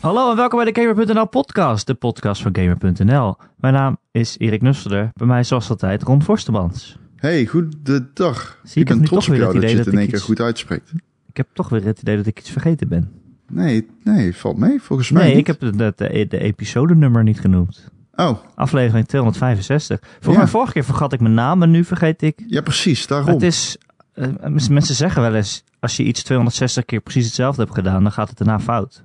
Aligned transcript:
Hallo 0.00 0.30
en 0.30 0.36
welkom 0.36 0.64
bij 0.64 0.72
de 0.72 0.80
Gamer.nl 0.80 1.28
podcast, 1.28 1.86
de 1.86 1.94
podcast 1.94 2.42
van 2.42 2.56
Gamer.nl. 2.56 3.36
Mijn 3.56 3.74
naam 3.74 3.96
is 4.10 4.34
Erik 4.38 4.62
Nusselder, 4.62 5.10
bij 5.14 5.26
mij 5.26 5.44
zoals 5.44 5.70
altijd 5.70 6.02
Ron 6.02 6.22
Forstemans. 6.22 6.98
Hey, 7.16 7.46
goedendag. 7.46 8.58
Zie, 8.64 8.82
ik 8.82 8.88
ik 8.90 8.96
ben 8.96 9.04
trots 9.06 9.26
op 9.26 9.32
weer 9.32 9.40
jou 9.42 9.52
dat 9.60 9.62
je 9.62 9.68
het 9.76 9.84
dat 9.84 9.92
in 9.92 9.98
één 9.98 10.06
keer 10.08 10.16
iets- 10.16 10.24
goed 10.26 10.40
uitspreekt. 10.40 10.92
Ik 11.28 11.36
heb 11.36 11.48
toch 11.52 11.68
weer 11.68 11.84
het 11.84 12.00
idee 12.00 12.16
dat 12.16 12.26
ik 12.26 12.38
iets 12.38 12.50
vergeten 12.50 12.88
ben. 12.88 13.10
Nee, 13.52 13.86
nee, 14.04 14.36
valt 14.36 14.56
mee 14.56 14.80
volgens 14.82 15.10
mij 15.10 15.22
Nee, 15.22 15.30
niet. 15.30 15.40
ik 15.40 15.46
heb 15.46 15.60
de, 15.60 15.76
de, 15.76 15.92
de, 15.96 16.26
de 16.28 16.38
episodenummer 16.38 17.22
niet 17.22 17.40
genoemd. 17.40 17.88
Oh, 18.14 18.38
Aflevering 18.54 19.06
265. 19.08 19.98
Volgens 20.02 20.26
Ja. 20.34 20.38
mij 20.38 20.46
vorige 20.46 20.72
keer 20.72 20.84
vergat 20.84 21.12
ik 21.12 21.20
mijn 21.20 21.34
naam 21.34 21.62
en 21.62 21.70
nu 21.70 21.84
vergeet 21.84 22.22
ik... 22.22 22.42
ja 22.46 22.60
precies, 22.60 23.06
daarom. 23.06 23.28
Het 23.28 23.42
is... 23.42 23.78
eh, 24.12 24.26
mensen 24.68 24.94
zeggen 24.94 25.22
wel 25.22 25.34
eens, 25.34 25.64
als 25.80 25.96
je 25.96 26.02
iets 26.04 26.22
260 26.22 26.84
keer 26.84 27.00
precies 27.00 27.24
hetzelfde 27.24 27.62
hebt 27.62 27.74
gedaan, 27.74 28.02
dan 28.02 28.12
gaat 28.12 28.28
het 28.28 28.38
daarna 28.38 28.60
fout. 28.60 29.04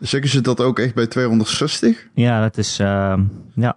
Zeggen 0.00 0.30
ze 0.30 0.40
dat 0.40 0.60
ook 0.60 0.78
echt 0.78 0.94
bij 0.94 1.06
260? 1.06 2.06
Ja, 2.14 2.40
dat 2.40 2.56
is... 2.58 2.78
ehm, 2.78 3.22
ja, 3.54 3.76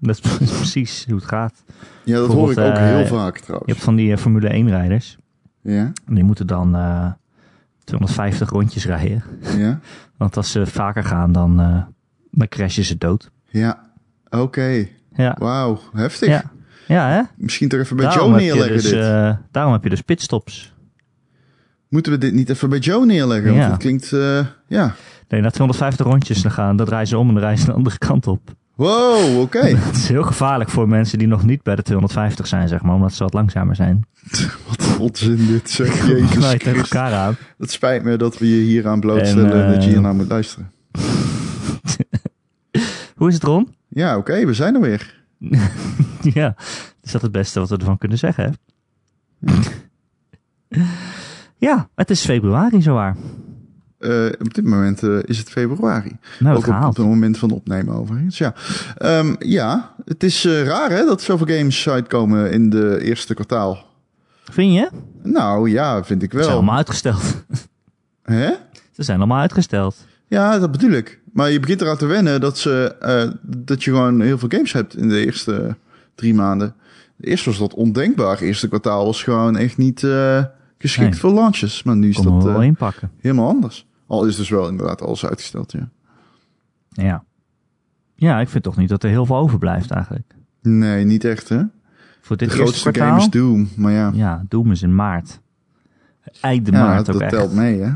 dat 0.00 0.20
is 0.24 0.36
precies 0.58 1.04
hoe 1.06 1.14
het 1.16 1.24
gaat. 1.24 1.64
Ja, 2.04 2.16
dat 2.16 2.26
hoor 2.28 2.50
ik 2.52 2.58
ook 2.58 2.76
heel 2.78 2.98
eh, 3.00 3.06
vaak 3.10 3.36
Je 3.36 3.42
trouwens. 3.42 3.72
hebt 3.72 3.84
van 3.84 3.96
die 3.96 4.12
eh, 4.12 4.18
Formule 4.18 4.48
1 4.48 4.68
rijders. 4.68 5.18
Ja, 5.62 5.92
En 6.06 6.14
die 6.14 6.24
moeten 6.24 6.46
dan 6.46 6.74
eh 6.76 7.10
250 7.84 8.50
rondjes 8.50 8.86
rijden. 8.86 9.22
ja, 9.58 9.80
Want 10.18 10.36
als 10.36 10.50
ze 10.50 10.66
vaker 10.66 11.04
gaan, 11.04 11.32
dan, 11.32 11.60
eh 11.60 11.82
dan 12.30 12.48
crashen 12.48 12.84
ze 12.84 12.98
dood. 12.98 13.30
ja. 13.50 13.90
Oké, 14.30 14.86
Ja, 15.16 15.36
wauw, 15.38 15.80
heftig. 15.92 16.28
ja. 16.28 16.42
ja 16.86 17.08
hè? 17.10 17.22
Misschien 17.36 17.68
toch 17.68 17.80
even 17.80 17.96
bij 17.96 18.06
Daarom 18.06 18.30
Joe 18.30 18.40
je 18.40 18.46
neerleggen 18.46 18.74
dus, 18.76 18.90
dit. 18.90 19.00
eh, 19.00 19.36
daarom 19.50 19.72
heb 19.72 19.82
je 19.82 19.88
dus 19.90 20.00
pitstops. 20.00 20.74
Moeten 21.88 22.12
we 22.12 22.18
dit 22.18 22.32
niet 22.32 22.48
even 22.50 22.68
bij 22.68 22.78
Joe 22.78 23.06
neerleggen? 23.06 23.52
Ja. 23.52 23.58
Want 23.58 23.70
het 23.72 23.80
klinkt, 23.80 24.12
eh, 24.12 24.46
ja. 24.66 24.94
Nee, 25.32 25.40
na 25.40 25.50
250 25.50 26.06
rondjes 26.06 26.42
dan 26.42 26.50
gaan, 26.50 26.76
dan 26.76 26.86
draaien 26.86 27.06
ze 27.06 27.18
om 27.18 27.28
en 27.28 27.34
dan 27.34 27.42
rijden 27.42 27.60
ze 27.60 27.66
de 27.66 27.72
andere 27.72 27.98
kant 27.98 28.26
op. 28.26 28.54
Wow, 28.74 29.40
oké. 29.40 29.66
Het 29.66 29.96
is 29.96 30.08
heel 30.08 30.22
gevaarlijk 30.22 30.70
voor 30.70 30.88
mensen 30.88 31.18
die 31.18 31.28
nog 31.28 31.44
niet 31.44 31.62
bij 31.62 31.76
de 31.76 31.82
250 31.82 32.46
zijn, 32.46 32.68
zeg 32.68 32.82
maar. 32.82 32.94
Omdat 32.94 33.12
ze 33.12 33.22
wat 33.22 33.32
langzamer 33.32 33.76
zijn. 33.76 34.06
Wat 34.68 34.96
onzin 34.98 35.46
dit, 35.46 35.70
zeg. 35.70 36.06
Jezus 36.08 36.50
je 36.50 36.58
tegen 36.58 36.76
elkaar 36.80 37.12
aan. 37.12 37.36
Het 37.58 37.70
spijt 37.70 38.02
me 38.02 38.16
dat 38.16 38.38
we 38.38 38.48
je 38.48 38.62
hier 38.62 38.88
aan 38.88 39.00
blootstellen 39.00 39.52
En, 39.52 39.62
en, 39.62 39.72
dat 39.72 39.82
je 39.82 39.88
eh, 39.88 39.94
hier 39.94 40.02
naar 40.02 40.14
moet 40.14 40.28
luisteren. 40.28 40.72
Hoe 43.16 43.28
is 43.28 43.34
het, 43.34 43.42
Ron? 43.42 43.74
Ja, 43.88 44.16
oké, 44.16 44.46
we 44.46 44.54
zijn 44.54 44.74
er 44.74 44.80
weer. 44.80 45.24
ja, 46.34 46.54
is 47.02 47.12
dat 47.12 47.22
het 47.22 47.32
beste 47.32 47.60
wat 47.60 47.68
we 47.68 47.76
ervan 47.76 47.98
kunnen 47.98 48.18
zeggen, 48.18 48.44
hè? 48.44 49.50
ja, 51.56 51.88
het 51.94 52.10
is 52.10 52.24
februari 52.24 52.82
zowaar. 52.82 53.16
Eh, 54.02 54.26
op 54.40 54.54
dit 54.54 54.64
moment 54.64 55.02
eh, 55.02 55.18
is 55.24 55.38
het 55.38 55.48
februari. 55.50 56.16
Nou, 56.38 56.56
Ook 56.56 56.66
op, 56.66 56.96
het 56.96 57.06
moment 57.06 57.38
van 57.38 57.50
opnemen 57.50 57.94
overigens. 57.94 58.38
Ja, 58.38 58.54
Ehm, 58.96 59.34
ja 59.38 59.94
het 60.04 60.22
is 60.22 60.44
eh, 60.44 60.62
raar 60.64 60.90
hè, 60.90 61.04
dat 61.04 61.22
zoveel 61.22 61.56
games 61.56 61.88
uitkomen 61.88 62.50
in 62.52 62.70
de 62.70 62.98
eerste 63.02 63.34
kwartaal. 63.34 63.86
Vind 64.44 64.72
je? 64.72 64.90
Nou 65.22 65.70
ja, 65.70 66.04
vind 66.04 66.22
ik 66.22 66.30
Ze 66.30 66.36
zijn 66.36 66.48
wel. 66.48 66.56
allemaal 66.56 66.76
uitgesteld. 66.76 67.22
Hè? 68.22 68.50
Ze 68.92 69.02
zijn 69.02 69.18
allemaal 69.18 69.40
uitgesteld. 69.40 69.96
Ja, 70.26 70.58
dat 70.58 70.72
bedoel 70.72 70.90
ik. 70.90 71.20
Maar 71.32 71.50
je 71.50 71.60
begint 71.60 71.80
eraan 71.80 71.96
te 71.96 72.06
wennen 72.06 72.40
dat, 72.40 72.58
ze, 72.58 72.96
dat 73.42 73.84
je 73.84 73.90
gewoon 73.90 74.20
heel 74.20 74.38
veel 74.38 74.48
games 74.48 74.72
hebt 74.72 74.96
in 74.96 75.08
de 75.08 75.24
eerste 75.24 75.76
drie 76.14 76.34
maanden. 76.34 76.74
Eerst 77.20 77.44
was 77.44 77.58
dat 77.58 77.74
ondenkbaar. 77.74 78.40
eerste 78.40 78.68
kwartaal 78.68 79.04
was 79.04 79.22
gewoon 79.22 79.56
echt 79.56 79.76
niet 79.76 80.06
geschikt 80.78 81.10
Nee. 81.10 81.20
voor 81.20 81.32
launches. 81.32 81.82
Maar 81.82 81.96
nu 81.96 82.08
is 82.08 82.16
Kom 82.16 82.24
dat 82.24 82.42
wel 82.44 82.62
inpakken. 82.62 83.10
helemaal 83.20 83.48
anders. 83.48 83.86
Al 84.12 84.24
is 84.26 84.36
dus 84.36 84.48
wel 84.48 84.68
inderdaad 84.68 85.02
alles 85.02 85.26
uitgesteld, 85.26 85.72
ja. 85.72 85.88
Ja. 86.88 87.24
Ja, 88.14 88.40
ik 88.40 88.48
vind 88.48 88.64
toch 88.64 88.76
niet 88.76 88.88
dat 88.88 89.02
er 89.02 89.10
heel 89.10 89.26
veel 89.26 89.36
overblijft 89.36 89.90
eigenlijk. 89.90 90.34
Nee, 90.62 91.04
niet 91.04 91.24
echt 91.24 91.48
hè. 91.48 91.62
Voor 92.20 92.36
dit 92.36 92.48
De 92.48 92.54
grootste 92.54 92.80
kwartaal. 92.90 93.08
game 93.08 93.20
is 93.20 93.28
Doom, 93.28 93.68
maar 93.76 93.92
ja. 93.92 94.10
Ja, 94.14 94.44
Doom 94.48 94.70
is 94.70 94.82
in 94.82 94.94
maart. 94.94 95.40
Eind 96.40 96.66
Ja, 96.68 96.72
maart 96.86 97.06
dat 97.06 97.14
ook 97.14 97.20
echt. 97.20 97.30
telt 97.32 97.52
mee, 97.52 97.80
hè? 97.80 97.90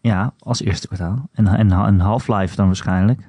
Ja, 0.00 0.32
als 0.38 0.60
eerste 0.62 0.86
kwartaal. 0.86 1.28
En, 1.32 1.46
en, 1.46 1.72
en 1.72 2.00
Half-Life 2.00 2.56
dan 2.56 2.66
waarschijnlijk. 2.66 3.20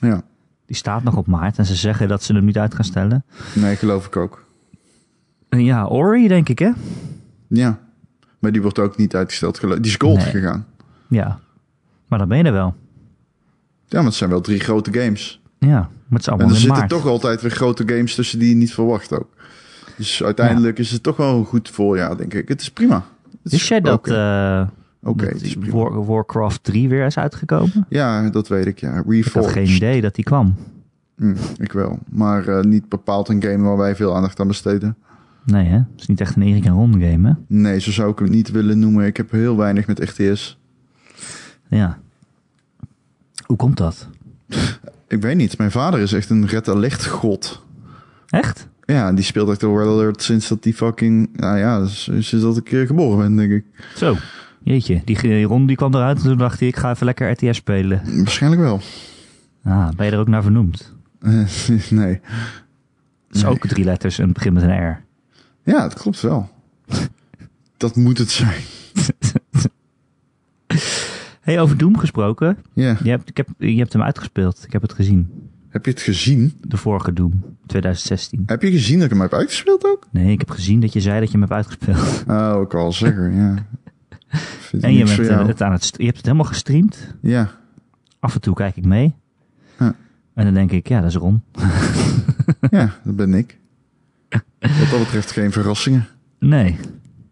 Ja. 0.00 0.22
Die 0.66 0.76
staat 0.76 1.02
nog 1.02 1.16
op 1.16 1.26
maart. 1.26 1.58
En 1.58 1.66
ze 1.66 1.74
zeggen 1.74 2.08
dat 2.08 2.22
ze 2.22 2.34
hem 2.34 2.44
niet 2.44 2.58
uit 2.58 2.74
gaan 2.74 2.84
stellen. 2.84 3.24
Nee, 3.54 3.76
geloof 3.76 4.06
ik 4.06 4.16
ook. 4.16 4.44
En 5.48 5.64
ja, 5.64 5.84
Ori 5.86 6.28
denk 6.28 6.48
ik 6.48 6.58
hè? 6.58 6.70
Ja. 7.48 7.78
Maar 8.38 8.52
die 8.52 8.62
wordt 8.62 8.78
ook 8.78 8.96
niet 8.96 9.14
uitgesteld. 9.16 9.60
Die 9.60 9.80
is 9.80 9.96
gold 9.96 10.16
Nee. 10.16 10.26
gegaan. 10.26 10.66
Ja. 11.12 11.38
Maar 12.06 12.18
dan 12.18 12.28
ben 12.28 12.38
je 12.38 12.44
er 12.44 12.52
wel. 12.52 12.74
Ja, 13.86 13.96
maar 13.98 14.04
het 14.06 14.14
zijn 14.14 14.30
wel 14.30 14.40
drie 14.40 14.60
grote 14.60 14.92
games. 14.92 15.40
Ja, 15.58 15.68
maar 15.68 15.88
het 16.08 16.20
is 16.20 16.26
En 16.26 16.32
allemaal 16.32 16.48
er 16.50 16.54
in 16.54 16.60
zitten 16.60 16.78
maart. 16.78 16.90
toch 16.90 17.06
altijd 17.06 17.42
weer 17.42 17.50
grote 17.50 17.82
games 17.86 18.14
tussen 18.14 18.38
die 18.38 18.48
je 18.48 18.54
niet 18.54 18.74
verwacht 18.74 19.12
ook. 19.12 19.28
Dus 19.96 20.22
uiteindelijk 20.22 20.78
is 20.78 20.90
het 20.90 21.02
toch 21.02 21.16
wel 21.16 21.38
een 21.38 21.44
goed 21.44 21.68
voorjaar, 21.70 22.16
denk 22.16 22.34
ik. 22.34 22.48
Het 22.48 22.60
is 22.60 22.70
prima. 22.70 22.94
Het 23.30 23.38
is 23.42 23.50
Wist 23.52 23.68
jij 23.68 23.80
dat, 23.80 24.04
dat 24.04 25.16
het 25.16 25.42
is. 25.42 25.54
War- 25.70 26.04
Warcraft 26.04 26.64
3 26.64 26.88
weer 26.88 27.06
is 27.06 27.18
uitgekomen? 27.18 27.86
Ja, 27.88 28.30
dat 28.30 28.48
weet 28.48 28.66
ik, 28.66 28.78
ja. 28.78 28.88
Ik 28.90 28.94
had 28.94 29.04
Reforged. 29.08 29.52
geen 29.52 29.68
idee 29.68 30.00
dat 30.00 30.14
die 30.14 30.24
kwam. 30.24 30.54
Hm, 31.16 31.34
ik 31.58 31.72
wel. 31.72 31.98
Maar 32.10 32.48
eh, 32.48 32.64
niet 32.64 32.88
bepaald 32.88 33.28
een 33.28 33.42
game 33.42 33.62
waar 33.62 33.76
wij 33.76 33.96
veel 33.96 34.14
aandacht 34.14 34.40
aan 34.40 34.46
besteden. 34.48 34.96
Nee 35.44 35.66
hè? 35.66 35.76
Het 35.76 36.00
is 36.00 36.06
niet 36.06 36.20
echt 36.20 36.36
een 36.36 36.42
Erik 36.42 36.64
en 36.64 36.72
Ron 36.72 36.92
game 36.92 37.28
hè? 37.28 37.34
Nee, 37.46 37.80
zo 37.80 37.90
zou 37.90 38.10
ik 38.12 38.18
het 38.18 38.30
niet 38.30 38.50
willen 38.50 38.78
noemen. 38.78 39.06
Ik 39.06 39.16
heb 39.16 39.30
heel 39.30 39.56
weinig 39.56 39.86
met 39.86 39.98
RTS. 39.98 40.58
Ja. 41.78 41.98
Hoe 43.46 43.56
komt 43.56 43.76
dat? 43.76 44.08
Ik 45.08 45.22
weet 45.22 45.36
niet. 45.36 45.58
Mijn 45.58 45.70
vader 45.70 46.00
is 46.00 46.12
echt 46.12 46.30
een 46.30 46.46
red 46.46 46.68
alert 46.68 47.06
god. 47.06 47.62
Echt? 48.28 48.68
Ja, 48.84 49.12
die 49.12 49.24
speelt 49.24 49.50
echt 49.50 49.62
al 49.62 49.78
Red 49.78 49.86
Alert 49.88 50.22
sinds 50.22 50.48
dat 50.48 50.62
die 50.62 50.74
fucking... 50.74 51.28
Nou 51.36 51.58
ja, 51.58 51.86
sinds 51.86 52.30
dat 52.30 52.56
ik 52.56 52.72
eh, 52.72 52.86
geboren 52.86 53.18
ben, 53.18 53.36
denk 53.36 53.52
ik. 53.52 53.64
Zo. 53.96 54.16
Jeetje, 54.62 55.02
die, 55.04 55.42
Ron 55.44 55.66
die 55.66 55.76
kwam 55.76 55.94
eruit 55.94 56.16
en 56.16 56.22
toen 56.22 56.38
dacht 56.38 56.58
hij, 56.58 56.68
ik 56.68 56.76
ga 56.76 56.90
even 56.90 57.06
lekker 57.06 57.30
RTS 57.30 57.56
spelen. 57.56 58.02
Waarschijnlijk 58.16 58.62
wel. 58.62 58.80
Ah, 59.64 59.88
ben 59.90 60.06
je 60.06 60.12
er 60.12 60.18
ook 60.18 60.28
naar 60.28 60.42
vernoemd? 60.42 60.92
Nee. 61.20 62.20
Het 63.28 63.36
is 63.36 63.42
Nee. 63.42 63.46
ook 63.46 63.66
drie 63.66 63.84
letters 63.84 64.18
en 64.18 64.24
het 64.24 64.34
begint 64.34 64.54
met 64.54 64.62
een 64.62 64.88
R. 64.90 65.04
Ja, 65.64 65.80
dat 65.80 65.94
klopt 65.94 66.20
wel. 66.20 66.50
dat 67.76 67.96
moet 67.96 68.18
het 68.18 68.30
zijn. 68.30 68.60
Hey, 71.42 71.60
over 71.60 71.78
Doom 71.78 71.98
gesproken. 71.98 72.58
Ja. 72.72 72.96
Je 73.02 73.10
hebt, 73.10 73.28
ik 73.28 73.36
heb, 73.36 73.48
je 73.58 73.78
hebt 73.78 73.92
hem 73.92 74.02
uitgespeeld. 74.02 74.64
Ik 74.64 74.72
heb 74.72 74.82
het 74.82 74.92
gezien. 74.92 75.30
Heb 75.68 75.84
je 75.84 75.90
het 75.90 76.00
gezien? 76.00 76.52
De 76.60 76.76
vorige 76.76 77.12
Doom, 77.12 77.44
2016. 77.66 78.42
Heb 78.46 78.62
je 78.62 78.70
gezien 78.70 78.96
dat 78.96 79.04
ik 79.04 79.10
hem 79.10 79.20
heb 79.20 79.34
uitgespeeld 79.34 79.84
ook? 79.84 80.06
Nee, 80.10 80.32
ik 80.32 80.38
heb 80.38 80.50
gezien 80.50 80.80
dat 80.80 80.92
je 80.92 81.00
zei 81.00 81.20
dat 81.20 81.30
je 81.30 81.38
hem 81.38 81.40
hebt 81.40 81.52
uitgespeeld. 81.52 82.24
Oh, 82.28 82.62
ik 82.62 82.74
al 82.74 82.92
zeggen, 82.92 83.34
ja. 83.34 83.66
En 84.80 84.94
je, 84.94 85.04
bent 85.04 85.18
eh, 85.18 85.46
het 85.46 85.62
aan 85.62 85.72
het, 85.72 85.94
je 85.96 86.04
hebt 86.04 86.16
het 86.16 86.26
helemaal 86.26 86.46
gestreamd. 86.46 87.14
Ja. 87.20 87.50
Af 88.20 88.34
en 88.34 88.40
toe 88.40 88.54
kijk 88.54 88.76
ik 88.76 88.84
mee. 88.84 89.14
En 90.34 90.44
dan 90.44 90.54
denk 90.54 90.72
ik, 90.72 90.88
ja, 90.88 91.00
dat 91.00 91.10
is 91.10 91.16
Ron. 91.16 91.42
ja, 92.70 92.94
dat 93.04 93.16
ben 93.16 93.34
ik. 93.34 93.58
Wat 94.58 94.90
dat 94.90 94.98
betreft 94.98 95.30
geen 95.30 95.52
verrassingen. 95.52 96.06
Nee. 96.38 96.78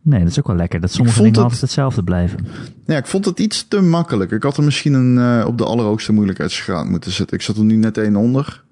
Nee, 0.03 0.21
dat 0.21 0.29
is 0.29 0.39
ook 0.39 0.47
wel 0.47 0.57
lekker. 0.57 0.81
Dat 0.81 0.93
sommige 0.93 1.17
dingen 1.19 1.33
het- 1.33 1.43
altijd 1.43 1.61
hetzelfde 1.61 2.05
blijven. 2.05 2.47
Ja, 2.87 2.97
ik 2.97 3.07
vond 3.07 3.25
het 3.25 3.39
iets 3.41 3.69
te 3.69 3.81
makkelijk. 3.81 4.31
Ik 4.31 4.43
had 4.43 4.57
er 4.57 4.63
misschien 4.63 4.93
een, 4.93 5.19
eh, 5.19 5.47
op 5.47 5.59
de 5.59 5.65
allerhoogste 5.65 6.13
moeilijkheidsgraad 6.13 6.87
moeten 6.89 7.11
zetten. 7.13 7.37
Ik 7.37 7.43
zat 7.43 7.57
er 7.57 7.65
nu 7.65 7.77
net 7.77 7.99
één 7.99 8.17
onder. 8.17 8.65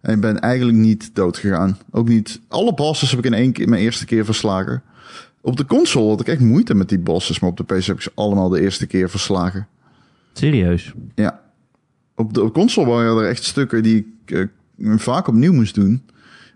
En 0.00 0.14
ik 0.14 0.20
ben 0.20 0.40
eigenlijk 0.40 0.78
niet 0.78 1.10
dood 1.14 1.36
gegaan. 1.36 1.78
Ook 1.90 2.08
niet. 2.08 2.40
Alle 2.48 2.74
bosses 2.74 3.10
heb 3.10 3.18
ik 3.18 3.24
in 3.24 3.34
één 3.34 3.52
keer, 3.52 3.68
mijn 3.68 3.82
eerste 3.82 4.04
keer 4.04 4.24
verslagen. 4.24 4.82
Op 5.40 5.56
de 5.56 5.64
console 5.66 6.08
had 6.08 6.20
ik 6.20 6.28
echt 6.28 6.40
moeite 6.40 6.74
met 6.74 6.88
die 6.88 6.98
bosses. 6.98 7.40
Maar 7.40 7.50
op 7.50 7.56
de 7.56 7.64
PC 7.64 7.84
heb 7.84 7.96
ik 7.96 8.02
ze 8.02 8.12
allemaal 8.14 8.48
de 8.48 8.60
eerste 8.60 8.86
keer 8.86 9.10
verslagen. 9.10 9.66
Serieus. 10.32 10.92
Ja. 11.14 11.40
Op 12.16 12.34
de 12.34 12.50
console 12.50 12.86
waren 12.86 13.16
er 13.22 13.28
echt 13.28 13.44
stukken 13.44 13.82
die 13.82 14.14
ik 14.26 14.48
eh, 14.78 14.92
vaak 14.96 15.26
opnieuw 15.28 15.52
moest 15.52 15.74
doen. 15.74 16.02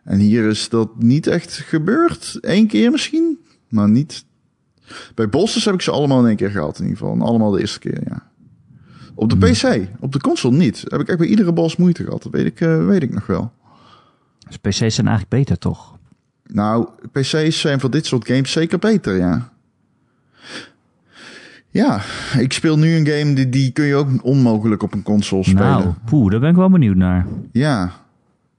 En 0.04 0.18
hier 0.18 0.48
is 0.48 0.68
dat 0.68 0.88
niet 1.02 1.26
echt 1.26 1.52
gebeurd. 1.52 2.38
Eén 2.40 2.66
keer 2.66 2.90
misschien, 2.90 3.38
maar 3.74 3.90
niet. 3.90 4.24
Bij 5.14 5.28
bosses 5.28 5.64
heb 5.64 5.74
ik 5.74 5.80
ze 5.82 5.90
allemaal 5.90 6.20
in 6.20 6.26
één 6.26 6.36
keer 6.36 6.50
gehaald 6.50 6.78
in 6.78 6.84
ieder 6.84 6.98
geval. 6.98 7.14
En 7.14 7.20
allemaal 7.22 7.50
de 7.50 7.60
eerste 7.60 7.78
keer, 7.78 8.02
ja. 8.08 8.22
Op 9.14 9.30
de 9.30 9.36
PC, 9.36 9.88
op 10.00 10.12
de 10.12 10.20
console 10.20 10.56
niet. 10.56 10.84
Heb 10.88 11.00
ik 11.00 11.08
echt 11.08 11.18
bij 11.18 11.26
iedere 11.26 11.52
boss 11.52 11.76
moeite 11.76 12.04
gehad. 12.04 12.22
Dat 12.22 12.32
weet 12.32 12.46
ik, 12.46 12.60
eh, 12.60 12.86
weet 12.86 13.02
ik 13.02 13.12
nog 13.14 13.26
wel. 13.26 13.52
Dus 14.48 14.56
PC's 14.56 14.94
zijn 14.94 15.06
eigenlijk 15.06 15.28
beter, 15.28 15.58
toch? 15.58 15.96
Nou, 16.46 16.88
PC's 17.12 17.60
zijn 17.60 17.80
voor 17.80 17.90
dit 17.90 18.06
soort 18.06 18.26
games 18.26 18.52
zeker 18.52 18.78
beter, 18.78 19.16
ja. 19.16 19.52
Ja, 21.70 22.00
ik 22.38 22.52
speel 22.52 22.78
nu 22.78 22.96
een 22.96 23.06
game 23.06 23.34
die, 23.34 23.48
die 23.48 23.70
kun 23.70 23.84
je 23.84 23.94
ook 23.94 24.08
onmogelijk 24.22 24.82
op 24.82 24.92
een 24.92 25.02
console 25.02 25.44
spelen. 25.44 25.66
Nou, 25.66 25.92
poeh, 26.04 26.30
daar 26.30 26.40
ben 26.40 26.50
ik 26.50 26.56
wel 26.56 26.70
benieuwd 26.70 26.96
naar. 26.96 27.26
Ja, 27.52 27.92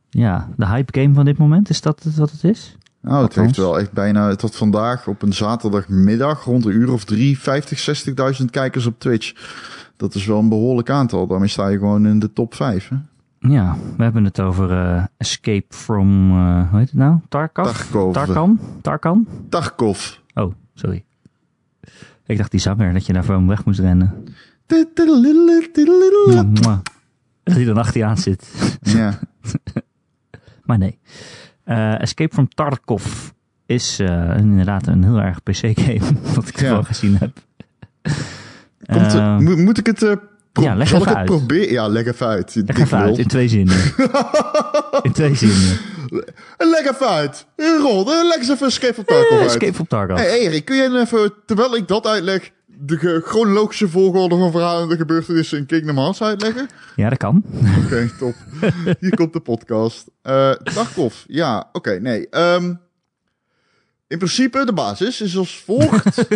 Ja, 0.10 0.50
de 0.58 0.68
hype 0.68 1.00
game 1.00 1.14
van 1.14 1.26
dit 1.26 1.38
moment, 1.38 1.70
is 1.70 1.82
dat 1.82 2.04
het 2.04 2.16
wat 2.16 2.32
het 2.32 2.44
is? 2.44 2.78
Nou, 3.06 3.24
het 3.24 3.36
heeft 3.36 3.58
wel 3.58 3.80
echt 3.80 3.92
bijna... 3.92 4.28
Het 4.28 4.42
had 4.42 4.56
vandaag 4.56 5.08
op 5.08 5.22
een 5.22 5.34
zaterdagmiddag 5.34 6.44
rond 6.44 6.66
een 6.66 6.72
uur 6.72 6.92
of 6.92 7.04
drie... 7.04 7.40
50, 7.40 8.06
60.000 8.40 8.46
kijkers 8.50 8.86
op 8.86 9.00
Twitch. 9.00 9.34
Dat 9.98 10.16
is 10.16 10.26
wel 10.26 10.40
een 10.40 10.50
behoorlijk 10.50 10.90
aantal. 10.90 11.28
Daarmee 11.28 11.48
sta 11.48 11.68
je 11.68 11.78
gewoon 11.78 12.08
in 12.08 12.20
de 12.20 12.34
top 12.34 12.54
5. 12.54 12.90
Hè? 12.90 12.96
Ja, 13.50 13.78
we 13.98 14.04
hebben 14.04 14.24
het 14.24 14.40
over 14.40 14.72
eh, 14.72 15.04
Escape 15.18 15.66
from, 15.70 16.32
eh, 16.32 16.70
hoe 16.70 16.80
heet 16.80 16.90
het 16.90 16.98
nou? 16.98 17.18
Tarkov? 17.30 17.66
Tarkov. 17.66 18.14
Tarkan? 18.14 18.60
Tarkan? 18.82 19.28
Tarkov. 19.50 20.18
Oh, 20.34 20.54
sorry. 20.74 21.04
Ik 22.26 22.38
dacht 22.38 22.52
die 22.52 22.60
zanger, 22.60 22.94
dat 22.94 23.06
je 23.06 23.14
daar 23.14 23.24
van 23.24 23.48
weg 23.48 23.66
moest 23.66 23.80
rennen. 23.80 24.24
Dat 27.44 27.56
hij 27.56 27.66
dan 27.66 27.78
achter 27.78 27.98
je 27.98 28.06
aan 28.06 28.18
zit. 28.18 28.78
Ja, 28.82 29.20
Maar 30.66 30.78
nee. 30.78 31.00
Eh, 31.66 32.02
Escape 32.02 32.34
from 32.34 32.48
Tarkov 32.50 33.30
is 33.66 34.00
eh, 34.00 34.34
inderdaad 34.38 34.88
een 34.88 35.04
heel 35.04 35.22
erg 35.22 35.44
PC-game, 35.44 36.00
wat 36.36 36.48
ik 36.48 36.60
Ja. 36.60 36.82
gezien 36.84 37.18
heb. 37.20 37.32
Komt, 38.86 39.14
Eh, 39.14 39.16
eh, 39.16 39.38
moet, 39.38 39.78
ik 39.78 39.86
het... 39.86 40.00
ja, 40.54 40.76
leg 40.76 40.88
zal 40.88 41.00
even 41.00 41.02
ik 41.02 41.08
het 41.08 41.16
uit. 41.18 41.26
proberen? 41.26 41.72
Ja, 41.72 41.88
leg 41.88 42.06
even 42.06 42.28
uit. 42.28 42.56
leg 42.66 42.78
even 42.80 42.98
uit, 42.98 43.18
in 43.18 43.28
twee 43.28 43.48
zinnen. 43.48 43.76
in 45.02 45.12
twee 45.12 45.36
zinnen. 45.36 45.78
Leg 46.58 46.92
even 46.92 47.08
uit. 47.08 47.46
Eh, 47.56 47.66
leg 48.06 48.38
eens 48.38 48.50
even 48.50 48.68
Escape 48.68 48.94
from 48.94 49.04
Tarkov 49.06 49.38
uit. 49.40 49.46
Escape 49.46 49.74
from 49.74 49.88
Tarkov. 49.88 50.18
Hey 50.18 50.40
Erik, 50.40 50.66
kun 50.66 50.76
jij 50.76 50.92
even, 50.92 51.34
terwijl 51.46 51.76
ik 51.76 51.88
dat 51.88 52.08
uitleg, 52.08 52.52
de 52.80 53.22
chronologische 53.26 53.90
volgorde 53.90 54.38
van 54.38 54.52
verhalen 54.52 54.84
en 54.84 54.90
de 54.90 54.98
gebeurtenissen 54.98 55.58
in 55.58 55.66
Kingdom 55.66 55.98
Hearts 55.98 56.22
uitleggen? 56.22 56.68
Ja, 56.96 57.10
dat 57.10 57.18
kan. 57.18 57.44
Oké, 57.84 58.10
top. 58.18 58.36
Hier 59.00 59.16
komt 59.16 59.34
de 59.34 59.40
podcast. 59.40 60.08
Eh 60.22 60.52
Tarkov, 60.52 61.24
ja, 61.28 61.70
oké, 61.72 62.00
nee. 62.00 62.30
ehm, 62.30 62.74
in 64.08 64.18
principe, 64.18 64.66
de 64.66 64.74
basis 64.74 65.22
is 65.22 65.38
als 65.38 65.60
volgt. 65.60 66.18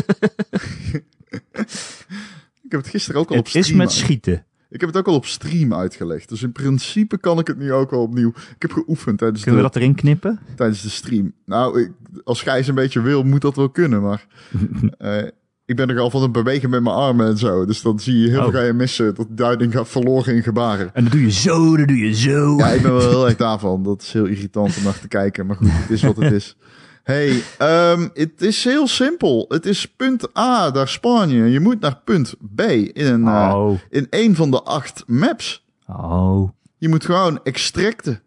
ik 2.64 2.72
heb 2.72 2.80
het 2.80 2.88
gisteren 2.88 3.22
ook 3.22 3.30
al 3.30 3.38
op 3.38 3.46
Het 3.46 3.56
is 3.56 3.62
stream 3.64 3.78
met 3.80 3.92
schieten. 3.92 4.44
Ik 4.70 4.80
heb 4.80 4.90
het 4.90 4.98
ook 4.98 5.08
al 5.08 5.16
op 5.16 5.26
stream 5.26 5.74
uitgelegd. 5.74 6.30
Dus 6.30 6.44
in 6.44 6.52
principe 6.52 7.18
kan 7.18 7.40
ik 7.40 7.48
het 7.48 7.58
nu 7.58 7.74
ook 7.74 7.92
wel 7.92 8.02
opnieuw. 8.02 8.30
Ik 8.30 8.62
heb 8.62 8.72
geoefend 8.72 9.18
tijdens, 9.18 9.44
Kunnen 9.44 9.62
de, 9.62 9.68
we 9.68 9.74
dat 9.74 9.82
erin 9.82 9.96
knippen? 9.96 10.40
tijdens 10.56 10.82
de 10.82 10.90
stream. 10.90 11.34
Nou, 11.46 11.82
ik, 11.82 11.92
als 12.24 12.42
Gijs 12.42 12.68
een 12.68 12.76
beetje 12.76 13.02
wil, 13.02 13.24
moet 13.24 13.42
dat 13.42 13.56
wel 13.56 13.70
kunnen. 13.70 14.02
Maar 14.02 14.26
eh, 14.98 15.28
ik 15.70 15.76
ben 15.76 15.88
nogal 15.88 16.10
van 16.10 16.22
het 16.22 16.32
bewegen 16.32 16.70
met 16.70 16.84
mijn 16.84 16.96
armen 16.96 17.28
en 17.28 17.38
zo. 17.38 17.66
Dus 17.66 17.82
dan 17.82 18.00
zie 18.00 18.18
je 18.18 18.28
heel 18.30 18.38
veel 18.38 18.48
Oh. 18.48 18.54
ga 18.54 18.62
je 18.62 18.74
missen. 18.74 19.16
Dat 19.16 19.28
duiding 19.30 19.74
gaat 19.74 19.88
verloren 19.88 20.36
in 20.36 20.44
gebaren. 20.44 20.90
En 20.94 21.04
dan 21.04 21.12
doe 21.12 21.22
je 21.22 21.32
zo, 21.32 21.78
dan 21.78 21.86
doe 21.86 21.98
je 21.98 22.14
zo. 22.14 22.58
Ja, 22.58 22.68
ik 22.68 22.82
ben 22.82 22.92
wel 22.92 23.10
heel 23.10 23.26
erg 23.28 23.36
daarvan. 23.38 23.84
Dat 23.84 24.02
is 24.02 24.14
heel 24.14 24.26
irritant 24.26 24.78
om 24.78 24.84
naar 24.84 25.00
te 25.00 25.08
kijken. 25.08 25.46
Maar 25.46 25.56
goed, 25.56 25.70
het 25.72 25.90
is 25.90 26.02
wat 26.02 26.16
het 26.16 26.32
is. 26.32 26.58
Hey, 27.04 27.44
ehm, 27.58 28.08
het 28.14 28.42
is 28.42 28.64
heel 28.64 28.88
simpel. 28.88 29.46
Het 29.48 29.66
is 29.66 29.86
punt 29.86 30.38
A, 30.38 30.72
daar 30.72 30.88
spawn 30.88 31.30
je. 31.30 31.60
Moet 31.60 31.80
naar 31.80 32.02
punt 32.04 32.34
B 32.56 32.62
in 32.62 33.06
een, 33.06 33.28
eh, 33.28 33.52
Oh, 33.56 33.80
in 33.90 34.08
een 34.10 34.36
van 34.36 34.52
de 34.52 34.62
acht 34.64 35.04
maps. 35.08 35.66
oh, 35.88 36.50
Je 36.78 36.90
moet 36.90 37.06
gewoon 37.06 37.40
extracten. 37.44 38.22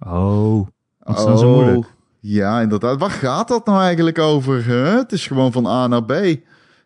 oh. 0.00 0.66
Wat 0.98 1.18
is 1.18 1.24
dan 1.24 1.38
zo 1.38 1.54
moeilijk? 1.54 1.86
Ja, 2.20 2.60
inderdaad. 2.60 2.98
Waar 2.98 3.10
gaat 3.10 3.48
dat 3.48 3.66
nou 3.66 3.80
eigenlijk 3.82 4.18
over? 4.18 4.66
Het 4.68 5.12
is 5.12 5.26
gewoon 5.26 5.52
van 5.52 5.66
A 5.66 5.86
naar 5.86 6.04
B. 6.04 6.12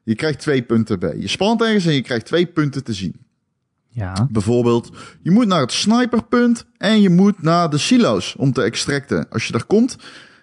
Je 0.06 0.14
krijgt 0.14 0.38
twee 0.38 0.62
punten 0.62 0.98
B. 0.98 1.02
Je 1.18 1.28
spant 1.28 1.62
ergens 1.62 1.86
en 1.86 1.92
je 1.92 2.02
krijgt 2.02 2.26
twee 2.26 2.46
punten 2.46 2.84
te 2.84 2.92
zien. 2.92 3.14
Ja, 3.88 4.28
Bijvoorbeeld, 4.30 4.90
je 5.22 5.30
moet 5.30 5.46
naar 5.46 5.60
het 5.60 5.72
sniperpunt 5.72 6.66
en 6.78 7.00
je 7.00 7.10
moet 7.10 7.42
naar 7.42 7.70
de 7.70 7.78
silo's 7.78 8.34
om 8.38 8.52
te 8.52 8.62
extracten. 8.62 9.26
Als 9.30 9.46
je 9.46 9.52
daar 9.52 9.64
komt, 9.64 9.96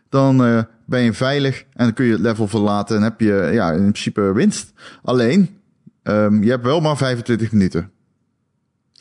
dan 0.10 0.46
eh, 0.46 0.62
ben 0.86 1.02
je 1.02 1.14
veilig 1.14 1.60
en 1.60 1.86
dan 1.86 1.94
kun 1.94 2.06
je 2.06 2.12
het 2.12 2.22
level 2.22 2.48
verlaten 2.48 2.96
en 2.96 3.02
heb 3.02 3.20
je 3.20 3.50
ja, 3.54 3.72
in 3.72 3.78
principe 3.78 4.34
winst. 4.34 4.74
Alleen, 5.04 5.58
ehm, 6.04 6.44
je 6.44 6.50
hebt 6.50 6.64
wel 6.64 6.80
maar 6.80 6.98
25 6.98 7.52
minuten. 7.52 7.92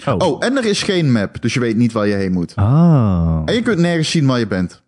oh. 0.06 0.14
Oh, 0.18 0.44
en 0.44 0.56
er 0.56 0.64
is 0.64 0.82
geen 0.82 1.12
map, 1.12 1.42
dus 1.42 1.54
je 1.54 1.60
weet 1.60 1.76
niet 1.76 1.92
waar 1.92 2.06
je 2.06 2.14
heen 2.14 2.32
moet. 2.32 2.52
Oh. 2.56 3.42
En 3.44 3.54
je 3.54 3.62
kunt 3.62 3.78
nergens 3.78 4.10
zien 4.10 4.26
waar 4.26 4.38
je 4.38 4.46
bent. 4.46 4.82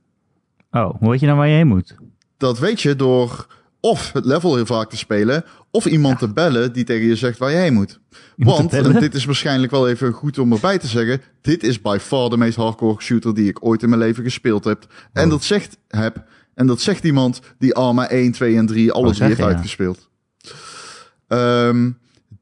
Oh, 0.71 0.95
hoe 0.99 1.11
weet 1.11 1.21
je 1.21 1.27
nou 1.27 1.39
waar 1.39 1.49
je 1.49 1.57
heen 1.57 1.67
moet? 1.67 1.95
Dat 2.37 2.59
weet 2.59 2.81
je 2.81 2.97
door 2.97 3.47
of 3.81 4.13
het 4.13 4.25
level 4.25 4.55
heel 4.55 4.67
vaak 4.67 4.91
te 4.91 4.97
spelen, 4.97 5.45
of 5.75 5.87
iemand 5.87 6.19
te 6.19 6.33
bellen 6.33 6.73
die 6.73 6.85
tegen 6.85 7.07
je 7.07 7.17
zegt 7.17 7.39
waar 7.39 7.51
je 7.51 7.57
heen 7.57 7.75
moet. 7.75 8.01
Want, 8.37 8.73
en 8.73 8.93
dit 9.01 9.15
is 9.15 9.25
waarschijnlijk 9.25 9.73
wel 9.73 9.89
even 9.89 10.13
goed 10.13 10.39
om 10.39 10.53
erbij 10.53 10.79
te 10.79 10.87
zeggen, 10.87 11.21
dit 11.41 11.63
is 11.63 11.81
by 11.81 11.99
far 12.01 12.31
de 12.31 12.37
meest 12.37 12.57
hardcore 12.57 13.01
shooter 13.03 13.35
die 13.35 13.49
ik 13.49 13.65
ooit 13.65 13.83
in 13.83 13.89
mijn 13.89 14.01
leven 14.01 14.25
gespeeld 14.25 14.65
heb. 14.65 14.87
En 15.13 15.25
Oh. 15.25 15.31
dat 15.31 15.45
zegt 15.45 15.77
heb, 15.89 16.25
en 16.55 16.67
dat 16.67 16.81
zegt 16.81 17.05
iemand 17.05 17.41
die 17.59 17.75
Arma 17.75 18.09
1, 18.09 18.33
2 18.33 18.57
en 18.57 18.67
3 18.67 18.93
alles 18.93 19.21
Oh, 19.21 19.27
heeft 19.27 19.39
ja. 19.39 19.47
uitgespeeld. 19.47 20.09
Ehm, 21.29 21.91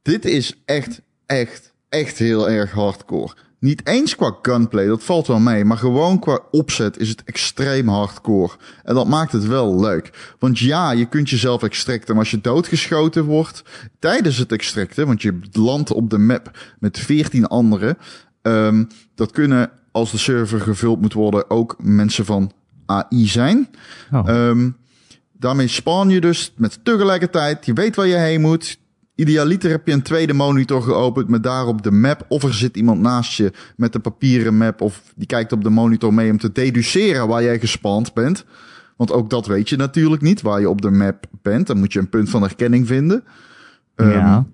dit 0.02 0.25
is 0.25 0.62
echt, 0.64 1.00
echt, 1.26 1.73
echt 1.88 2.19
heel 2.19 2.50
erg 2.50 2.70
hardcore. 2.70 3.32
Niet 3.62 3.87
eens 3.87 4.17
qua 4.17 4.37
gunplay, 4.43 4.87
dat 4.87 5.05
valt 5.05 5.26
wel 5.26 5.38
mee. 5.38 5.64
Maar 5.64 5.76
gewoon 5.76 6.19
qua 6.19 6.41
opzet 6.50 6.99
is 6.99 7.09
het 7.09 7.23
extreem 7.25 7.88
hardcore. 7.88 8.53
En 8.82 8.94
dat 8.94 9.09
maakt 9.09 9.32
het 9.32 9.47
wel 9.47 9.81
leuk. 9.81 10.35
Want 10.38 10.59
ja, 10.59 10.93
je 10.93 11.09
kunt 11.09 11.31
jezelf 11.31 11.62
extracten. 11.62 12.14
Maar 12.14 12.25
als 12.25 12.31
je 12.31 12.41
doodgeschoten 12.41 13.25
wordt 13.25 13.64
tijdens 13.99 14.37
het 14.37 14.53
extracten... 14.53 15.06
want 15.06 15.23
je 15.23 15.38
landt 15.53 15.93
op 15.93 16.11
de 16.11 16.19
map 16.19 16.59
met 16.79 16.99
14 16.99 17.47
anderen... 17.47 17.99
ehm, 18.43 18.85
dat 19.14 19.31
kunnen, 19.31 19.70
als 19.93 20.11
de 20.11 20.19
server 20.19 20.61
gevuld 20.61 21.00
moet 21.00 21.12
worden... 21.12 21.50
ook 21.50 21.76
mensen 21.79 22.25
van 22.25 22.53
AI 22.87 23.26
zijn. 23.26 23.69
Oh. 24.12 24.29
Ehm, 24.29 24.70
daarmee 25.32 25.69
spawn 25.69 26.09
je 26.09 26.20
dus 26.20 26.53
met 26.56 26.85
tegelijkertijd. 26.85 27.67
Je 27.67 27.73
weet 27.73 27.97
waar 27.97 28.06
je 28.06 28.17
heen 28.17 28.41
moet. 28.41 28.79
Idealiter 29.14 29.70
heb 29.70 29.87
je 29.87 29.93
een 29.93 30.03
tweede 30.03 30.32
monitor 30.32 30.82
geopend 30.82 31.29
met 31.29 31.43
daarop 31.43 31.82
de 31.82 31.91
map. 31.91 32.25
Of 32.29 32.43
er 32.43 32.55
zit 32.55 32.76
iemand 32.76 33.00
naast 33.00 33.32
je 33.32 33.53
met 33.76 33.93
de 33.93 33.99
papieren 33.99 34.56
map. 34.56 34.81
Of 34.81 35.03
die 35.14 35.26
kijkt 35.26 35.53
op 35.53 35.62
de 35.62 35.70
monitor 35.70 36.14
mee 36.14 36.31
om 36.31 36.38
te 36.38 36.53
deduceren 36.53 37.29
waar 37.29 37.43
jij 37.43 37.61
gespand 37.61 38.14
bent. 38.14 38.44
Want 38.97 39.12
ook 39.12 39.31
dat 39.31 39.47
weet 39.47 39.69
je 39.69 39.76
natuurlijk 39.76 40.23
niet, 40.23 40.41
waar 40.41 40.61
je 40.61 40.69
op 40.69 40.82
de 40.82 40.91
map 40.91 41.26
bent. 41.43 41.67
Dan 41.67 41.79
moet 41.79 41.93
je 41.93 41.99
een 41.99 42.09
punt 42.09 42.31
van 42.31 42.43
herkenning 42.43 42.87
vinden. 42.87 43.25
Ehm, 43.94 44.11
ja. 44.11 44.47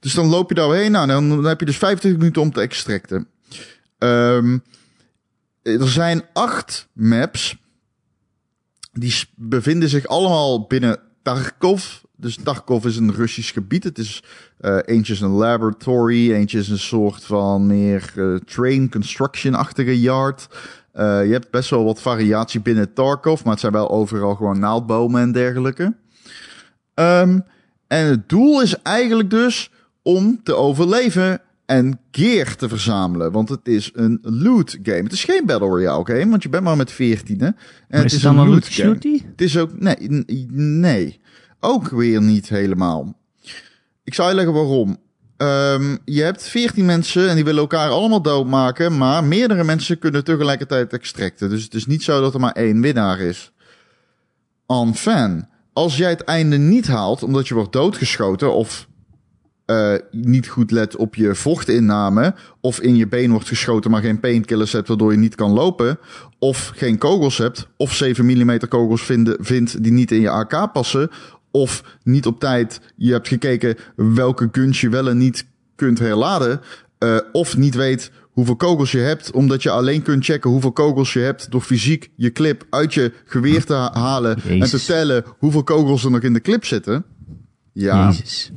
dus 0.00 0.14
dan 0.14 0.26
loop 0.26 0.48
je 0.48 0.54
daar 0.54 0.72
heen. 0.72 0.90
Nou, 0.90 1.06
dan, 1.06 1.28
dan 1.28 1.44
heb 1.44 1.60
je 1.60 1.66
dus 1.66 1.78
25 1.78 2.20
minuten 2.20 2.42
om 2.42 2.52
te 2.52 2.60
extracten. 2.60 3.28
Ehm, 3.98 4.58
er 5.62 5.88
zijn 5.88 6.24
acht 6.32 6.88
maps. 6.92 7.56
Die 8.92 9.14
bevinden 9.36 9.88
zich 9.88 10.06
allemaal 10.06 10.66
binnen 10.66 10.98
Tarkov. 11.22 12.02
Dus 12.24 12.38
Tarkov 12.42 12.84
is 12.84 12.96
een 12.96 13.14
Russisch 13.14 13.52
gebied. 13.52 13.84
Het 13.84 13.98
is 13.98 14.22
eh, 14.58 14.78
eentje 14.84 15.12
is 15.12 15.20
een 15.20 15.30
laboratory, 15.30 16.32
eentje 16.32 16.58
is 16.58 16.68
een 16.68 16.78
soort 16.78 17.24
van 17.24 17.66
meer 17.66 18.12
eh, 18.16 18.34
train 18.34 18.90
construction-achtige 18.90 20.00
yard. 20.00 20.48
Eh, 20.92 21.26
je 21.26 21.32
hebt 21.32 21.50
best 21.50 21.70
wel 21.70 21.84
wat 21.84 22.00
variatie 22.00 22.60
binnen 22.60 22.92
Tarkov, 22.92 23.42
maar 23.42 23.52
het 23.52 23.60
zijn 23.60 23.72
wel 23.72 23.90
overal 23.90 24.34
gewoon 24.34 24.58
naaldbomen 24.58 25.20
en 25.20 25.32
dergelijke. 25.32 25.94
Ehm, 26.94 27.38
en 27.86 28.06
het 28.06 28.28
doel 28.28 28.62
is 28.62 28.82
eigenlijk 28.82 29.30
dus 29.30 29.70
om 30.02 30.40
te 30.42 30.54
overleven 30.54 31.40
en 31.66 32.00
gear 32.10 32.56
te 32.56 32.68
verzamelen. 32.68 33.32
Want 33.32 33.48
het 33.48 33.68
is 33.68 33.90
een 33.94 34.18
loot 34.22 34.78
game. 34.82 35.02
Het 35.02 35.12
is 35.12 35.24
geen 35.24 35.46
Battle 35.46 35.68
Royale 35.68 36.06
game, 36.06 36.30
want 36.30 36.42
je 36.42 36.48
bent 36.48 36.64
maar 36.64 36.76
met 36.76 36.92
14. 36.92 37.40
En 37.40 37.54
Maar 37.88 38.02
het 38.02 38.04
is 38.04 38.12
het 38.12 38.22
dan 38.22 38.38
een 38.38 38.48
loot 38.48 38.66
game. 38.66 38.88
shooty? 38.88 39.22
Het 39.30 39.40
is 39.40 39.58
ook, 39.58 39.80
nee, 39.80 40.24
nee, 40.52 41.20
ook 41.64 41.88
weer 41.88 42.22
niet 42.22 42.48
helemaal. 42.48 43.14
Ik 44.04 44.14
zal 44.14 44.28
je 44.28 44.34
leggen 44.34 44.54
waarom. 44.54 44.98
Ehm, 45.36 45.96
je 46.04 46.22
hebt 46.22 46.42
14 46.42 46.84
mensen 46.84 47.28
en 47.28 47.34
die 47.34 47.44
willen 47.44 47.60
elkaar 47.60 47.90
allemaal 47.90 48.22
doodmaken, 48.22 48.96
maar 48.96 49.24
meerdere 49.24 49.64
mensen 49.64 49.98
kunnen 49.98 50.24
tegelijkertijd 50.24 50.92
extracten. 50.92 51.50
Dus 51.50 51.64
het 51.64 51.74
is 51.74 51.86
niet 51.86 52.02
zo 52.02 52.20
dat 52.20 52.34
er 52.34 52.40
maar 52.40 52.52
één 52.52 52.80
winnaar 52.80 53.20
is. 53.20 53.52
Enfin, 54.66 55.46
als 55.72 55.96
jij 55.96 56.10
het 56.10 56.24
einde 56.24 56.56
niet 56.56 56.86
haalt 56.86 57.22
omdat 57.22 57.48
je 57.48 57.54
wordt 57.54 57.72
doodgeschoten 57.72 58.54
of 58.54 58.88
eh, 59.64 59.94
niet 60.10 60.48
goed 60.48 60.70
let 60.70 60.96
op 60.96 61.14
je 61.14 61.34
vochtinname, 61.34 62.34
of 62.60 62.80
in 62.80 62.96
je 62.96 63.08
been 63.08 63.30
wordt 63.30 63.48
geschoten 63.48 63.90
maar 63.90 64.02
geen 64.02 64.20
painkillers 64.20 64.72
hebt 64.72 64.88
waardoor 64.88 65.12
je 65.12 65.18
niet 65.18 65.34
kan 65.34 65.50
lopen, 65.50 65.98
of 66.38 66.72
geen 66.74 66.98
kogels 66.98 67.38
hebt, 67.38 67.68
of 67.76 67.92
7 67.94 68.24
mm 68.24 68.58
kogels 68.68 69.02
vinden, 69.02 69.36
vindt 69.40 69.82
die 69.82 69.92
niet 69.92 70.12
in 70.12 70.20
je 70.20 70.30
AK 70.30 70.72
passen, 70.72 71.10
of 71.54 71.98
niet 72.02 72.26
op 72.26 72.40
tijd 72.40 72.80
je 72.96 73.12
hebt 73.12 73.28
gekeken 73.28 73.76
welke 73.96 74.48
guns 74.52 74.80
je 74.80 74.88
wel 74.88 75.08
en 75.08 75.18
niet 75.18 75.46
kunt 75.74 75.98
herladen, 75.98 76.60
eh, 76.98 77.18
of 77.32 77.56
niet 77.56 77.74
weet 77.74 78.10
hoeveel 78.22 78.56
kogels 78.56 78.92
je 78.92 78.98
hebt, 78.98 79.30
omdat 79.30 79.62
je 79.62 79.70
alleen 79.70 80.02
kunt 80.02 80.24
checken 80.24 80.50
hoeveel 80.50 80.72
kogels 80.72 81.12
je 81.12 81.18
hebt 81.20 81.50
door 81.50 81.60
fysiek 81.60 82.10
je 82.16 82.32
clip 82.32 82.66
uit 82.70 82.94
je 82.94 83.12
geweer 83.24 83.64
te 83.64 83.72
ha- 83.74 83.92
halen 83.92 84.42
en 84.42 84.60
te 84.60 84.84
tellen 84.84 85.24
hoeveel 85.38 85.64
kogels 85.64 86.04
er 86.04 86.10
nog 86.10 86.20
in 86.20 86.32
de 86.32 86.40
clip 86.40 86.64
zitten. 86.64 87.04
Ja, 87.72 88.06
Jezus. 88.08 88.50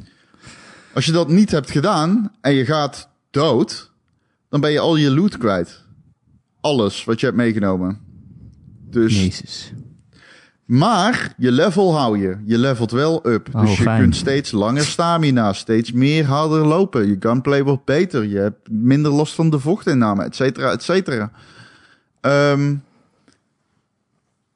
als 0.94 1.06
je 1.06 1.12
dat 1.12 1.30
niet 1.30 1.52
hebt 1.52 1.72
gedaan 1.72 2.32
en 2.42 2.54
je 2.54 2.66
gaat 2.66 3.10
dood, 3.32 3.92
dan 4.50 4.62
ben 4.62 4.72
je 4.72 4.80
al 4.80 4.96
je 4.96 5.12
loot 5.12 5.38
kwijt. 5.38 5.86
Alles 6.62 7.04
wat 7.04 7.20
je 7.20 7.26
hebt 7.26 7.38
meegenomen. 7.38 8.00
Dus 8.90 9.24
Jezus. 9.24 9.72
Maar 10.68 11.34
je 11.38 11.52
level 11.52 11.96
hou 11.96 12.20
je. 12.20 12.38
Je 12.46 12.58
levelt 12.58 12.92
wel 12.92 13.28
up. 13.28 13.56
Oh, 13.56 13.62
dus 13.62 13.78
je 13.78 13.84
fijn. 13.84 14.02
kunt 14.02 14.16
steeds 14.16 14.52
langer 14.52 14.86
stamina, 14.86 15.54
steeds 15.54 15.92
meer 15.92 16.26
harder 16.26 16.66
lopen. 16.66 17.08
Je 17.08 17.16
gunplay 17.20 17.64
wordt 17.64 17.86
beter. 17.86 18.26
Je 18.26 18.38
hebt 18.38 18.70
minder 18.70 19.12
last 19.12 19.34
van 19.34 19.50
de 19.50 19.60
vochtinname, 19.60 20.24
et 20.24 20.36
cetera, 20.36 20.72
et 20.72 20.84
cetera. 20.84 21.32
Ehm, 22.22 22.76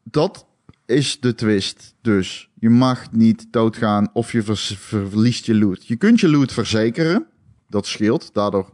dat 0.03 0.45
is 0.85 1.19
de 1.19 1.35
twist. 1.35 1.93
Dus 2.01 2.49
je 2.59 2.69
mag 2.69 3.11
niet 3.11 3.47
doodgaan 3.51 4.09
of 4.13 4.31
je 4.31 4.43
verliest 4.65 5.45
je 5.45 5.55
loot. 5.55 5.87
Je 5.87 5.95
kunt 5.95 6.19
je 6.19 6.29
loot 6.29 6.51
verzekeren. 6.51 7.25
Dat 7.67 7.85
scheelt. 7.85 8.33
Daardoor 8.33 8.69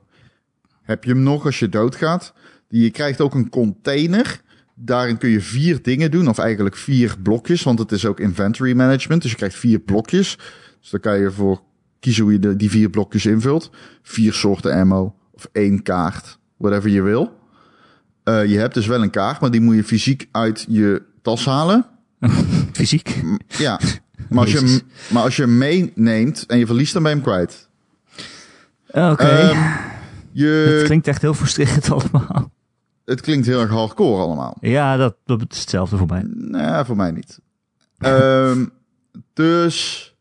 heb 0.81 1.03
je 1.03 1.09
hem 1.09 1.23
nog 1.23 1.45
als 1.45 1.59
je 1.59 1.69
doodgaat. 1.69 2.33
Je 2.69 2.89
krijgt 2.89 3.21
ook 3.21 3.33
een 3.33 3.49
container. 3.49 4.41
Daarin 4.79 5.17
kun 5.17 5.29
je 5.29 5.41
vier 5.41 5.81
dingen 5.81 6.11
doen, 6.11 6.27
of 6.27 6.37
eigenlijk 6.37 6.75
vier 6.75 7.15
blokjes, 7.23 7.63
want 7.63 7.79
het 7.79 7.91
is 7.91 8.05
ook 8.05 8.19
inventory 8.19 8.73
management. 8.73 9.21
Dus 9.21 9.31
je 9.31 9.37
krijgt 9.37 9.55
vier 9.55 9.79
blokjes. 9.79 10.37
Dus 10.79 10.89
daar 10.89 10.99
kan 10.99 11.19
je 11.19 11.31
voor 11.31 11.61
kiezen 11.99 12.23
hoe 12.23 12.31
je 12.31 12.39
de, 12.39 12.55
die 12.55 12.69
vier 12.69 12.89
blokjes 12.89 13.25
invult. 13.25 13.71
Vier 14.01 14.33
soorten 14.33 14.73
ammo, 14.73 15.15
of 15.31 15.49
één 15.51 15.83
kaart, 15.83 16.39
whatever 16.57 16.89
je 16.89 17.01
wil. 17.01 17.39
Eh, 18.23 18.45
je 18.45 18.57
hebt 18.57 18.73
dus 18.73 18.87
wel 18.87 19.03
een 19.03 19.09
kaart, 19.09 19.39
maar 19.41 19.51
die 19.51 19.61
moet 19.61 19.75
je 19.75 19.83
fysiek 19.83 20.27
uit 20.31 20.65
je 20.69 21.01
tas 21.21 21.45
halen. 21.45 21.85
Fysiek. 22.71 23.21
Ja, 23.47 23.79
maar 24.29 24.43
als, 24.43 24.51
je, 24.51 24.81
maar 25.09 25.23
als 25.23 25.35
je 25.35 25.41
hem 25.41 25.57
meeneemt 25.57 26.45
en 26.45 26.57
je 26.57 26.65
verliest, 26.65 26.93
dan 26.93 27.03
ben 27.03 27.11
je 27.11 27.17
hem 27.17 27.25
kwijt. 27.25 27.67
Oké. 28.87 29.23
Ehm, 29.23 29.57
je, 30.31 30.45
het 30.77 30.83
klinkt 30.83 31.07
echt 31.07 31.21
heel 31.21 31.33
frustrerend 31.33 31.91
allemaal. 31.91 32.51
Het 33.07 33.21
klinkt 33.21 33.45
heel 33.47 33.59
erg 33.59 33.69
hardcore 33.69 34.21
allemaal. 34.21 34.57
Ja, 34.61 34.97
dat, 34.97 35.15
dat 35.25 35.41
is 35.49 35.59
hetzelfde 35.59 35.97
voor 35.97 36.07
mij. 36.07 36.23
Nee, 36.25 36.83
voor 36.83 36.95
mij 36.95 37.11
niet. 37.11 37.39
Ehm, 37.97 38.65
dus 39.33 40.15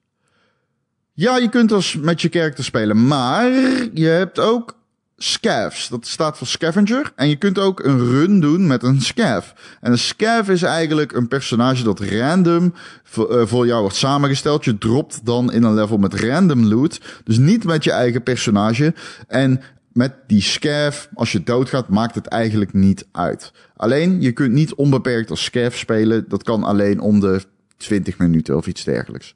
ja, 1.12 1.36
je 1.36 1.48
kunt 1.48 1.72
als 1.72 1.96
met 1.96 2.22
je 2.22 2.28
character 2.28 2.64
spelen, 2.64 3.06
maar 3.06 3.50
je 3.92 4.06
hebt 4.06 4.38
ook 4.38 4.76
scavs. 5.16 5.88
Dat 5.88 6.06
staat 6.06 6.38
voor 6.38 6.46
scavenger. 6.46 7.12
En 7.16 7.28
je 7.28 7.36
kunt 7.36 7.58
ook 7.58 7.84
een 7.84 7.98
run 7.98 8.40
doen 8.40 8.66
met 8.66 8.82
een 8.82 9.00
scav. 9.00 9.50
En 9.80 9.92
een 9.92 9.98
scav 9.98 10.48
is 10.48 10.62
eigenlijk 10.62 11.12
een 11.12 11.28
personage 11.28 11.82
dat 11.82 12.00
random 12.00 12.74
voor, 13.02 13.38
eh, 13.38 13.46
voor 13.46 13.66
jou 13.66 13.80
wordt 13.80 13.96
samengesteld. 13.96 14.64
Je 14.64 14.78
dropt 14.78 15.20
dan 15.24 15.52
in 15.52 15.62
een 15.62 15.74
level 15.74 15.98
met 15.98 16.20
random 16.20 16.64
loot. 16.64 17.00
Dus 17.24 17.38
niet 17.38 17.64
met 17.64 17.84
je 17.84 17.92
eigen 17.92 18.22
personage. 18.22 18.94
En 19.28 19.60
met 19.96 20.14
die 20.26 20.42
scav, 20.42 21.06
als 21.14 21.32
je 21.32 21.42
doodgaat, 21.42 21.88
maakt 21.88 22.14
het 22.14 22.26
eigenlijk 22.26 22.72
niet 22.72 23.06
uit. 23.12 23.52
Alleen, 23.76 24.20
je 24.20 24.32
kunt 24.32 24.52
niet 24.52 24.74
onbeperkt 24.74 25.30
als 25.30 25.44
scav 25.44 25.76
spelen. 25.76 26.24
Dat 26.28 26.42
kan 26.42 26.64
alleen 26.64 27.00
om 27.00 27.20
de 27.20 27.42
20 27.76 28.18
minuten 28.18 28.56
of 28.56 28.66
iets 28.66 28.84
dergelijks. 28.84 29.34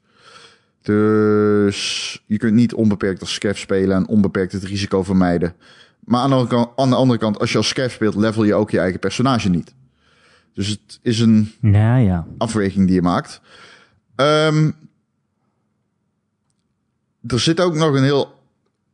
Dus 0.81 2.23
je 2.25 2.37
kunt 2.37 2.53
niet 2.53 2.73
onbeperkt 2.73 3.21
als 3.21 3.33
scav 3.33 3.57
spelen 3.57 3.95
en 3.95 4.07
onbeperkt 4.07 4.51
het 4.51 4.63
risico 4.63 5.03
vermijden. 5.03 5.53
Maar 5.99 6.21
aan 6.21 6.29
de, 6.29 6.35
andere 6.35 6.55
kant, 6.55 6.69
aan 6.79 6.89
de 6.89 6.95
andere 6.95 7.19
kant, 7.19 7.39
als 7.39 7.51
je 7.51 7.57
als 7.57 7.67
scav 7.67 7.91
speelt, 7.91 8.15
level 8.15 8.43
je 8.43 8.53
ook 8.53 8.71
je 8.71 8.79
eigen 8.79 8.99
personage 8.99 9.49
niet. 9.49 9.73
Dus 10.53 10.67
het 10.67 10.99
is 11.01 11.19
een 11.19 11.51
Ja, 11.61 11.97
ja. 11.97 12.27
afweging 12.37 12.85
die 12.85 12.95
je 12.95 13.01
maakt. 13.01 13.41
Ehm, 14.15 14.71
er 17.27 17.39
zit 17.39 17.59
ook 17.59 17.75
nog 17.75 17.95
een 17.95 18.03
heel 18.03 18.39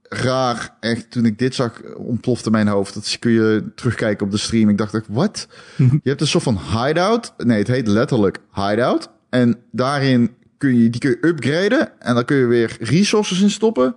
raar, 0.10 0.76
echt, 0.80 1.12
toen 1.12 1.26
ik 1.26 1.40
dit 1.40 1.56
zag, 1.56 1.82
ontplofte 1.96 2.50
mijn 2.52 2.68
hoofd. 2.68 2.94
Dat 2.94 3.18
kun 3.20 3.32
je 3.32 3.72
terugkijken 3.76 4.26
op 4.26 4.32
de 4.32 4.38
stream. 4.38 4.70
Ik 4.70 4.78
dacht 4.78 4.94
echt, 4.94 5.06
wat? 5.10 5.48
je 5.78 6.10
hebt 6.10 6.22
een 6.22 6.28
soort 6.28 6.44
van 6.44 6.60
hideout. 6.60 7.34
Nee, 7.38 7.58
het 7.58 7.68
heet 7.68 7.88
letterlijk 7.88 8.40
hideout. 8.54 9.10
En 9.30 9.60
daarin 9.72 10.36
kun 10.58 10.76
je, 10.78 10.90
die 10.90 11.02
kun 11.02 11.10
je 11.10 11.28
upgraden. 11.28 12.00
En 12.02 12.16
dan 12.16 12.26
kun 12.26 12.38
je 12.38 12.46
weer 12.46 12.78
resources 12.80 13.42
in 13.42 13.50
stoppen. 13.50 13.96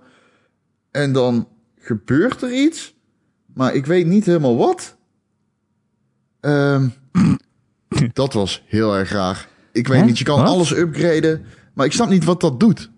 En 0.91 1.13
dan 1.13 1.47
gebeurt 1.79 2.41
er 2.41 2.53
iets. 2.53 2.95
Maar 3.53 3.73
ik 3.75 3.85
weet 3.85 4.05
niet 4.05 4.25
helemaal 4.25 4.57
wat. 4.57 4.97
Ehm, 6.39 6.87
dat 8.13 8.33
was 8.33 8.63
heel 8.67 8.95
erg 8.95 9.11
raar. 9.11 9.47
Ik 9.71 9.87
weet 9.87 9.99
Hè? 9.99 10.05
niet, 10.05 10.17
je 10.17 10.23
kan 10.23 10.39
Wat? 10.39 10.47
alles 10.47 10.75
upgraden. 10.75 11.45
Maar 11.73 11.85
ik 11.85 11.91
snap 11.91 12.09
niet 12.09 12.23
wat 12.23 12.41
dat 12.41 12.59
doet. 12.59 12.90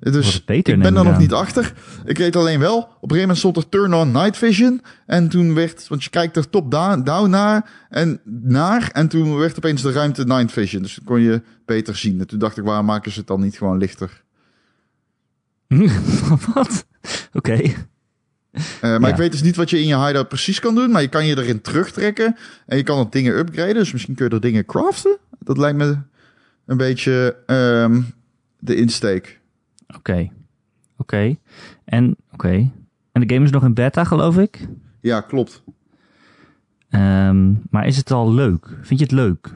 Dus 0.00 0.42
ik 0.46 0.64
ben 0.64 0.80
daar 0.80 1.04
ik 1.04 1.10
nog 1.10 1.18
niet 1.18 1.32
achter. 1.32 1.72
Ik 2.04 2.18
weet 2.18 2.36
alleen 2.36 2.60
wel, 2.60 2.76
op 2.78 2.84
een 2.86 2.90
gegeven 3.00 3.20
moment 3.20 3.38
stond 3.38 3.56
er 3.56 3.68
turn 3.68 3.94
on 3.94 4.10
night 4.10 4.36
vision. 4.36 4.82
En 5.06 5.28
toen 5.28 5.54
werd, 5.54 5.88
want 5.88 6.04
je 6.04 6.10
kijkt 6.10 6.36
er 6.36 6.50
top 6.50 6.70
down, 6.70 7.02
down 7.02 7.30
naar 7.30 7.70
en 7.88 8.20
naar. 8.24 8.90
En 8.92 9.08
toen 9.08 9.36
werd 9.36 9.56
opeens 9.56 9.82
de 9.82 9.92
ruimte 9.92 10.24
night 10.24 10.52
vision. 10.52 10.82
Dus 10.82 10.94
toen 10.94 11.04
kon 11.04 11.20
je 11.20 11.42
beter 11.64 11.96
zien. 11.96 12.20
En 12.20 12.26
toen 12.26 12.38
dacht 12.38 12.56
ik, 12.56 12.64
waarom 12.64 12.86
maken 12.86 13.12
ze 13.12 13.18
het 13.18 13.26
dan 13.26 13.40
niet 13.40 13.58
gewoon 13.58 13.78
lichter? 13.78 14.22
Wat? 16.54 16.86
Oké. 17.32 17.52
Eh, 17.52 17.72
maar 18.80 19.00
Ja. 19.00 19.08
ik 19.08 19.16
weet 19.16 19.32
dus 19.32 19.42
niet 19.42 19.56
wat 19.56 19.70
je 19.70 19.80
in 19.80 19.86
je 19.86 19.98
hideout 20.06 20.28
precies 20.28 20.60
kan 20.60 20.74
doen. 20.74 20.90
Maar 20.90 21.02
je 21.02 21.08
kan 21.08 21.26
je 21.26 21.38
erin 21.38 21.60
terugtrekken. 21.60 22.36
En 22.66 22.76
je 22.76 22.82
kan 22.82 22.98
er 22.98 23.10
dingen 23.10 23.38
upgraden. 23.38 23.74
Dus 23.74 23.92
misschien 23.92 24.14
kun 24.14 24.26
je 24.28 24.34
er 24.34 24.40
dingen 24.40 24.64
craften. 24.64 25.16
Dat 25.38 25.58
lijkt 25.58 25.78
me 25.78 25.98
een 26.66 26.76
beetje 26.76 27.36
ehm, 27.46 28.00
de 28.58 28.74
insteek. 28.74 29.39
Oké. 29.96 30.30
Oké. 30.96 31.36
En, 31.84 32.16
oké. 32.32 32.70
En 33.12 33.26
de 33.26 33.34
game 33.34 33.44
is 33.44 33.50
nog 33.50 33.64
in 33.64 33.74
beta, 33.74 34.04
geloof 34.04 34.38
ik. 34.38 34.68
Ja, 35.00 35.20
klopt. 35.20 35.62
Ehm, 36.88 37.52
maar 37.70 37.86
is 37.86 37.96
het 37.96 38.10
al 38.10 38.32
leuk? 38.32 38.66
Vind 38.82 39.00
je 39.00 39.04
het 39.06 39.14
leuk? 39.14 39.54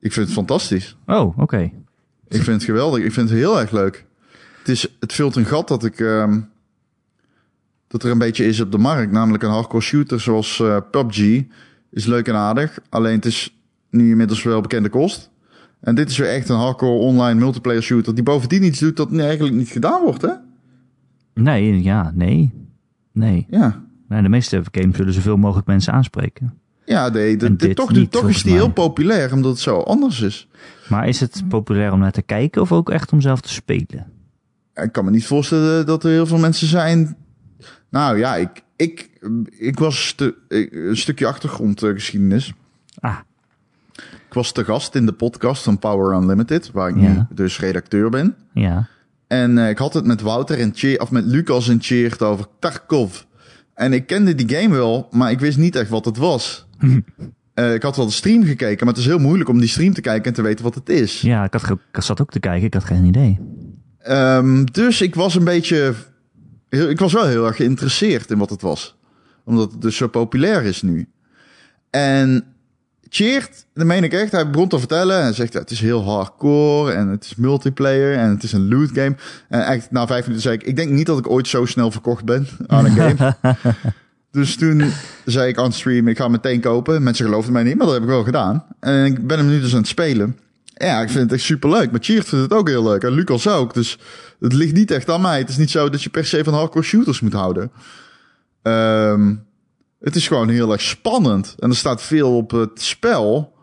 Ik 0.00 0.12
vind 0.12 0.26
het 0.26 0.34
fantastisch. 0.34 0.96
Oh, 1.06 1.38
oké. 1.38 1.62
Ik 2.28 2.42
vind 2.42 2.46
het 2.46 2.64
geweldig. 2.64 3.04
Ik 3.04 3.12
vind 3.12 3.28
het 3.28 3.38
heel 3.38 3.60
erg 3.60 3.70
leuk. 3.70 4.04
Het, 4.58 4.68
is, 4.68 4.96
het 5.00 5.12
vult 5.12 5.36
een 5.36 5.44
gat 5.44 5.68
dat 5.68 5.84
ik. 5.84 6.00
ehm, 6.00 6.40
dat 7.86 8.02
er 8.02 8.10
een 8.10 8.18
beetje 8.18 8.46
is 8.46 8.60
op 8.60 8.72
de 8.72 8.78
markt. 8.78 9.12
Namelijk 9.12 9.42
een 9.42 9.50
hardcore 9.50 9.82
shooter 9.82 10.20
zoals 10.20 10.60
eh, 10.60 10.76
PUBG. 10.90 11.44
Is 11.90 12.06
leuk 12.06 12.28
en 12.28 12.34
aardig. 12.34 12.78
Alleen 12.88 13.14
het 13.14 13.24
is 13.24 13.56
nu 13.90 14.10
inmiddels 14.10 14.42
wel 14.42 14.60
bekende 14.60 14.88
kost. 14.88 15.30
En 15.80 15.94
dit 15.94 16.10
is 16.10 16.18
weer 16.18 16.28
echt 16.28 16.48
een 16.48 16.56
hardcore 16.56 16.92
online 16.98 17.40
multiplayer 17.40 17.82
shooter. 17.82 18.14
Die 18.14 18.24
bovendien 18.24 18.62
iets 18.64 18.78
doet 18.78 18.96
dat 18.96 19.16
eigenlijk 19.18 19.54
niet 19.56 19.68
gedaan 19.68 20.02
wordt, 20.02 20.22
hè? 20.22 20.32
Nee, 21.34 21.82
ja, 21.82 22.12
nee. 22.14 22.52
Nee. 23.12 23.46
Ja. 23.50 23.82
nee 24.08 24.22
de 24.22 24.28
meeste 24.28 24.62
games 24.70 24.96
zullen 24.96 25.12
zoveel 25.12 25.36
mogelijk 25.36 25.66
mensen 25.66 25.92
aanspreken. 25.92 26.54
Ja, 26.84 27.08
nee, 27.08 27.36
de- 27.36 27.56
de- 27.56 27.66
dit 27.66 27.76
toch, 27.76 27.92
niet, 27.92 28.10
toch 28.10 28.28
is 28.28 28.42
die 28.42 28.52
mij. 28.52 28.62
heel 28.62 28.72
populair 28.72 29.32
omdat 29.32 29.50
het 29.50 29.60
zo 29.60 29.78
anders 29.80 30.20
is. 30.20 30.48
Maar 30.88 31.08
is 31.08 31.20
het 31.20 31.42
populair 31.48 31.92
om 31.92 31.98
naar 31.98 32.12
te 32.12 32.22
kijken 32.22 32.62
of 32.62 32.72
ook 32.72 32.90
echt 32.90 33.12
om 33.12 33.20
zelf 33.20 33.40
te 33.40 33.48
spelen? 33.52 34.06
Ik 34.74 34.92
kan 34.92 35.04
me 35.04 35.10
niet 35.10 35.26
voorstellen 35.26 35.86
dat 35.86 36.04
er 36.04 36.10
heel 36.10 36.26
veel 36.26 36.38
mensen 36.38 36.66
zijn. 36.66 37.16
Nou 37.90 38.18
ja, 38.18 38.36
ik, 38.36 38.62
ik, 38.76 39.10
ik 39.58 39.78
was 39.78 40.14
ik- 40.48 40.72
een 40.72 40.96
stukje 40.96 41.26
achtergrondgeschiedenis. 41.26 42.52
Ah, 43.00 43.16
Ik 44.28 44.34
was 44.34 44.52
te 44.52 44.64
gast 44.64 44.94
in 44.94 45.06
de 45.06 45.12
podcast 45.12 45.62
van 45.62 45.78
Power 45.78 46.20
Unlimited, 46.20 46.70
waar 46.72 46.88
ik 46.88 46.94
nu 46.94 47.26
dus 47.30 47.60
redacteur 47.60 48.10
ben. 48.10 48.34
ja. 48.52 48.88
En 49.26 49.58
eh, 49.58 49.68
ik 49.68 49.78
had 49.78 49.94
het 49.94 50.04
met 50.06 50.20
Wouter 50.20 50.58
en 50.58 50.72
Cheer, 50.74 51.00
of 51.00 51.10
met 51.10 51.24
Lucas 51.24 51.68
en 51.68 51.78
Cheert 51.80 52.22
over 52.22 52.46
Tarkov. 52.58 53.22
En 53.74 53.92
ik 53.92 54.06
kende 54.06 54.34
die 54.34 54.56
game 54.56 54.74
wel, 54.74 55.08
maar 55.10 55.30
ik 55.30 55.40
wist 55.40 55.58
niet 55.58 55.76
echt 55.76 55.90
wat 55.90 56.04
het 56.04 56.16
was. 56.16 56.66
Eh, 57.54 57.74
ik 57.74 57.82
had 57.82 57.96
wel 57.96 58.06
de 58.06 58.12
stream 58.12 58.44
gekeken, 58.44 58.84
maar 58.84 58.94
het 58.94 59.02
is 59.02 59.08
heel 59.08 59.18
moeilijk 59.18 59.48
om 59.48 59.58
die 59.58 59.68
stream 59.68 59.92
te 59.92 60.00
kijken 60.00 60.24
en 60.24 60.32
te 60.32 60.42
weten 60.42 60.64
wat 60.64 60.74
het 60.74 60.88
is. 60.88 61.20
Ja, 61.20 61.44
ik, 61.44 61.52
had, 61.52 61.70
ik 61.70 62.00
zat 62.02 62.20
ook 62.20 62.30
te 62.30 62.40
kijken, 62.40 62.66
ik 62.66 62.74
had 62.74 62.84
geen 62.84 63.04
idee. 63.04 63.38
Ehm, 63.98 64.64
dus 64.64 65.00
ik 65.00 65.14
was 65.14 65.34
een 65.34 65.44
beetje. 65.44 65.94
Ik 66.68 66.98
was 66.98 67.12
wel 67.12 67.26
heel 67.26 67.46
erg 67.46 67.56
geïnteresseerd 67.56 68.30
in 68.30 68.38
wat 68.38 68.50
het 68.50 68.62
was. 68.62 68.96
Omdat 69.44 69.72
het 69.72 69.80
dus 69.82 69.96
zo 69.96 70.06
populair 70.08 70.64
is 70.64 70.82
nu. 70.82 71.08
En 71.90 72.44
Cheert, 73.08 73.66
dat 73.74 73.86
meen 73.86 74.04
ik 74.04 74.12
echt, 74.12 74.32
hij 74.32 74.50
begon 74.50 74.68
te 74.68 74.78
vertellen. 74.78 75.22
En 75.22 75.34
zegt, 75.34 75.52
het 75.52 75.70
is 75.70 75.80
heel 75.80 76.04
hardcore 76.04 76.92
en 76.92 77.08
het 77.08 77.24
is 77.24 77.34
multiplayer 77.34 78.16
en 78.16 78.30
het 78.30 78.42
is 78.42 78.52
een 78.52 78.68
loot 78.68 78.90
game. 78.92 79.16
En 79.48 79.66
echt 79.66 79.90
na 79.90 80.06
vijf 80.06 80.22
minuten 80.22 80.42
zei 80.42 80.54
ik, 80.54 80.62
ik 80.62 80.76
denk 80.76 80.90
niet 80.90 81.06
dat 81.06 81.18
ik 81.18 81.30
ooit 81.30 81.48
zo 81.48 81.64
snel 81.64 81.90
verkocht 81.90 82.24
ben 82.24 82.48
aan 82.66 82.84
een 82.84 82.96
game. 82.96 83.36
dus 84.30 84.56
toen 84.56 84.92
zei 85.24 85.48
ik 85.48 85.58
aan 85.58 85.72
stream, 85.72 86.08
ik 86.08 86.16
ga 86.16 86.28
meteen 86.28 86.60
kopen. 86.60 87.02
Mensen 87.02 87.24
geloofden 87.24 87.52
mij 87.52 87.62
niet, 87.62 87.76
maar 87.76 87.86
dat 87.86 87.94
heb 87.94 88.04
ik 88.04 88.10
wel 88.10 88.24
gedaan. 88.24 88.64
En 88.80 89.04
ik 89.04 89.26
ben 89.26 89.38
hem 89.38 89.48
nu 89.48 89.60
dus 89.60 89.72
aan 89.72 89.78
het 89.78 89.88
spelen. 89.88 90.38
Ja, 90.74 91.00
ik 91.00 91.08
vind 91.08 91.22
het 91.22 91.32
echt 91.32 91.42
super 91.42 91.70
leuk. 91.70 91.90
Maar 91.90 92.00
Cheert 92.02 92.28
vindt 92.28 92.44
het 92.44 92.58
ook 92.58 92.68
heel 92.68 92.82
leuk. 92.82 93.02
En 93.02 93.12
Lucas 93.12 93.48
ook. 93.48 93.74
Dus 93.74 93.98
het 94.40 94.52
ligt 94.52 94.74
niet 94.74 94.90
echt 94.90 95.10
aan 95.10 95.20
mij. 95.20 95.38
Het 95.38 95.48
is 95.48 95.56
niet 95.56 95.70
zo 95.70 95.90
dat 95.90 96.02
je 96.02 96.10
per 96.10 96.26
se 96.26 96.44
van 96.44 96.54
hardcore 96.54 96.84
shooters 96.84 97.20
moet 97.20 97.32
houden. 97.32 97.70
Ehm, 98.62 99.34
het 100.00 100.16
is 100.16 100.28
gewoon 100.28 100.48
heel 100.48 100.72
erg 100.72 100.80
spannend. 100.80 101.54
En 101.58 101.70
er 101.70 101.76
staat 101.76 102.02
veel 102.02 102.36
op 102.36 102.50
het 102.50 102.82
spel. 102.82 103.56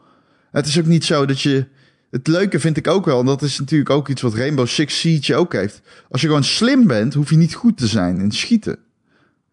Het 0.52 0.68
is 0.68 0.80
ook 0.80 0.86
niet 0.86 1.06
zo 1.06 1.26
dat 1.26 1.42
je... 1.42 1.68
Het 2.10 2.28
leuke 2.28 2.60
vind 2.60 2.78
ik 2.78 2.88
ook 2.88 3.06
wel, 3.06 3.20
en 3.20 3.26
dat 3.26 3.42
is 3.42 3.60
natuurlijk 3.60 3.90
ook 3.90 4.08
iets 4.08 4.22
wat 4.22 4.34
Rainbow 4.34 4.68
Six 4.68 5.00
Siege 5.00 5.36
ook 5.36 5.54
heeft. 5.54 5.82
Als 6.10 6.22
je 6.22 6.28
gewoon 6.28 6.44
slim 6.44 6.88
bent, 6.88 7.14
hoef 7.14 7.30
je 7.30 7.38
niet 7.38 7.54
goed 7.54 7.78
te 7.78 7.88
zijn 7.88 8.20
in 8.20 8.32
schieten. 8.32 8.80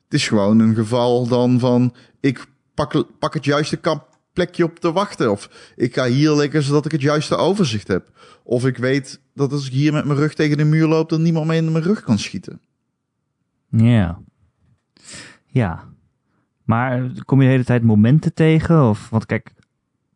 Het 0.04 0.20
is 0.20 0.28
gewoon 0.28 0.58
een 0.58 0.74
geval 0.74 1.26
dan 1.26 1.58
van... 1.58 1.94
Ik 2.20 2.46
pak, 3.18 3.34
het 3.34 3.44
juiste 3.44 3.80
plekje 4.32 4.64
op 4.64 4.78
te 4.78 4.92
wachten. 4.92 5.30
Of 5.30 5.72
ik 5.76 5.94
ga 5.94 6.06
hier 6.06 6.32
liggen 6.32 6.62
zodat 6.62 6.84
ik 6.84 6.92
het 6.92 7.00
juiste 7.00 7.36
overzicht 7.36 7.88
heb. 7.88 8.10
Of 8.44 8.66
ik 8.66 8.76
weet 8.76 9.20
dat 9.34 9.52
als 9.52 9.66
ik 9.66 9.72
hier 9.72 9.92
met 9.92 10.04
mijn 10.04 10.18
rug 10.18 10.34
tegen 10.34 10.56
de 10.56 10.64
muur 10.64 10.86
loop, 10.86 11.08
dat 11.08 11.20
niemand 11.20 11.46
meer 11.46 11.56
in 11.56 11.72
mijn 11.72 11.84
rug 11.84 12.02
kan 12.02 12.18
schieten. 12.18 12.60
Ja. 13.70 14.20
Ja. 15.46 15.91
Maar 16.64 17.10
kom 17.24 17.38
je 17.40 17.46
de 17.46 17.52
hele 17.52 17.64
tijd 17.64 17.82
momenten 17.82 18.34
tegen? 18.34 18.88
Of, 18.88 19.10
want 19.10 19.26
kijk, 19.26 19.52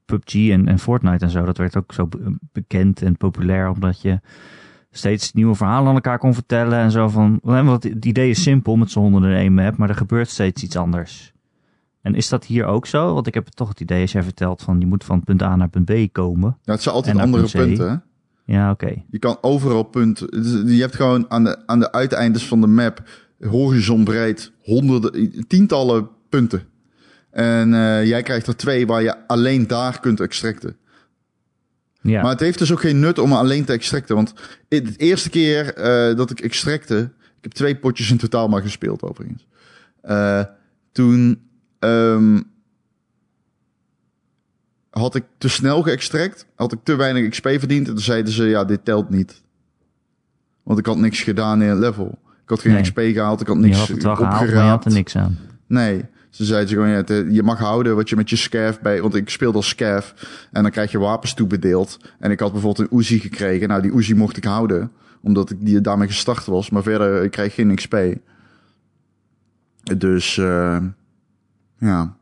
PUBG 0.04 0.34
en, 0.50 0.68
en 0.68 0.78
Fortnite 0.78 1.24
en 1.24 1.30
zo, 1.30 1.44
dat 1.44 1.56
werd 1.56 1.76
ook 1.76 1.92
zo 1.92 2.06
be- 2.06 2.36
bekend 2.52 3.02
en 3.02 3.16
populair 3.16 3.68
omdat 3.70 4.00
je 4.00 4.20
steeds 4.90 5.32
nieuwe 5.32 5.54
verhalen 5.54 5.88
aan 5.88 5.94
elkaar 5.94 6.18
kon 6.18 6.34
vertellen 6.34 6.78
en 6.78 6.90
zo 6.90 7.08
van, 7.08 7.38
want 7.42 7.82
het 7.82 8.04
idee 8.04 8.30
is 8.30 8.42
simpel 8.42 8.76
met 8.76 8.90
z'n 8.90 8.98
honderden 8.98 9.30
in 9.30 9.36
één 9.36 9.54
map, 9.54 9.76
maar 9.76 9.88
er 9.88 9.94
gebeurt 9.94 10.28
steeds 10.28 10.62
iets 10.62 10.76
anders. 10.76 11.32
En 12.02 12.14
is 12.14 12.28
dat 12.28 12.44
hier 12.44 12.64
ook 12.64 12.86
zo? 12.86 13.14
Want 13.14 13.26
ik 13.26 13.34
heb 13.34 13.46
toch 13.48 13.68
het 13.68 13.80
idee, 13.80 14.00
als 14.00 14.12
jij 14.12 14.22
vertelt 14.22 14.62
van 14.62 14.80
je 14.80 14.86
moet 14.86 15.04
van 15.04 15.24
punt 15.24 15.42
A 15.42 15.56
naar 15.56 15.68
punt 15.68 15.84
B 15.84 16.12
komen. 16.12 16.58
Ja, 16.62 16.72
het 16.72 16.82
zijn 16.82 16.94
altijd 16.94 17.16
En 17.16 17.22
andere 17.22 17.42
punt 17.50 17.66
punten. 17.66 17.90
Hè? 17.90 17.96
Ja, 18.54 18.70
oké. 18.70 18.94
Je 19.10 19.18
kan 19.18 19.38
overal 19.40 19.82
punten. 19.82 20.28
is- 20.28 20.74
Je 20.76 20.80
hebt 20.80 20.94
gewoon 20.96 21.24
aan 21.30 21.44
de, 21.44 21.66
aan 21.66 21.78
de 21.80 21.92
uiteindes 21.92 22.46
van 22.48 22.60
de 22.60 22.66
map 22.66 23.02
horizon 23.40 24.04
breed 24.04 24.52
honderden, 24.62 25.30
tientallen 25.46 26.08
punten. 26.36 26.62
En 27.30 27.74
eh, 27.74 28.06
jij 28.06 28.22
krijgt 28.22 28.46
er 28.46 28.56
twee 28.56 28.86
waar 28.86 29.02
je 29.02 29.26
alleen 29.26 29.66
daar 29.66 30.00
kunt 30.00 30.20
extracten. 30.20 30.76
Ja. 32.00 32.22
Maar 32.22 32.30
het 32.30 32.40
heeft 32.40 32.58
dus 32.58 32.72
ook 32.72 32.80
geen 32.80 33.00
nut 33.00 33.18
om 33.18 33.32
alleen 33.32 33.64
te 33.64 33.72
extracten. 33.72 34.14
Want 34.14 34.34
de 34.68 34.94
eerste 34.96 35.30
keer 35.30 35.74
eh, 35.74 36.16
dat 36.16 36.30
ik 36.30 36.40
extracte... 36.40 37.10
Ik 37.36 37.42
heb 37.42 37.52
twee 37.52 37.76
potjes 37.76 38.10
in 38.10 38.16
totaal 38.16 38.48
maar 38.48 38.62
gespeeld 38.62 39.02
overigens. 39.02 39.46
Eh, 40.00 40.42
toen 40.92 41.42
ehm, 41.78 42.40
had 44.90 45.14
ik 45.14 45.24
te 45.38 45.48
snel 45.48 45.82
geëxtract. 45.82 46.46
Had 46.54 46.72
ik 46.72 46.78
te 46.82 46.94
weinig 46.96 47.30
XP 47.30 47.48
verdiend. 47.48 47.88
En 47.88 47.94
toen 47.94 48.02
zeiden 48.02 48.32
ze, 48.32 48.44
ja, 48.44 48.64
dit 48.64 48.84
telt 48.84 49.10
niet. 49.10 49.42
Want 50.62 50.78
ik 50.78 50.86
had 50.86 50.96
niks 50.96 51.20
gedaan 51.20 51.62
in 51.62 51.68
het 51.68 51.78
level. 51.78 52.18
Ik 52.42 52.48
had 52.48 52.60
geen 52.60 52.72
Nee. 52.72 52.82
XP 52.82 52.98
gehaald. 52.98 53.40
Ik 53.40 53.46
had 53.46 53.56
je 53.56 53.62
niks 53.62 53.78
had 53.78 53.88
het 53.88 54.02
wel 54.02 54.16
gehaald, 54.16 54.32
maar 54.32 54.42
je 54.42 54.48
opgeraapt. 54.48 54.84
had 54.84 54.92
er 54.92 54.98
niks 54.98 55.16
aan. 55.16 55.38
Nee, 55.66 56.04
ze 56.36 56.44
zeiden 56.44 56.68
ze 56.68 56.74
gewoon, 56.74 57.32
je 57.34 57.42
mag 57.42 57.58
houden 57.58 57.96
wat 57.96 58.08
je 58.08 58.16
met 58.16 58.30
je 58.30 58.36
scav 58.36 58.78
bij... 58.78 59.00
Want 59.00 59.14
ik 59.14 59.28
speelde 59.28 59.56
als 59.56 59.68
scav 59.68 60.12
en 60.52 60.62
dan 60.62 60.70
krijg 60.70 60.90
je 60.90 60.98
wapens 60.98 61.34
toebedeeld. 61.34 61.98
En 62.18 62.30
ik 62.30 62.40
had 62.40 62.52
bijvoorbeeld 62.52 62.90
een 62.90 62.98
Uzi 62.98 63.18
gekregen. 63.18 63.68
Nou, 63.68 63.82
die 63.82 63.96
Uzi 63.96 64.14
mocht 64.14 64.36
ik 64.36 64.44
houden, 64.44 64.92
omdat 65.22 65.50
ik 65.50 65.56
die 65.60 65.80
daarmee 65.80 66.06
gestart 66.06 66.44
was. 66.44 66.70
Maar 66.70 66.82
verder, 66.82 67.22
ik 67.22 67.30
kreeg 67.30 67.54
geen 67.54 67.74
XP. 67.74 67.96
Dus, 69.96 70.38
eh 70.38 70.78
ja. 71.78 72.16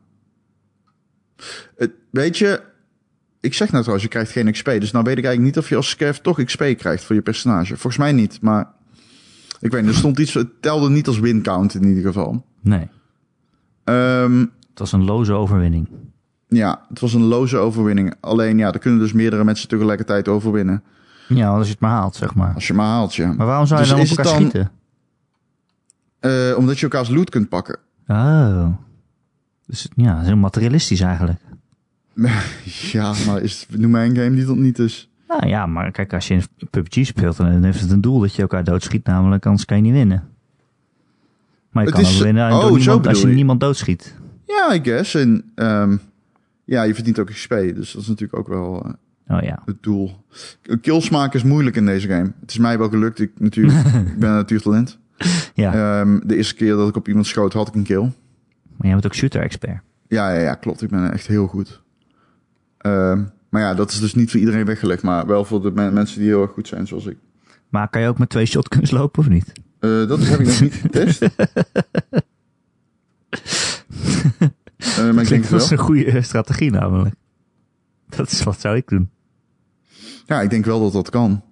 Het, 1.75 1.91
weet 2.09 2.37
je, 2.37 2.61
ik 3.39 3.53
zeg 3.53 3.67
nou 3.71 3.79
trouwens, 3.81 4.03
je 4.03 4.13
krijgt 4.13 4.31
geen 4.31 4.51
XP. 4.51 4.65
Dus 4.65 4.91
nou 4.91 5.03
weet 5.05 5.17
ik 5.17 5.23
eigenlijk 5.23 5.55
niet 5.55 5.63
of 5.63 5.69
je 5.69 5.75
als 5.75 5.89
scav 5.89 6.17
toch 6.17 6.43
XP 6.43 6.63
krijgt 6.77 7.03
voor 7.03 7.15
je 7.15 7.21
personage. 7.21 7.77
Volgens 7.77 7.97
mij 7.97 8.11
niet, 8.11 8.41
maar... 8.41 8.73
Ik 9.59 9.71
weet 9.71 9.81
niet, 9.81 9.91
er 9.91 9.97
stond 9.97 10.19
iets, 10.19 10.33
het 10.33 10.61
telde 10.61 10.89
niet 10.89 11.07
als 11.07 11.19
win 11.19 11.41
count 11.41 11.73
in 11.73 11.83
ieder 11.83 12.03
geval. 12.03 12.45
Nee, 12.61 12.89
Ehm 13.85 14.39
het 14.69 14.79
was 14.79 14.91
een 14.91 15.03
loze 15.03 15.33
overwinning. 15.33 15.89
Ja, 16.47 16.81
het 16.89 16.99
was 16.99 17.13
een 17.13 17.23
loze 17.23 17.57
overwinning. 17.57 18.13
Alleen 18.19 18.57
ja, 18.57 18.71
er 18.71 18.79
kunnen 18.79 18.99
dus 18.99 19.13
meerdere 19.13 19.43
mensen 19.43 19.67
tegelijkertijd 19.67 20.27
overwinnen. 20.27 20.83
Ja, 21.27 21.47
als 21.49 21.65
je 21.65 21.71
het 21.71 21.81
maar 21.81 21.91
haalt, 21.91 22.15
zeg 22.15 22.35
maar. 22.35 22.53
Als 22.53 22.67
je 22.67 22.73
maar 22.73 22.85
haalt, 22.87 23.15
ja. 23.15 23.33
Maar 23.33 23.45
waarom 23.45 23.65
zou 23.65 23.81
je 23.81 23.85
Dus 23.87 23.95
dan 23.95 24.03
op 24.03 24.09
het 24.09 24.17
elkaar 24.17 24.39
dan- 24.39 24.49
schieten? 24.49 24.71
Eh, 26.19 26.57
omdat 26.57 26.77
je 26.77 26.83
elkaars 26.83 27.09
loot 27.09 27.29
kunt 27.29 27.49
pakken. 27.49 27.79
Oh. 28.07 28.67
Dus 29.65 29.83
het- 29.83 29.91
ja, 29.95 30.11
het 30.13 30.21
is 30.21 30.27
heel 30.27 30.37
materialistisch 30.37 31.01
eigenlijk. 31.01 31.39
ja, 32.91 33.13
maar 33.27 33.41
is 33.41 33.65
het, 33.69 33.79
noem 33.79 33.91
mij 33.91 34.05
een 34.05 34.15
game 34.15 34.35
die 34.35 34.45
dat 34.45 34.55
niet 34.55 34.79
is. 34.79 35.09
Nou 35.27 35.47
ja, 35.47 35.65
maar 35.65 35.91
kijk, 35.91 36.13
als 36.13 36.27
je 36.27 36.33
in 36.33 36.43
PUBG 36.69 37.05
speelt, 37.05 37.37
dan 37.37 37.63
heeft 37.63 37.81
het 37.81 37.91
een 37.91 38.01
doel 38.01 38.19
dat 38.19 38.35
je 38.35 38.41
elkaar 38.41 38.63
doodschiet, 38.63 39.05
namelijk 39.05 39.45
anders 39.45 39.65
kan 39.65 39.77
je 39.77 39.83
niet 39.83 39.93
winnen. 39.93 40.23
Maar 41.75 41.83
je 41.83 41.89
Het 41.89 41.99
kan 42.01 42.09
is- 42.09 42.19
winnen 42.21 42.51
oh, 42.51 42.71
niemand, 42.71 43.07
als 43.07 43.21
je 43.21 43.27
niemand 43.27 43.59
doodschiet. 43.59 44.15
Ja, 44.45 44.73
I 44.73 44.79
guess. 44.83 45.15
En 45.15 45.51
ehm, 45.55 45.97
ja, 46.65 46.83
je 46.83 46.93
verdient 46.93 47.19
ook 47.19 47.27
XP. 47.27 47.49
Dus 47.49 47.91
dat 47.91 48.01
is 48.01 48.07
natuurlijk 48.07 48.39
ook 48.39 48.47
wel 48.47 48.85
eh, 48.85 49.37
Oh 49.37 49.43
ja. 49.43 49.61
het 49.65 49.83
doel. 49.83 50.11
Kills 50.81 51.09
maken 51.09 51.39
is 51.39 51.45
moeilijk 51.45 51.75
in 51.75 51.85
deze 51.85 52.07
game. 52.07 52.31
Het 52.41 52.49
is 52.51 52.57
mij 52.57 52.77
wel 52.77 52.89
gelukt. 52.89 53.19
Ik, 53.19 53.31
natuurlijk, 53.37 53.77
ik 54.13 54.19
ben 54.19 54.29
een 54.29 54.35
natuurtalent. 54.35 54.97
Ja, 55.53 55.73
Ehm, 55.99 56.19
de 56.27 56.35
eerste 56.35 56.55
keer 56.55 56.75
dat 56.75 56.89
ik 56.89 56.95
op 56.95 57.07
iemand 57.07 57.25
schoot, 57.27 57.53
had 57.53 57.67
ik 57.67 57.75
een 57.75 57.83
kill. 57.83 58.01
maar 58.01 58.11
jij 58.87 58.91
bent 58.91 59.05
ook 59.05 59.15
shooter-expert. 59.15 59.79
Ja, 60.07 60.31
ja, 60.33 60.39
ja, 60.41 60.53
klopt. 60.53 60.81
Ik 60.81 60.89
ben 60.89 61.11
echt 61.11 61.27
heel 61.27 61.47
goed. 61.47 61.81
Ehm, 62.77 63.23
maar 63.49 63.61
ja, 63.61 63.73
dat 63.73 63.91
is 63.91 63.99
dus 63.99 64.13
niet 64.15 64.31
voor 64.31 64.39
iedereen 64.39 64.65
weggelegd. 64.65 65.03
Maar 65.03 65.27
wel 65.27 65.45
voor 65.45 65.61
de 65.61 65.71
men- 65.71 65.93
mensen 65.93 66.19
die 66.19 66.27
heel 66.27 66.41
erg 66.41 66.51
goed 66.51 66.67
zijn, 66.67 66.87
zoals 66.87 67.05
ik. 67.05 67.17
Maar 67.69 67.89
kan 67.89 68.01
je 68.01 68.07
ook 68.07 68.17
met 68.17 68.29
twee 68.29 68.45
shotguns 68.45 68.91
lopen 68.91 69.19
of 69.19 69.29
niet? 69.29 69.51
Eh, 69.85 70.07
dat 70.07 70.27
heb 70.27 70.39
ik 70.39 70.45
nog 70.45 70.61
niet 70.61 70.73
getest. 70.85 71.21
Eh, 74.77 75.11
maar 75.13 75.23
ik 75.23 75.29
denk 75.29 75.49
dat 75.49 75.61
is 75.61 75.69
een 75.69 75.77
goede 75.77 76.05
eh, 76.05 76.23
strategie 76.23 76.71
namelijk. 76.71 77.15
Dat 78.09 78.31
is 78.31 78.43
wat 78.43 78.59
zou 78.59 78.75
ik 78.75 78.87
doen. 78.87 79.09
Ja, 80.25 80.41
ik 80.41 80.49
denk 80.49 80.65
wel 80.65 80.79
dat 80.79 80.93
dat 80.93 81.09
kan. 81.09 81.43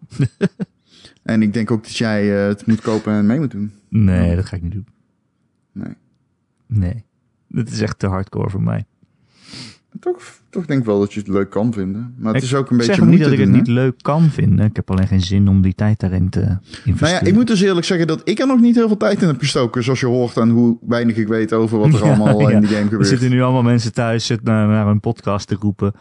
en 1.23 1.41
ik 1.41 1.53
denk 1.53 1.71
ook 1.71 1.83
dat 1.83 1.97
jij 1.97 2.27
het 2.27 2.65
moet 2.65 2.81
kopen 2.81 3.13
en 3.13 3.25
mee 3.25 3.39
moet 3.39 3.51
doen. 3.51 3.73
Nee, 3.89 4.35
dat 4.35 4.45
ga 4.45 4.55
ik 4.55 4.61
niet 4.61 4.71
doen. 4.71 4.87
Nee. 5.71 5.95
Nee. 6.67 7.05
Dat 7.47 7.69
is 7.69 7.81
echt 7.81 7.99
te 7.99 8.07
hardcore 8.07 8.49
voor 8.49 8.63
mij. 8.63 8.85
Toch, 9.99 10.21
toch 10.49 10.65
denk 10.65 10.79
ik 10.79 10.86
wel 10.86 10.99
dat 10.99 11.13
je 11.13 11.19
het 11.19 11.27
leuk 11.29 11.49
kan 11.49 11.73
vinden. 11.73 12.13
Maar 12.17 12.34
het 12.34 12.43
Ik 12.43 12.49
is 12.49 12.56
ook 12.56 12.71
een 12.71 12.77
beetje 12.77 12.93
zeg 12.93 13.03
ook 13.03 13.10
niet 13.10 13.19
dat 13.19 13.32
ik 13.32 13.38
het 13.38 13.47
doen, 13.47 13.56
niet 13.58 13.67
leuk 13.67 13.93
kan 14.01 14.29
vinden. 14.29 14.65
Ik 14.65 14.75
heb 14.75 14.91
alleen 14.91 15.08
geen 15.08 15.21
zin 15.21 15.47
om 15.47 15.62
die 15.62 15.75
tijd 15.75 15.99
daarin 15.99 16.29
te 16.29 16.39
investeren. 16.39 16.95
Nou 16.99 17.13
ja, 17.13 17.21
ik 17.21 17.34
moet 17.34 17.47
dus 17.47 17.62
eerlijk 17.62 17.86
zeggen 17.86 18.08
dat 18.08 18.21
ik 18.23 18.39
er 18.39 18.47
nog 18.47 18.60
niet 18.60 18.75
heel 18.75 18.88
veel 18.88 18.97
tijd 18.97 19.21
in 19.21 19.27
heb 19.27 19.39
gestoken. 19.39 19.84
Zoals 19.84 19.99
je 19.99 20.06
hoort 20.06 20.38
aan 20.38 20.49
hoe 20.49 20.77
weinig 20.88 21.15
ik 21.15 21.27
weet 21.27 21.53
over 21.53 21.77
wat 21.79 21.93
er 21.93 22.06
Ja, 22.06 22.13
allemaal 22.13 22.39
ja. 22.41 22.49
in 22.49 22.60
die 22.60 22.67
game 22.69 22.82
Er 22.82 22.88
gebeurt. 22.88 23.08
zitten 23.08 23.29
nu 23.29 23.41
allemaal 23.41 23.63
mensen 23.63 23.93
thuis 23.93 24.25
zitten 24.25 24.45
naar, 24.53 24.67
naar 24.67 24.88
een 24.88 24.99
podcast 24.99 25.47
te 25.47 25.56
roepen. 25.60 25.93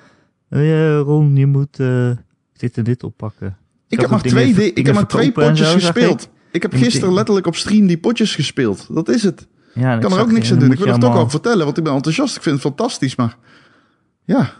Oh 0.50 0.64
ja, 0.64 0.96
Ron, 0.96 1.36
je 1.36 1.46
moet 1.46 1.78
eh, 1.80 2.10
dit 2.56 2.76
en 2.76 2.84
dit 2.84 3.02
oppakken. 3.02 3.56
Ik 3.88 4.00
heb 4.00 4.10
maar 4.10 4.22
twee, 4.22 4.72
ik 4.72 4.86
heb 4.86 4.94
maar 4.94 5.06
twee 5.06 5.32
potjes 5.32 5.68
zo, 5.70 5.74
gespeeld. 5.74 6.22
ik. 6.22 6.28
Ik 6.52 6.62
heb 6.62 6.74
gisteren 6.74 7.14
letterlijk 7.14 7.46
op 7.46 7.56
stream 7.56 7.86
die 7.86 7.98
potjes 7.98 8.34
gespeeld. 8.34 8.86
Dat 8.90 9.08
is 9.08 9.22
het. 9.22 9.46
Ja, 9.74 9.94
Ik 9.94 10.00
kan 10.00 10.12
er 10.12 10.20
ook 10.20 10.32
niks 10.32 10.52
aan 10.52 10.58
doen. 10.58 10.72
Ik 10.72 10.78
wil 10.78 10.86
er 10.92 10.98
toch 10.98 11.16
over 11.16 11.30
vertellen, 11.30 11.64
want 11.64 11.78
ik 11.78 11.84
ben 11.84 11.92
enthousiast. 11.92 12.36
Ik 12.36 12.42
vind 12.42 12.54
het 12.54 12.64
fantastisch, 12.64 13.16
maar 13.16 13.36
ja. 14.24 14.50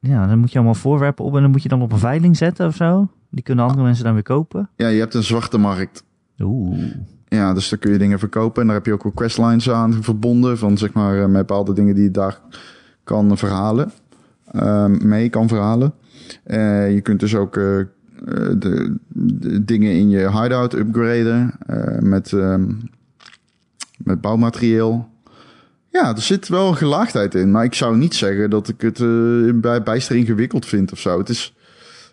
Ja, 0.00 0.26
dan 0.26 0.38
moet 0.38 0.50
je 0.50 0.56
allemaal 0.56 0.74
voorwerpen 0.74 1.24
op 1.24 1.34
en 1.34 1.42
dan 1.42 1.50
moet 1.50 1.62
je 1.62 1.68
dan 1.68 1.82
op 1.82 1.92
een 1.92 1.98
veiling 1.98 2.36
zetten 2.36 2.66
of 2.66 2.74
zo. 2.74 3.08
Die 3.30 3.42
kunnen 3.42 3.64
andere 3.64 3.84
mensen 3.84 4.04
dan 4.04 4.14
weer 4.14 4.22
kopen. 4.22 4.68
Ja, 4.76 4.88
je 4.88 4.98
hebt 5.00 5.14
een 5.14 5.22
zwarte 5.22 5.58
markt. 5.58 6.04
Oeh. 6.38 6.78
Ja, 7.28 7.54
dus 7.54 7.68
daar 7.68 7.78
kun 7.78 7.92
je 7.92 7.98
dingen 7.98 8.18
verkopen. 8.18 8.60
En 8.60 8.66
daar 8.66 8.76
heb 8.76 8.86
je 8.86 8.92
ook 8.92 9.02
wel 9.02 9.12
questlines 9.12 9.70
aan 9.70 10.02
verbonden. 10.02 10.58
Van 10.58 10.78
zeg 10.78 10.92
maar 10.92 11.14
eh, 11.16 11.26
met 11.26 11.46
bepaalde 11.46 11.72
dingen 11.72 11.94
die 11.94 12.04
je 12.04 12.10
daar 12.10 12.40
kan 13.04 13.38
verhalen. 13.38 13.92
ehm, 14.52 15.08
mee 15.08 15.28
kan 15.28 15.48
verhalen. 15.48 15.92
Eh, 16.44 16.94
je 16.94 17.00
kunt 17.00 17.20
dus 17.20 17.34
ook 17.34 17.56
eh, 17.56 17.62
de, 18.58 18.96
de 19.38 19.64
dingen 19.64 19.92
in 19.92 20.08
je 20.10 20.30
hideout 20.42 20.74
upgraden. 20.74 21.54
met, 22.00 22.32
ehm, 22.32 22.70
met 23.98 24.20
bouwmaterieel. 24.20 25.08
Ja, 26.02 26.14
er 26.14 26.22
zit 26.22 26.48
wel 26.48 26.68
een 26.68 26.76
gelaagdheid 26.76 27.34
in. 27.34 27.50
Maar 27.50 27.64
ik 27.64 27.74
zou 27.74 27.96
niet 27.96 28.14
zeggen 28.14 28.50
dat 28.50 28.68
ik 28.68 28.80
het 28.80 29.00
eh, 29.00 29.52
bij, 29.54 29.82
bijster 29.82 30.16
ingewikkeld 30.16 30.66
vind 30.66 30.92
of 30.92 30.98
zo. 30.98 31.18
Het 31.18 31.28
is 31.28 31.54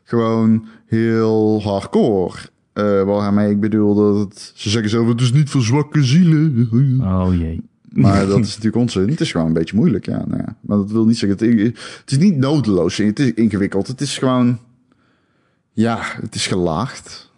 gewoon 0.03 0.67
heel 0.85 1.61
hardcore. 1.63 2.37
Eh 2.73 3.03
waarmee 3.03 3.51
ik 3.51 3.59
bedoel 3.59 3.95
dat 3.95 4.19
het... 4.19 4.51
Ze 4.55 4.69
zeggen 4.69 4.89
zelf, 4.89 5.07
het 5.07 5.21
is 5.21 5.33
niet 5.33 5.49
voor 5.49 5.61
zwakke 5.61 6.03
zielen. 6.03 6.69
Oh 7.01 7.35
jee. 7.35 7.61
Maar 7.89 8.25
dat 8.25 8.39
is 8.39 8.47
natuurlijk 8.47 8.75
onzin. 8.75 9.09
Het 9.09 9.21
is 9.21 9.31
gewoon 9.31 9.47
een 9.47 9.53
beetje 9.53 9.75
moeilijk, 9.75 10.05
ja. 10.05 10.23
Nou 10.27 10.41
ja. 10.45 10.55
Maar 10.61 10.77
dat 10.77 10.91
wil 10.91 11.05
niet 11.05 11.17
zeggen... 11.17 11.47
Het, 11.47 11.77
het 11.99 12.11
is 12.11 12.17
niet 12.17 12.37
nodeloos. 12.37 12.97
Het 12.97 13.19
is 13.19 13.33
ingewikkeld. 13.33 13.87
Het 13.87 14.01
is 14.01 14.17
gewoon... 14.17 14.59
Ja, 15.71 15.99
het 16.21 16.35
is 16.35 16.47
gelaagd. 16.47 17.31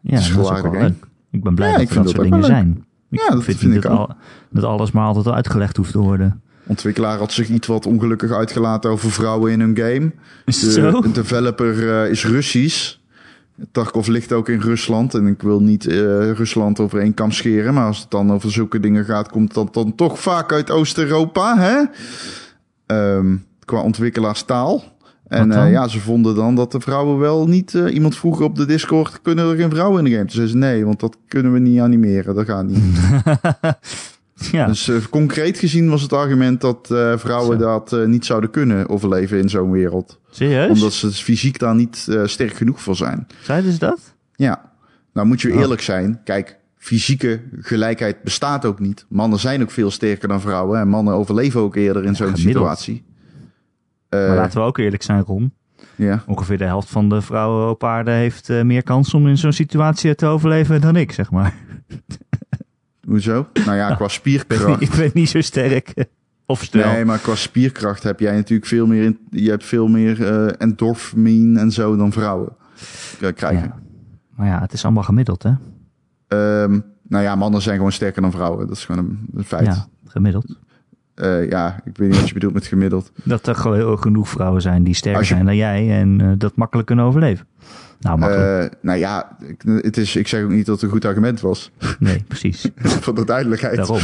Ja, 0.00 0.18
is 0.18 0.32
dat 0.34 0.44
is 0.44 0.50
ook 0.50 0.58
gelaagd. 0.58 0.94
Ik 1.30 1.42
ben 1.42 1.54
blij 1.54 1.68
Ja, 1.68 1.72
dat 1.72 1.82
ik 1.82 1.88
er 1.90 1.94
dat 1.94 2.08
soort 2.08 2.22
dingen 2.22 2.44
zijn. 2.44 2.84
Ik 3.12 3.18
Ja, 3.20 3.34
dat 3.34 3.44
vind, 3.44 3.62
ik 3.62 3.82
dat, 3.82 3.92
ook. 3.92 3.98
al, 3.98 4.14
dat 4.50 4.64
alles 4.64 4.90
maar 4.90 5.06
altijd 5.06 5.34
uitgelegd 5.34 5.76
hoeft 5.76 5.92
te 5.92 5.98
worden. 5.98 6.40
Ontwikkelaar 6.66 7.18
had 7.18 7.32
zich 7.32 7.48
iets 7.48 7.66
wat 7.66 7.86
ongelukkig 7.86 8.30
uitgelaten 8.30 8.90
over 8.90 9.10
vrouwen 9.10 9.52
in 9.52 9.60
hun 9.60 9.76
game. 9.76 10.12
Is 10.44 10.60
De 10.60 10.70
zo? 10.90 11.00
developer 11.12 12.02
eh, 12.02 12.10
is 12.10 12.24
Russisch. 12.26 12.94
Tarkov 13.72 14.06
ligt 14.06 14.32
ook 14.32 14.48
in 14.48 14.60
Rusland. 14.60 15.14
En 15.14 15.26
ik 15.26 15.42
wil 15.42 15.60
niet 15.60 15.86
eh, 15.86 15.96
Rusland 16.32 16.80
over 16.80 17.00
één 17.00 17.14
kam 17.14 17.30
scheren. 17.32 17.74
Maar 17.74 17.86
als 17.86 17.98
het 17.98 18.10
dan 18.10 18.32
over 18.32 18.50
zulke 18.52 18.80
dingen 18.80 19.04
gaat, 19.04 19.28
komt 19.30 19.54
dat 19.54 19.74
dan 19.74 19.94
toch 19.94 20.20
vaak 20.20 20.52
uit 20.52 20.70
Oost-Europa. 20.70 21.58
Hè? 21.58 21.82
Ehm, 22.86 23.36
qua 23.64 23.80
ontwikkelaarstaal. 23.80 24.84
En 25.32 25.52
eh, 25.52 25.70
ja, 25.70 25.88
ze 25.88 26.00
vonden 26.00 26.34
dan 26.34 26.54
dat 26.54 26.72
de 26.72 26.80
vrouwen 26.80 27.18
wel 27.18 27.48
niet... 27.48 27.74
eh, 27.74 27.94
iemand 27.94 28.16
vroeg 28.16 28.40
op 28.40 28.56
de 28.56 28.66
Discord, 28.66 29.22
kunnen 29.22 29.50
er 29.50 29.56
geen 29.56 29.70
vrouwen 29.70 29.98
in 29.98 30.04
de 30.04 30.10
game? 30.10 30.22
Toen 30.24 30.34
zei 30.36 30.46
ze 30.48 30.56
nee, 30.56 30.84
want 30.84 31.00
dat 31.00 31.16
kunnen 31.28 31.52
we 31.52 31.58
niet 31.58 31.80
animeren. 31.80 32.34
Dat 32.34 32.44
gaat 32.46 32.66
niet. 32.66 32.78
Ja, 34.52 34.66
Dus 34.66 34.88
eh, 34.88 34.96
concreet 35.10 35.58
gezien 35.58 35.88
was 35.88 36.02
het 36.02 36.12
argument 36.12 36.60
dat 36.60 36.86
vrouwen 37.16 37.58
Zo. 37.58 37.64
dat 37.64 38.06
niet 38.06 38.24
zouden 38.26 38.50
kunnen 38.50 38.88
overleven 38.88 39.38
in 39.38 39.48
zo'n 39.48 39.70
wereld. 39.70 40.18
serieus? 40.30 40.70
Omdat 40.70 40.92
ze 40.92 41.10
fysiek 41.12 41.58
daar 41.58 41.74
niet 41.74 42.08
sterk 42.24 42.54
genoeg 42.54 42.80
voor 42.82 42.96
zijn. 42.96 43.26
Zeiden 43.42 43.72
ze 43.72 43.78
dat? 43.78 44.14
Ja, 44.34 44.72
nou 45.12 45.26
moet 45.26 45.40
je 45.40 45.52
Oh. 45.52 45.60
eerlijk 45.60 45.80
zijn. 45.80 46.20
Kijk, 46.24 46.58
fysieke 46.76 47.40
gelijkheid 47.60 48.22
bestaat 48.22 48.64
ook 48.64 48.78
niet. 48.80 49.04
Mannen 49.08 49.38
zijn 49.38 49.62
ook 49.62 49.70
veel 49.70 49.90
sterker 49.90 50.28
dan 50.28 50.40
vrouwen. 50.40 50.80
En 50.80 50.88
mannen 50.88 51.14
overleven 51.14 51.60
ook 51.60 51.76
eerder 51.76 52.04
in 52.04 52.16
zo'n 52.16 52.36
situatie. 52.36 53.02
Eh, 54.12 54.26
maar 54.26 54.36
laten 54.36 54.60
we 54.60 54.66
ook 54.66 54.78
eerlijk 54.78 55.02
zijn, 55.02 55.22
Ron. 55.22 55.52
ja. 55.96 56.22
Ongeveer 56.26 56.58
de 56.58 56.64
helft 56.64 56.90
van 56.90 57.08
de 57.08 57.22
vrouwen 57.22 57.68
op 57.68 57.84
aarde 57.84 58.10
heeft 58.10 58.48
eh, 58.48 58.62
meer 58.62 58.82
kans 58.82 59.14
om 59.14 59.28
in 59.28 59.38
zo'n 59.38 59.52
situatie 59.52 60.14
te 60.14 60.26
overleven 60.26 60.80
dan 60.80 60.96
ik, 60.96 61.12
zeg 61.12 61.30
maar. 61.30 61.54
Hoezo? 63.08 63.46
Nou 63.64 63.76
ja, 63.76 63.94
qua 63.94 63.94
Ik 63.94 63.98
ben, 63.98 64.10
spierkracht. 64.10 64.80
ik 64.82 64.90
ben 64.90 65.10
niet 65.14 65.28
zo 65.28 65.40
sterk. 65.40 65.94
Of. 66.46 66.72
Nee, 66.72 67.04
maar 67.04 67.18
qua 67.18 67.34
spierkracht 67.34 68.02
heb 68.02 68.20
jij 68.20 68.34
natuurlijk 68.34 68.68
veel 68.68 68.86
meer, 68.86 69.02
in, 69.02 69.18
je 69.30 69.50
hebt 69.50 69.64
veel 69.64 69.88
meer 69.88 70.26
endorfine 70.56 71.60
en 71.60 71.70
zo 71.70 71.96
dan 71.96 72.12
vrouwen 72.12 72.56
krijgen. 73.34 73.64
Ja. 73.64 73.78
Maar 74.36 74.46
ja, 74.46 74.60
het 74.60 74.72
is 74.72 74.84
allemaal 74.84 75.02
gemiddeld, 75.02 75.42
hè? 75.42 75.52
Ehm, 76.28 76.80
nou 77.08 77.24
ja, 77.24 77.34
mannen 77.34 77.62
zijn 77.62 77.76
gewoon 77.76 77.92
sterker 77.92 78.22
dan 78.22 78.30
vrouwen. 78.30 78.66
Dat 78.66 78.76
is 78.76 78.84
gewoon 78.84 79.04
een, 79.04 79.28
een 79.34 79.44
feit. 79.44 79.66
Ja, 79.66 79.86
gemiddeld. 80.06 80.58
Eh, 81.22 81.48
ja, 81.50 81.80
ik 81.84 81.96
weet 81.96 82.08
niet 82.08 82.18
wat 82.18 82.28
je 82.28 82.34
bedoelt 82.34 82.54
met 82.54 82.66
gemiddeld. 82.66 83.12
Dat 83.24 83.46
er 83.46 83.54
gewoon 83.54 83.76
heel 83.76 83.96
genoeg 83.96 84.28
vrouwen 84.28 84.62
zijn 84.62 84.82
die 84.82 84.94
sterker 84.94 85.20
je- 85.20 85.26
zijn 85.26 85.44
dan 85.44 85.56
jij 85.56 85.90
en 86.00 86.20
eh, 86.20 86.28
dat 86.38 86.56
makkelijk 86.56 86.86
kunnen 86.86 87.04
overleven. 87.04 87.46
Nou, 88.02 88.18
makkelijk. 88.18 88.72
Eh, 88.72 88.78
nou 88.80 88.98
ja, 88.98 89.36
het 89.64 89.96
is, 89.96 90.16
ik 90.16 90.28
zeg 90.28 90.42
ook 90.42 90.50
niet 90.50 90.66
dat 90.66 90.74
het 90.74 90.84
een 90.84 90.90
goed 90.90 91.04
argument 91.04 91.40
was. 91.40 91.70
nee, 91.98 92.24
precies. 92.28 92.70
Voor 93.02 93.14
de 93.14 93.24
duidelijkheid. 93.24 93.76
Daarom. 93.76 94.00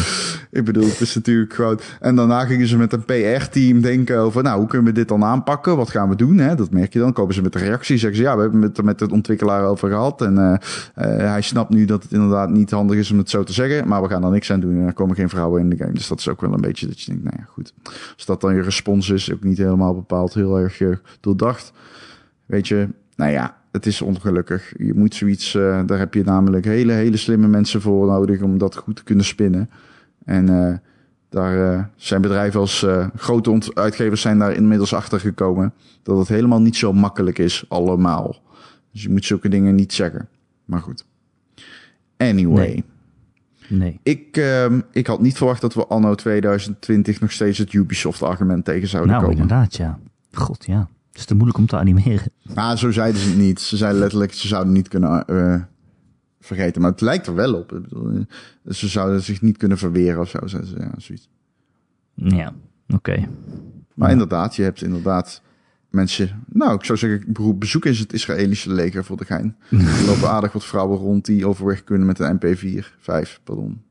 Ik 0.51 0.65
bedoel, 0.65 0.85
het 0.85 1.01
is 1.01 1.15
natuurlijk 1.15 1.55
gewoon... 1.55 1.81
En 2.01 2.17
daarna 2.17 2.45
gingen 2.45 2.67
ze 2.67 2.77
met 2.77 2.93
een 2.93 3.05
PR-team 3.05 3.81
denken 3.81 4.19
over... 4.19 4.43
nou, 4.43 4.59
hoe 4.59 4.69
kunnen 4.69 4.87
we 4.87 4.99
dit 4.99 5.09
dan 5.09 5.25
aanpakken? 5.25 5.77
Wat 5.77 5.91
gaan 5.91 6.09
we 6.09 6.17
doen? 6.17 6.39
Hè? 6.39 6.55
Dat 6.55 6.71
merk 6.71 6.93
je 6.93 6.99
dan. 6.99 7.13
Komen 7.13 7.35
ze 7.35 7.43
met 7.43 7.53
de 7.53 7.59
reactie. 7.59 7.99
Zeggen 7.99 8.19
ze, 8.19 8.25
ja, 8.25 8.37
we 8.37 8.43
hebben 8.43 8.63
het 8.63 8.79
er 8.79 8.85
met 8.85 8.99
de 8.99 9.11
ontwikkelaar 9.11 9.65
over 9.65 9.89
gehad. 9.89 10.23
En 10.23 10.39
eh, 10.39 10.55
eh, 10.95 11.31
hij 11.31 11.43
snapt 11.43 11.71
nu 11.71 11.85
dat 11.85 12.03
het 12.03 12.13
inderdaad 12.13 12.51
niet 12.51 12.71
handig 12.71 12.97
is 12.97 13.11
om 13.11 13.19
het 13.19 13.31
zo 13.31 13.43
te 13.45 13.53
zeggen. 13.53 13.89
Maar 13.89 14.03
we 14.03 14.09
gaan 14.09 14.25
er 14.25 14.31
niks 14.31 14.53
aan 14.53 14.61
doen. 14.61 14.77
En 14.81 14.87
er 14.87 14.93
komen 14.93 15.17
geen 15.17 15.29
vrouwen 15.29 15.61
in 15.61 15.71
de 15.71 15.77
game. 15.77 15.93
Dus 15.93 16.09
dat 16.09 16.19
is 16.19 16.29
ook 16.29 16.41
wel 16.41 16.53
een 16.53 16.61
beetje 16.61 16.87
dat 16.87 17.01
je 17.01 17.07
denkt, 17.07 17.25
nou 17.25 17.37
ja, 17.39 17.45
goed. 17.45 17.73
Als 18.15 18.27
dat 18.27 18.41
dan 18.41 18.55
je 18.55 18.63
respons 18.63 19.11
is, 19.11 19.33
ook 19.33 19.43
niet 19.43 19.59
helemaal 19.59 19.95
bepaald 19.95 20.35
heel 20.35 20.59
erg 20.59 20.81
doordacht. 21.21 21.73
Weet 22.47 22.69
je, 22.69 22.89
nou 23.17 23.33
ja, 23.33 23.58
het 23.71 23.87
is 23.87 24.03
ongelukkig. 24.03 24.75
Je 24.79 24.95
moet 24.95 25.15
zoiets, 25.15 25.55
eh, 25.55 25.81
daar 25.87 25.99
heb 25.99 26.15
je 26.15 26.25
namelijk 26.25 26.65
hele, 26.65 26.93
hele 26.93 27.17
slimme 27.17 27.49
mensen 27.49 27.81
voor 27.81 28.07
nodig 28.07 28.43
om 28.43 28.59
dat 28.59 28.77
goed 28.77 28.97
te 28.97 29.05
kunnen 29.05 29.25
spinnen. 29.25 29.71
En 30.25 30.49
eh, 30.49 30.75
daar 31.29 31.73
eh, 31.73 31.85
zijn 31.97 32.21
bedrijven 32.21 32.61
als 32.61 32.87
grote 33.17 33.71
uitgevers 33.75 34.21
zijn 34.21 34.39
daar 34.39 34.53
inmiddels 34.53 34.95
achter 34.95 35.21
gekomen 35.21 35.73
dat 36.03 36.19
het 36.19 36.29
helemaal 36.29 36.61
niet 36.61 36.77
zo 36.77 36.93
makkelijk 36.93 37.39
is, 37.39 37.65
allemaal. 37.69 38.37
Dus 38.93 39.03
je 39.03 39.09
moet 39.09 39.25
zulke 39.25 39.49
dingen 39.49 39.75
niet 39.75 39.93
zeggen. 39.93 40.29
Maar 40.65 40.81
goed. 40.81 41.05
Anyway. 42.17 42.67
Nee. 42.67 42.85
Nee. 43.69 44.01
Ik, 44.03 44.37
ehm, 44.37 44.81
ik 44.93 45.07
had 45.07 45.21
niet 45.21 45.37
verwacht 45.37 45.61
dat 45.61 45.75
we 45.75 45.87
anno 45.87 46.15
2020 46.15 47.21
nog 47.21 47.33
steeds 47.33 47.59
het 47.59 47.73
Ubisoft-argument 47.73 48.65
tegen 48.65 48.89
zouden 48.89 49.13
Nou, 49.13 49.25
komen. 49.25 49.41
inderdaad, 49.41 49.77
ja. 49.77 49.99
God, 50.33 50.65
ja. 50.67 50.89
Het 51.19 51.27
is 51.27 51.33
te 51.33 51.35
moeilijk 51.35 51.59
om 51.59 51.67
te 51.67 51.77
animeren. 51.77 52.33
Maar 52.55 52.79
zo 52.79 52.91
zeiden 52.91 53.21
ze 53.21 53.29
het 53.29 53.39
niet. 53.39 53.61
Ze 53.61 53.77
zeiden 53.77 54.01
letterlijk, 54.01 54.33
ze 54.33 54.47
zouden 54.49 54.73
niet 54.73 54.89
kunnen 54.89 55.25
eh, 55.27 55.61
vergeten. 56.41 56.83
Maar 56.83 56.91
het 56.91 57.01
lijkt 57.01 57.27
er 57.27 57.35
wel 57.35 57.55
op. 57.55 57.73
Ik 57.73 57.83
bedoel, 57.83 58.25
ze 58.69 58.89
zouden 58.89 59.23
zich 59.23 59.43
niet 59.43 59.57
kunnen 59.57 59.79
verweren 59.79 60.21
of 60.21 60.29
zo. 60.29 60.47
zeiden 60.47 60.71
ze, 60.71 60.79
ja, 60.79 60.93
zoiets. 60.97 61.29
Ja, 62.15 62.53
oké. 62.89 63.29
Maar 63.95 64.07
Ja. 64.09 64.13
inderdaad, 64.13 64.57
je 64.57 64.63
hebt 64.63 64.83
inderdaad 64.83 65.43
mensen... 65.91 66.43
Nou, 66.49 66.75
ik 66.75 66.85
zou 66.85 66.99
zeggen, 66.99 67.59
bezoek 67.59 67.85
eens 67.85 67.99
het 67.99 68.13
Israëlische 68.13 68.73
leger 68.73 69.05
voor 69.05 69.17
de 69.17 69.25
gein. 69.25 69.57
Er 69.71 70.07
lopen 70.07 70.31
aardig 70.31 70.53
wat 70.53 70.65
vrouwen 70.65 70.99
rond 70.99 71.25
die 71.25 71.47
overweg 71.47 71.85
kunnen 71.85 72.07
met 72.07 72.19
een 72.19 72.39
MP4. 72.41 72.87
5, 72.99 73.41
pardon. 73.45 73.83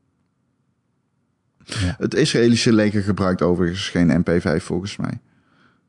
Ja. 1.64 1.94
Het 1.98 2.14
Israëlische 2.14 2.72
leger 2.72 3.02
gebruikt 3.02 3.42
overigens 3.42 3.88
geen 3.88 4.24
MP5 4.24 4.62
volgens 4.62 4.96
mij. 4.96 5.20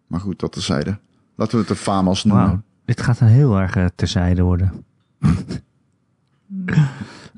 Maar 0.07 0.19
goed, 0.19 0.39
dat 0.39 0.51
terzijde. 0.51 0.99
Laten 1.39 1.53
we 1.53 1.59
het 1.59 1.67
de 1.67 1.75
FAMAS 1.75 2.23
noemen. 2.23 2.63
Dit 2.85 3.01
gaat 3.01 3.19
een 3.19 3.27
heel 3.27 3.59
erg 3.59 3.75
eh, 3.75 3.85
terzijde 3.95 4.41
worden. 4.41 4.85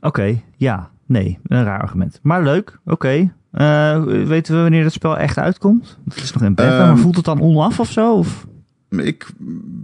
Oké, 0.02 0.42
ja, 0.58 0.90
nee, 1.06 1.40
een 1.44 1.64
raar 1.64 1.82
argument. 1.82 2.20
Maar 2.22 2.44
leuk, 2.44 2.80
oké. 2.86 3.34
Eh, 3.52 4.04
weten 4.04 4.56
we 4.56 4.62
wanneer 4.62 4.84
het 4.84 4.94
spel 4.94 5.18
echt 5.18 5.38
uitkomt? 5.38 5.98
Het 6.10 6.24
is 6.24 6.34
nog 6.34 6.44
in 6.44 6.56
beta, 6.56 6.78
Ehm, 6.78 6.88
maar 6.88 6.98
voelt 6.98 7.16
het 7.16 7.26
dan 7.26 7.42
onaf 7.42 7.80
of 7.80 7.92
zo? 7.92 8.14
Of? 8.18 8.48
Ik 8.90 9.26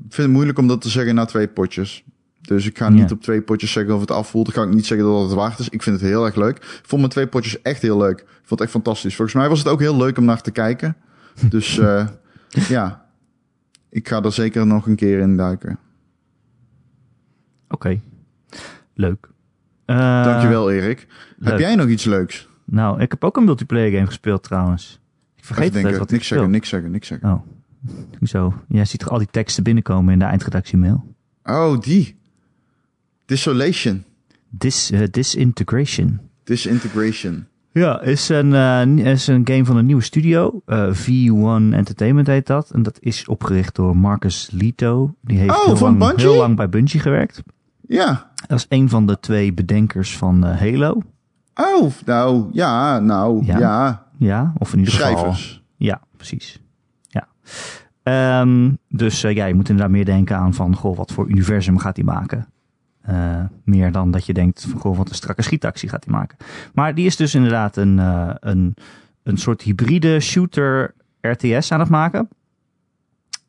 vind 0.10 0.16
het 0.16 0.30
moeilijk 0.30 0.58
om 0.58 0.68
dat 0.68 0.82
te 0.82 0.90
zeggen 0.90 1.16
na 1.16 1.26
twee 1.26 1.48
potjes. 1.48 2.04
Dus 2.42 2.66
ik 2.66 2.78
ga 2.78 2.90
niet 2.90 3.12
op 3.12 3.22
twee 3.22 3.42
potjes 3.42 3.72
zeggen 3.72 3.94
of 3.94 4.00
het 4.02 4.12
afvoelt. 4.12 4.46
Dan 4.46 4.56
ga 4.56 4.70
ik 4.70 4.76
niet 4.76 4.86
zeggen 4.86 5.08
dat 5.08 5.22
het 5.22 5.34
waard 5.34 5.60
is. 5.60 5.70
Ik 5.70 5.84
vind 5.84 6.00
het 6.00 6.10
heel 6.10 6.26
erg 6.26 6.36
leuk. 6.36 6.58
Ik 6.58 6.84
vond 6.84 7.02
mijn 7.02 7.14
twee 7.14 7.28
potjes 7.28 7.62
echt 7.62 7.82
heel 7.82 7.98
leuk. 7.98 8.20
Ik 8.20 8.28
vond 8.28 8.50
het 8.50 8.62
echt 8.62 8.72
fantastisch. 8.72 9.16
Volgens 9.16 9.38
mij 9.38 9.50
was 9.50 9.60
het 9.60 9.68
ook 9.68 9.80
heel 9.80 9.98
leuk 9.98 10.18
om 10.18 10.26
naar 10.26 10.42
te 10.42 10.52
kijken. 10.52 10.96
Dus 11.50 11.78
eh, 11.78 12.08
ja, 12.70 13.06
ik 13.89 14.08
ga 14.08 14.21
er 14.21 14.32
zeker 14.32 14.67
nog 14.67 14.88
een 14.88 14.95
keer 14.95 15.19
in 15.19 15.38
duiken. 15.38 15.80
Oké, 17.69 18.00
leuk. 18.93 19.30
Eh, 19.86 20.23
Dankjewel 20.23 20.71
Erik. 20.71 21.08
Heb 21.39 21.60
jij 21.60 21.76
nog 21.76 21.88
iets 21.88 22.06
leuks? 22.06 22.47
Nou, 22.65 23.02
ik 23.02 23.12
heb 23.12 23.23
ook 23.23 23.38
een 23.38 23.43
multiplayer 23.43 23.91
game 23.91 24.06
gespeeld 24.06 24.43
trouwens. 24.43 25.00
Ik 25.36 25.45
vergeet 25.45 25.73
het 25.73 25.84
wat 25.84 25.91
ik 25.91 26.12
niks 26.12 26.28
zeggen, 26.28 26.38
speel. 26.38 26.47
niks 26.50 26.69
zeggen, 26.69 26.91
niks 26.91 27.08
zeggen. 27.08 27.30
Oh, 27.30 27.41
hoezo? 28.19 28.54
Jij 28.67 28.86
ziet 28.86 29.00
toch 29.00 29.10
al 29.10 29.17
die 29.17 29.28
teksten 29.32 29.63
binnenkomen 29.63 30.13
in 30.13 30.19
de 30.19 30.26
eindredactiemail? 30.26 31.15
Oh, 31.43 31.80
die. 31.80 32.17
Desolation. 33.26 34.04
Dis, 34.50 34.91
eh, 34.91 35.02
disintegration. 35.12 36.19
Disintegration. 36.43 37.47
Ja, 37.78 38.02
is 38.02 38.30
een, 38.30 38.54
eh, 38.54 39.12
is 39.12 39.28
een 39.28 39.48
game 39.48 39.66
van 39.66 39.78
een 39.78 39.86
nieuwe 39.86 40.02
studio. 40.02 40.62
Eh, 40.66 40.94
V1 40.94 41.74
Entertainment 41.74 42.28
heet 42.28 42.48
dat. 42.48 42.70
En 42.72 42.84
dat 42.84 42.98
is 43.00 43.28
opgericht 43.28 43.76
door 43.76 43.98
Marcus 43.98 44.50
Lito. 44.52 45.16
Die 45.22 45.38
heeft 45.38 45.50
Oh, 45.60 45.66
heel, 45.66 45.76
van 45.78 45.98
lang, 45.98 46.00
Bungie? 46.00 46.30
heel 46.32 46.40
lang 46.42 46.56
bij 46.56 46.70
Bungie 46.70 47.00
gewerkt. 47.00 47.44
Ja. 47.88 48.32
Dat 48.48 48.58
is 48.58 48.66
een 48.70 48.90
van 48.90 49.06
de 49.06 49.20
twee 49.20 49.54
bedenkers 49.54 50.18
van 50.18 50.46
eh, 50.46 50.60
Halo. 50.60 51.02
Oh, 51.56 51.92
nou, 52.06 52.50
ja, 52.52 53.00
nou, 53.00 53.46
Ja. 53.46 53.60
ja. 53.60 54.06
Ja, 54.20 54.54
of 54.58 54.74
in 54.74 54.80
ieder 54.80 54.94
geval... 54.94 55.12
Schrijvers. 55.12 55.63
Ja, 55.76 56.02
precies. 56.18 56.62
Ja. 57.02 57.28
Ehm, 58.04 58.72
dus 58.90 59.22
ja, 59.22 59.46
je 59.46 59.54
moet 59.54 59.70
inderdaad 59.70 59.94
meer 59.94 60.06
denken 60.06 60.38
aan 60.38 60.54
van, 60.54 60.76
goh, 60.76 60.98
wat 60.98 61.12
voor 61.12 61.30
universum 61.30 61.78
gaat 61.78 61.96
hij 61.96 62.06
maken? 62.06 62.48
Eh, 63.08 63.43
meer 63.63 63.91
dan 63.91 64.12
dat 64.12 64.26
je 64.26 64.34
denkt 64.34 64.65
van, 64.70 64.80
goh, 64.80 64.98
wat 64.98 65.10
een 65.10 65.15
strakke 65.15 65.41
schietactie 65.41 65.89
gaat 65.89 66.04
hij 66.06 66.13
maken. 66.13 66.38
Maar 66.74 66.96
die 66.96 67.06
is 67.06 67.15
dus 67.15 67.36
inderdaad 67.36 67.78
een, 67.78 68.00
eh, 68.00 68.30
een, 68.39 68.76
een 69.24 69.38
soort 69.38 69.62
hybride 69.62 70.20
shooter 70.20 70.93
RTS 71.22 71.72
aan 71.72 71.80
het 71.80 71.89
maken. 71.89 72.30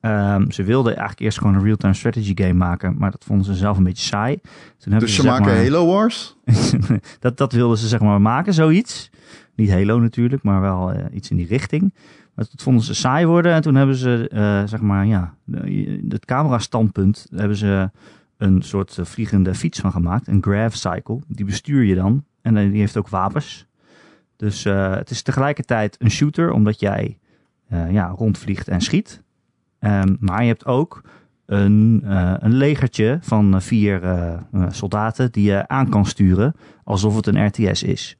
Ehm, 0.00 0.50
ze 0.50 0.62
wilden 0.62 0.90
eigenlijk 0.92 1.20
eerst 1.20 1.38
gewoon 1.38 1.54
een 1.54 1.62
real-time 1.62 1.94
strategy 1.94 2.32
game 2.34 2.52
maken, 2.52 2.94
maar 2.98 3.10
dat 3.10 3.24
vonden 3.24 3.44
ze 3.46 3.54
zelf 3.54 3.76
een 3.76 3.82
beetje 3.84 4.04
saai. 4.06 4.40
Toen 4.78 4.98
Dus 4.98 5.14
ze 5.14 5.24
maken 5.24 5.44
maar- 5.44 5.62
Halo 5.64 5.86
Wars? 5.86 6.36
dat, 7.20 7.36
dat 7.36 7.52
wilden 7.52 7.78
ze 7.78 7.88
zeg 7.88 8.00
maar 8.00 8.20
maken, 8.20 8.54
zoiets. 8.54 9.10
Niet 9.54 9.70
Halo 9.70 9.98
natuurlijk, 9.98 10.42
maar 10.42 10.60
wel 10.60 10.92
eh, 10.92 11.04
iets 11.12 11.30
in 11.30 11.36
die 11.36 11.46
richting. 11.46 11.94
Maar 12.34 12.46
dat 12.50 12.62
vonden 12.62 12.82
ze 12.82 12.94
saai 12.94 13.26
worden. 13.26 13.52
En 13.52 13.62
toen 13.62 13.74
hebben 13.74 13.96
ze, 13.96 14.30
zeg 14.68 14.80
maar, 14.80 15.06
ja, 15.06 15.34
het 16.08 16.24
camera-standpunt 16.24 17.26
hebben 17.34 17.56
ze 17.56 17.90
een 18.38 18.62
soort 18.62 18.98
eh, 18.98 19.04
vliegende 19.04 19.54
fiets 19.54 19.80
van 19.80 19.92
gemaakt. 19.92 20.26
Een 20.26 20.42
grav 20.42 20.74
cycle. 20.74 21.18
Die 21.26 21.44
bestuur 21.44 21.82
je 21.82 21.94
dan. 21.94 22.24
En 22.42 22.56
eh, 22.56 22.70
die 22.70 22.80
heeft 22.80 22.96
ook 22.96 23.08
wapens. 23.08 23.66
Dus 24.36 24.64
eh, 24.64 24.94
het 24.94 25.10
is 25.10 25.22
tegelijkertijd 25.22 25.96
een 25.98 26.10
shooter, 26.10 26.50
omdat 26.50 26.80
jij 26.80 27.18
ja, 27.90 28.06
rondvliegt 28.16 28.68
en 28.68 28.80
schiet. 28.80 29.22
Ehm, 29.78 30.14
maar 30.20 30.42
je 30.42 30.48
hebt 30.48 30.66
ook 30.66 31.02
een, 31.46 32.02
een 32.44 32.54
legertje 32.54 33.18
van 33.20 33.62
vier 33.62 34.00
soldaten 34.68 35.32
die 35.32 35.50
je 35.50 35.68
aan 35.68 35.88
kan 35.88 36.06
sturen 36.06 36.54
alsof 36.84 37.16
het 37.16 37.26
een 37.26 37.46
RTS 37.46 37.82
is. 37.82 38.16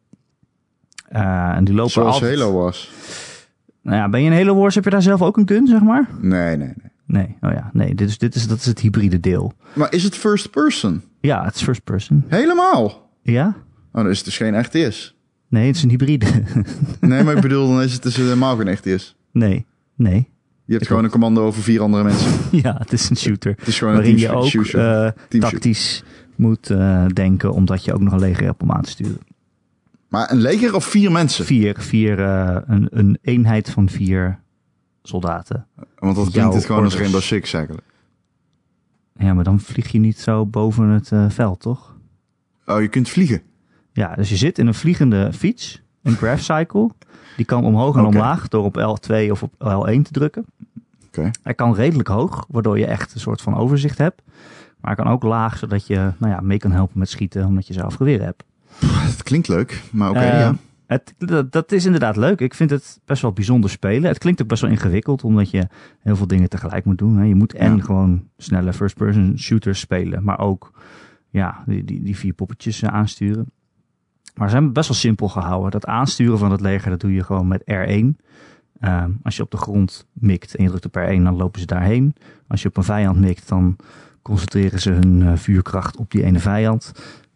En 1.09 1.65
die 1.65 1.75
lopen 1.75 1.93
Zoals 1.93 2.15
altijd... 2.15 2.39
Halo 2.39 2.53
was. 2.53 2.91
Nou 3.83 3.97
ja, 3.97 4.09
ben 4.09 4.23
je 4.23 4.31
in 4.31 4.37
Halo 4.37 4.55
Wars, 4.55 4.75
heb 4.75 4.85
je 4.85 4.91
daar 4.91 5.03
zelf 5.03 5.23
ook 5.23 5.37
een 5.37 5.49
gun, 5.49 5.67
zeg 5.67 5.81
maar? 5.81 6.09
Nee, 6.21 6.57
nee, 6.57 6.73
nee. 6.77 6.91
Nee, 7.09 7.37
oh 7.41 7.53
ja, 7.53 7.71
nee, 7.73 7.95
dit 7.95 8.09
is, 8.09 8.19
dit 8.19 8.35
is, 8.35 8.47
dat 8.49 8.59
is 8.59 8.65
het 8.67 8.81
hybride 8.81 9.21
deel. 9.21 9.53
Maar 9.75 9.93
is 9.93 10.03
het 10.03 10.15
first 10.17 10.51
person? 10.51 11.03
Ja, 11.21 11.45
het 11.45 11.55
is 11.55 11.63
first 11.63 11.85
person. 11.85 12.25
Helemaal? 12.27 13.11
Ja? 13.23 13.47
Oh, 13.93 14.03
dan 14.03 14.09
is 14.11 14.17
het 14.17 14.25
dus 14.27 14.37
geen 14.37 14.61
RTS. 14.61 15.15
Nee, 15.49 15.67
het 15.67 15.77
is 15.77 15.83
een 15.83 15.89
hybride. 15.91 16.27
Nee, 17.01 17.23
maar 17.23 17.35
ik 17.37 17.43
bedoel, 17.43 17.69
dan 17.69 17.83
is 17.83 17.93
het 17.93 18.03
dus 18.03 18.17
helemaal 18.17 18.57
geen 18.57 18.73
RTS. 18.73 19.17
nee, 19.33 19.67
nee. 19.97 20.29
Je 20.65 20.75
hebt 20.75 20.87
gewoon 20.87 21.05
een 21.05 21.11
commando 21.11 21.47
over 21.47 21.63
vier 21.63 21.81
andere 21.81 22.05
mensen. 22.05 22.31
Ja, 22.63 22.77
het 22.79 22.93
is 22.93 23.11
een 23.11 23.17
shooter. 23.17 23.55
Het 23.59 23.67
is 23.69 23.79
gewoon 23.79 23.95
een 23.95 24.01
waarin 24.01 24.19
je 24.19 24.27
team 24.27 24.39
ook 24.39 24.47
shooter. 24.47 25.05
eh, 25.07 25.11
Team 25.29 25.43
tactisch 25.43 26.05
moet 26.37 26.71
eh, 26.71 27.07
denken, 27.13 27.53
omdat 27.53 27.85
je 27.85 27.93
ook 27.95 28.01
nog 28.01 28.13
een 28.13 28.19
leger 28.19 28.45
hebt 28.45 28.63
om 28.63 28.73
aan 28.73 28.83
te 28.83 28.91
sturen. 28.91 29.19
Maar 30.09 30.31
een 30.33 30.41
leger 30.41 30.75
of 30.75 30.85
vier 30.85 31.13
mensen? 31.13 31.45
Vier, 31.45 31.75
vier 31.79 32.19
eh, 32.25 32.57
een, 32.67 32.87
een 32.91 33.19
eenheid 33.23 33.71
van 33.71 33.89
vier 33.89 34.39
soldaten. 35.09 35.67
Want 35.99 36.17
dat 36.17 36.31
klinkt 36.31 36.55
het 36.55 36.65
gewoon 36.65 36.85
als 36.85 36.93
orders. 36.95 36.95
Rainbow 36.95 37.21
Six 37.21 37.53
eigenlijk. 37.53 37.87
Ja, 39.17 39.35
maar 39.35 39.45
dan 39.45 39.61
vlieg 39.61 39.89
je 39.89 39.99
niet 39.99 40.19
zo 40.19 40.47
boven 40.47 40.89
het 40.89 41.13
eh, 41.13 41.25
veld, 41.29 41.61
toch? 41.61 41.97
Oh, 42.67 42.81
je 42.81 42.89
kunt 42.89 43.09
vliegen. 43.09 43.43
Ja, 43.93 44.15
dus 44.15 44.29
je 44.29 44.37
zit 44.37 44.59
in 44.59 44.67
een 44.67 44.75
vliegende 44.75 45.33
fiets, 45.33 45.83
een 46.03 46.15
graph 46.17 46.43
cycle. 46.43 46.91
Die 47.37 47.45
kan 47.47 47.65
omhoog 47.65 47.97
en 47.97 48.05
omlaag 48.05 48.49
door 48.49 48.65
op 48.65 48.77
L2 48.79 49.31
of 49.31 49.43
op 49.43 49.53
L1 49.53 50.03
te 50.03 50.11
drukken. 50.13 50.45
Oké. 51.07 51.31
Hij 51.43 51.55
kan 51.55 51.75
redelijk 51.75 52.09
hoog, 52.09 52.47
waardoor 52.49 52.79
je 52.79 52.87
echt 52.87 53.15
een 53.15 53.21
soort 53.21 53.41
van 53.41 53.57
overzicht 53.57 53.99
hebt. 53.99 54.23
Maar 54.81 54.95
hij 54.95 55.05
kan 55.05 55.13
ook 55.13 55.23
laag, 55.23 55.59
zodat 55.59 55.87
je 55.87 55.95
nou 56.19 56.33
ja, 56.33 56.41
mee 56.41 56.59
kan 56.59 56.73
helpen 56.73 56.99
met 56.99 57.09
schieten, 57.09 57.47
omdat 57.47 57.67
je 57.67 57.73
zelf 57.73 57.95
geweer 57.95 58.23
hebt. 58.23 58.45
Het 58.87 59.23
klinkt 59.23 59.49
leuk, 59.49 59.83
maar 59.93 60.11
oké, 60.11 60.19
Eh, 60.19 60.39
ja. 60.41 60.55
Het, 60.89 61.15
dat, 61.19 61.53
dat 61.53 61.73
is 61.73 61.85
inderdaad 61.85 62.17
leuk. 62.17 62.41
Ik 62.41 62.55
vind 62.55 62.71
het 62.71 63.01
best 63.05 63.23
wel 63.23 63.33
bijzonder 63.33 63.71
spelen. 63.71 64.09
Het 64.09 64.19
klinkt 64.19 64.43
ook 64.43 64.49
best 64.49 64.63
wel 64.63 64.71
ingewikkeld, 64.71 65.25
omdat 65.25 65.51
je 65.51 65.67
heel 66.01 66.17
veel 66.17 66.27
dingen 66.27 66.49
tegelijk 66.49 66.85
moet 66.85 66.99
doen. 66.99 67.17
hè. 67.17 67.25
Je 67.25 67.35
moet 67.35 67.55
en 67.55 67.77
Ja. 67.77 67.83
gewoon 67.83 68.25
snelle 68.37 68.73
first-person 68.73 69.39
shooters 69.39 69.81
spelen, 69.81 70.25
maar 70.25 70.39
ook 70.39 70.81
ja, 71.31 71.63
die, 71.67 71.85
die, 71.85 72.03
die 72.03 72.17
vier 72.17 72.33
poppetjes 72.33 72.83
eh, 72.83 72.89
aansturen. 72.95 73.51
Maar 74.35 74.49
ze 74.49 74.55
hebben 74.55 74.73
best 74.73 74.89
wel 74.89 74.97
simpel 74.97 75.29
gehouden. 75.29 75.71
Dat 75.71 75.87
aansturen 75.87 76.39
van 76.39 76.51
het 76.51 76.61
leger, 76.61 76.91
dat 76.91 77.01
doe 77.01 77.13
je 77.13 77.25
gewoon 77.25 77.49
met 77.49 77.63
R1. 77.63 78.23
Ehm, 78.81 79.11
als 79.23 79.37
je 79.37 79.43
op 79.43 79.51
de 79.51 79.57
grond 79.57 80.07
mikt 80.13 80.55
en 80.57 80.63
je 80.65 80.69
drukt 80.71 80.87
op 80.87 80.97
R1, 80.99 81.23
dan 81.23 81.37
lopen 81.37 81.61
ze 81.61 81.67
daarheen. 81.67 82.15
Als 82.47 82.63
je 82.63 82.69
op 82.69 82.77
een 82.77 82.83
vijand 82.85 83.19
mikt, 83.21 83.49
dan 83.49 83.77
concentreren 84.23 84.81
ze 84.81 84.91
hun 84.91 85.23
eh, 85.23 85.37
vuurkracht 85.37 85.97
op 85.97 86.11
die 86.11 86.23
ene 86.23 86.39
vijand. 86.39 86.93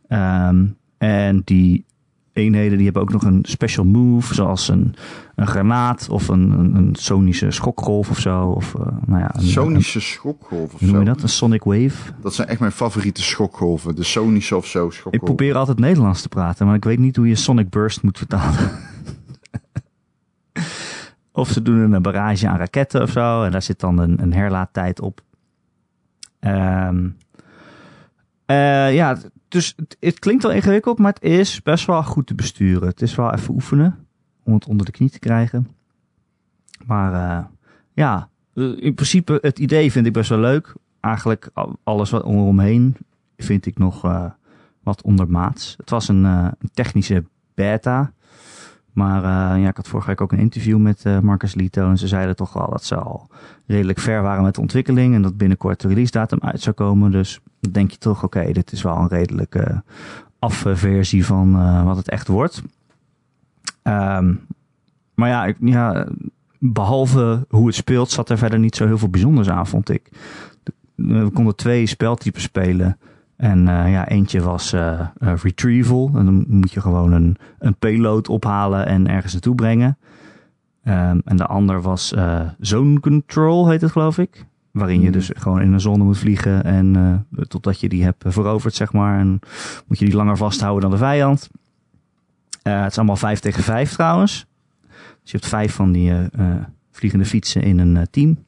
Ehm, 0.09 0.67
en 0.99 1.43
die 1.45 1.85
eenheden 2.33 2.77
die 2.77 2.85
hebben 2.85 3.03
ook 3.03 3.13
nog 3.13 3.23
een 3.23 3.39
special 3.43 3.85
move, 3.87 4.35
zoals 4.35 4.69
een, 4.69 4.95
een 5.35 5.47
granaat 5.47 6.09
of 6.09 6.29
een, 6.29 6.51
een, 6.51 6.75
een 6.75 6.95
sonische 6.95 7.51
schokgolf 7.51 8.11
of 8.11 8.19
zo. 8.19 8.45
Of, 8.49 8.75
eh, 8.75 8.87
nou 9.07 9.21
ja, 9.21 9.31
een, 9.35 9.43
Sonische 9.43 10.01
schokgolf 10.01 10.75
of 10.75 10.81
noem 10.81 10.91
zo. 10.91 10.99
je 10.99 11.05
dat? 11.05 11.23
Een 11.23 11.29
sonic 11.29 11.63
wave. 11.65 12.13
Dat 12.21 12.35
zijn 12.35 12.49
echt 12.49 12.61
mijn 12.61 12.73
favoriete 12.73 13.23
schokgolven. 13.23 13.95
De 13.95 14.03
Sonische 14.03 14.57
of 14.57 14.67
zo 14.67 14.87
Ik 14.87 14.93
schokgolven. 14.93 15.35
probeer 15.35 15.55
altijd 15.57 15.79
Nederlands 15.79 16.23
te 16.23 16.29
praten, 16.29 16.67
maar 16.67 16.75
ik 16.77 16.85
weet 16.85 16.99
niet 16.99 17.17
hoe 17.17 17.29
je 17.29 17.35
Sonic 17.35 17.71
Burst 17.71 18.03
moet 18.03 18.19
vertalen. 18.19 18.71
of 21.33 21.49
ze 21.49 21.63
doen 21.63 21.93
een 21.93 22.03
barrage 22.03 22.49
aan 22.49 22.59
raketten 22.59 23.03
of 23.03 23.11
zo, 23.11 23.43
en 23.43 23.51
daar 23.53 23.63
zit 23.63 23.81
dan 23.81 23.99
een, 23.99 24.23
een 24.23 24.33
herlaadtijd 24.33 25.01
op. 25.01 25.21
Ehm, 26.41 27.09
eh, 28.53 28.95
ja, 28.95 29.19
dus 29.49 29.73
het, 29.77 29.97
het 30.01 30.19
klinkt 30.19 30.43
wel 30.43 30.53
ingewikkeld, 30.53 30.99
maar 30.99 31.13
het 31.13 31.23
is 31.23 31.63
best 31.63 31.87
wel 31.87 32.03
goed 32.03 32.27
te 32.27 32.35
besturen. 32.35 32.89
Het 32.89 33.03
is 33.03 33.15
wel 33.15 33.33
even 33.33 33.55
oefenen 33.55 34.07
om 34.43 34.55
het 34.55 34.67
onder 34.67 34.87
de 34.87 34.93
knie 34.93 35.11
te 35.11 35.19
krijgen. 35.19 35.69
Maar 36.87 37.13
eh, 37.13 37.45
ja, 37.93 38.29
in 38.77 38.95
principe 38.95 39.39
het 39.41 39.59
idee 39.59 39.93
vind 39.93 40.07
ik 40.07 40.13
best 40.13 40.29
wel 40.29 40.39
leuk. 40.39 40.75
Eigenlijk 41.01 41.51
al- 41.53 41.79
alles 41.83 42.11
wat 42.11 42.23
omheen 42.23 42.97
vind 43.37 43.67
ik 43.67 43.79
nog 43.79 44.05
eh, 44.05 44.25
wat 44.83 45.03
ondermaats. 45.03 45.75
Het 45.77 45.91
was 45.91 46.09
een, 46.09 46.55
technische 46.73 47.25
beta. 47.55 48.13
Maar 48.93 49.23
ja, 49.59 49.69
ik 49.69 49.77
had 49.77 49.89
vorige 49.89 50.09
week 50.09 50.21
ook 50.21 50.33
een 50.33 50.39
interview 50.39 50.79
met 50.79 51.05
Marcus 51.23 51.55
Lito. 51.55 51.89
En 51.89 51.99
ze 51.99 52.09
zeiden 52.09 52.37
toch 52.37 52.53
wel 52.53 52.71
dat 52.71 52.85
ze 52.85 52.95
al 52.97 53.29
redelijk 53.67 53.99
ver 53.99 54.23
waren 54.23 54.43
met 54.45 54.55
de 54.55 54.61
ontwikkeling. 54.61 55.15
En 55.15 55.23
dat 55.23 55.37
binnenkort 55.37 55.81
de 55.81 55.89
release 55.89 56.11
datum 56.11 56.39
uit 56.41 56.61
zou 56.61 56.75
komen. 56.75 57.11
Dus 57.11 57.41
denk 57.71 57.91
je 57.91 57.99
toch, 57.99 58.25
oké, 58.25 58.53
dit 58.53 58.73
is 58.73 58.83
wel 58.83 58.97
een 58.97 59.09
redelijke 59.09 59.83
afversie 60.39 61.27
van 61.27 61.55
eh, 61.57 61.85
wat 61.85 61.97
het 61.97 62.09
echt 62.09 62.29
wordt. 62.29 62.63
Ehm, 63.83 64.35
maar 65.15 65.29
ja, 65.29 65.53
ja, 65.61 66.07
behalve 66.59 67.47
hoe 67.49 67.67
het 67.67 67.75
speelt, 67.75 68.11
zat 68.11 68.29
er 68.31 68.39
verder 68.39 68.59
niet 68.59 68.77
zo 68.77 68.87
heel 68.87 68.99
veel 68.99 69.09
bijzonders 69.11 69.49
aan, 69.49 69.67
vond 69.67 69.91
ik. 69.91 70.09
De- 70.63 70.73
We 70.95 71.31
konden 71.31 71.57
twee 71.57 71.87
speltypen 71.87 72.41
spelen. 72.41 72.99
En 73.37 73.69
eh, 73.69 73.91
ja, 73.93 74.09
eentje 74.09 74.41
was 74.43 74.73
eh, 74.73 75.01
eh, 75.19 75.33
retrieval. 75.43 76.11
En 76.15 76.25
dan 76.25 76.45
moet 76.49 76.73
je 76.73 76.81
gewoon 76.81 77.13
een, 77.13 77.37
een 77.59 77.75
payload 77.77 78.29
ophalen 78.29 78.87
en 78.87 79.09
ergens 79.09 79.33
naartoe 79.33 79.55
brengen. 79.55 79.99
Ehm, 80.85 81.19
en 81.25 81.37
de 81.37 81.47
ander 81.47 81.83
was 81.83 82.13
eh, 82.13 82.41
zone 82.61 83.01
control, 83.01 83.69
heet 83.69 83.81
het 83.81 83.91
geloof 83.91 84.19
ik. 84.19 84.47
Waarin 84.73 84.97
je 85.01 85.03
Hmm. 85.03 85.13
dus 85.13 85.31
gewoon 85.35 85.61
in 85.61 85.73
een 85.73 85.81
zone 85.81 86.05
moet 86.05 86.19
vliegen 86.19 86.65
en 86.65 86.97
eh, 86.97 87.45
totdat 87.45 87.81
je 87.81 87.89
die 87.89 88.05
hebt 88.05 88.25
veroverd, 88.27 88.75
zeg 88.75 88.93
maar. 88.93 89.19
En 89.19 89.39
moet 89.87 89.99
je 89.99 90.05
die 90.05 90.15
langer 90.15 90.37
vasthouden 90.37 90.83
dan 90.83 90.91
de 90.91 90.97
vijand. 90.97 91.51
Eh, 92.63 92.83
het 92.83 92.91
is 92.91 92.97
allemaal 92.97 93.17
vijf 93.17 93.41
tegen 93.41 93.63
vijf 93.63 93.93
trouwens. 93.93 94.47
Dus 95.23 95.31
je 95.31 95.37
hebt 95.37 95.49
vijf 95.49 95.75
van 95.75 95.93
die 95.93 96.11
eh, 96.11 96.25
eh, 96.25 96.63
vliegende 96.91 97.25
fietsen 97.25 97.63
in 97.63 97.79
een 97.79 97.97
eh, 97.97 98.03
team. 98.11 98.45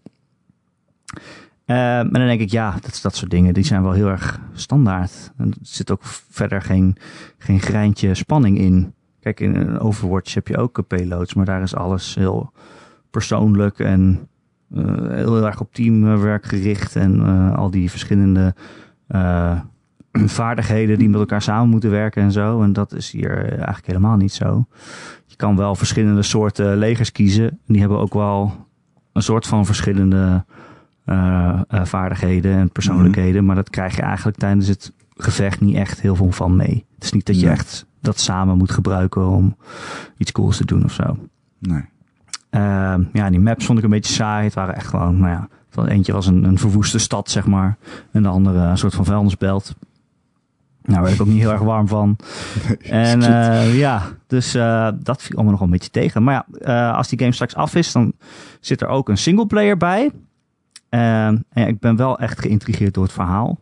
En 1.64 2.08
dan 2.12 2.26
denk 2.26 2.40
ik, 2.40 2.50
ja, 2.50 2.76
dat, 2.80 2.98
dat 3.02 3.16
soort 3.16 3.30
dingen, 3.30 3.54
die 3.54 3.64
zijn 3.64 3.82
wel 3.82 3.92
heel 3.92 4.08
erg 4.08 4.40
standaard. 4.52 5.32
En 5.36 5.48
er 5.50 5.56
zit 5.62 5.90
ook 5.90 6.04
verder 6.30 6.62
geen, 6.62 6.96
geen 7.38 7.60
greintje 7.60 8.14
spanning 8.14 8.58
in. 8.58 8.94
Kijk, 9.20 9.40
in 9.40 9.54
een 9.54 9.78
Overwatch 9.78 10.34
heb 10.34 10.48
je 10.48 10.56
ook 10.56 10.78
eh, 10.78 10.84
payloads, 10.86 11.34
maar 11.34 11.44
daar 11.44 11.62
is 11.62 11.74
alles 11.74 12.14
heel 12.14 12.52
persoonlijk 13.10 13.78
en 13.78 14.18
eh, 14.20 14.33
heel 15.08 15.46
erg 15.46 15.60
op 15.60 15.74
teamwerk 15.74 16.44
gericht. 16.44 16.96
En 16.96 17.26
eh, 17.26 17.58
al 17.58 17.70
die 17.70 17.90
verschillende 17.90 18.54
eh, 19.06 19.60
vaardigheden 20.40 20.98
die 20.98 21.08
met 21.08 21.20
elkaar 21.20 21.42
samen 21.42 21.68
moeten 21.68 21.90
werken 21.90 22.22
en 22.22 22.32
zo. 22.32 22.62
En 22.62 22.72
dat 22.72 22.92
is 22.92 23.10
hier 23.10 23.38
eh, 23.38 23.50
eigenlijk 23.50 23.86
helemaal 23.86 24.16
niet 24.16 24.32
zo. 24.32 24.66
Je 25.26 25.36
kan 25.36 25.56
wel 25.56 25.74
verschillende 25.74 26.22
soorten 26.22 26.76
legers 26.76 27.12
kiezen. 27.12 27.60
Die 27.66 27.80
hebben 27.80 27.98
ook 27.98 28.14
wel 28.14 28.66
een 29.12 29.22
soort 29.22 29.46
van 29.46 29.66
verschillende 29.66 30.44
eh, 31.04 31.60
eh, 31.68 31.84
vaardigheden 31.84 32.56
en 32.56 32.70
persoonlijkheden. 32.70 33.44
Maar 33.44 33.56
dat 33.56 33.70
krijg 33.70 33.96
je 33.96 34.02
eigenlijk 34.02 34.36
tijdens 34.36 34.68
het 34.68 34.92
gevecht 35.16 35.60
niet 35.60 35.76
echt 35.76 36.00
heel 36.00 36.16
veel 36.16 36.32
van 36.32 36.56
mee. 36.56 36.84
Het 36.94 37.04
is 37.04 37.12
niet 37.12 37.26
dat 37.26 37.40
je 37.40 37.50
echt 37.50 37.86
dat 38.00 38.18
samen 38.18 38.56
moet 38.56 38.70
gebruiken 38.70 39.28
om 39.28 39.56
iets 40.16 40.32
cools 40.32 40.56
te 40.56 40.64
doen 40.64 40.84
of 40.84 40.92
zo. 40.92 41.16
Nee. 41.58 41.84
Ehm, 42.54 43.02
ja, 43.12 43.30
die 43.30 43.40
maps 43.40 43.66
vond 43.66 43.78
ik 43.78 43.84
een 43.84 43.90
beetje 43.90 44.12
saai. 44.12 44.44
Het 44.44 44.54
waren 44.54 44.74
echt 44.74 44.86
gewoon, 44.86 45.18
nou 45.18 45.30
ja, 45.30 45.48
van 45.68 45.86
eentje 45.86 46.12
was 46.12 46.26
een, 46.26 46.44
een 46.44 46.58
verwoeste 46.58 46.98
stad, 46.98 47.30
zeg 47.30 47.46
maar. 47.46 47.76
En 48.12 48.22
de 48.22 48.28
andere 48.28 48.58
een 48.58 48.78
soort 48.78 48.94
van 48.94 49.04
vuilnisbelt. 49.04 49.74
Nou, 50.82 50.94
daar 50.94 51.02
werd 51.02 51.14
ik 51.14 51.20
ook 51.20 51.26
niet 51.26 51.38
heel 51.38 51.52
erg 51.52 51.60
warm 51.60 51.88
van. 51.88 52.16
En 52.80 53.22
eh, 53.22 53.78
ja, 53.78 54.02
dus 54.26 54.54
eh, 54.54 54.88
dat 54.98 55.22
viel 55.22 55.34
allemaal 55.34 55.50
nog 55.50 55.60
wel 55.60 55.68
een 55.68 55.74
beetje 55.74 55.90
tegen. 55.90 56.22
Maar 56.22 56.34
ja, 56.34 56.46
eh, 56.58 56.96
als 56.96 57.08
die 57.08 57.18
game 57.18 57.32
straks 57.32 57.54
af 57.54 57.74
is, 57.74 57.92
dan 57.92 58.12
zit 58.60 58.80
er 58.80 58.88
ook 58.88 59.08
een 59.08 59.18
singleplayer 59.18 59.76
bij. 59.76 60.10
Ehm, 60.88 61.36
en 61.48 61.62
ja, 61.62 61.66
ik 61.66 61.78
ben 61.78 61.96
wel 61.96 62.18
echt 62.18 62.40
geïntrigeerd 62.40 62.94
door 62.94 63.04
het 63.04 63.12
verhaal. 63.12 63.58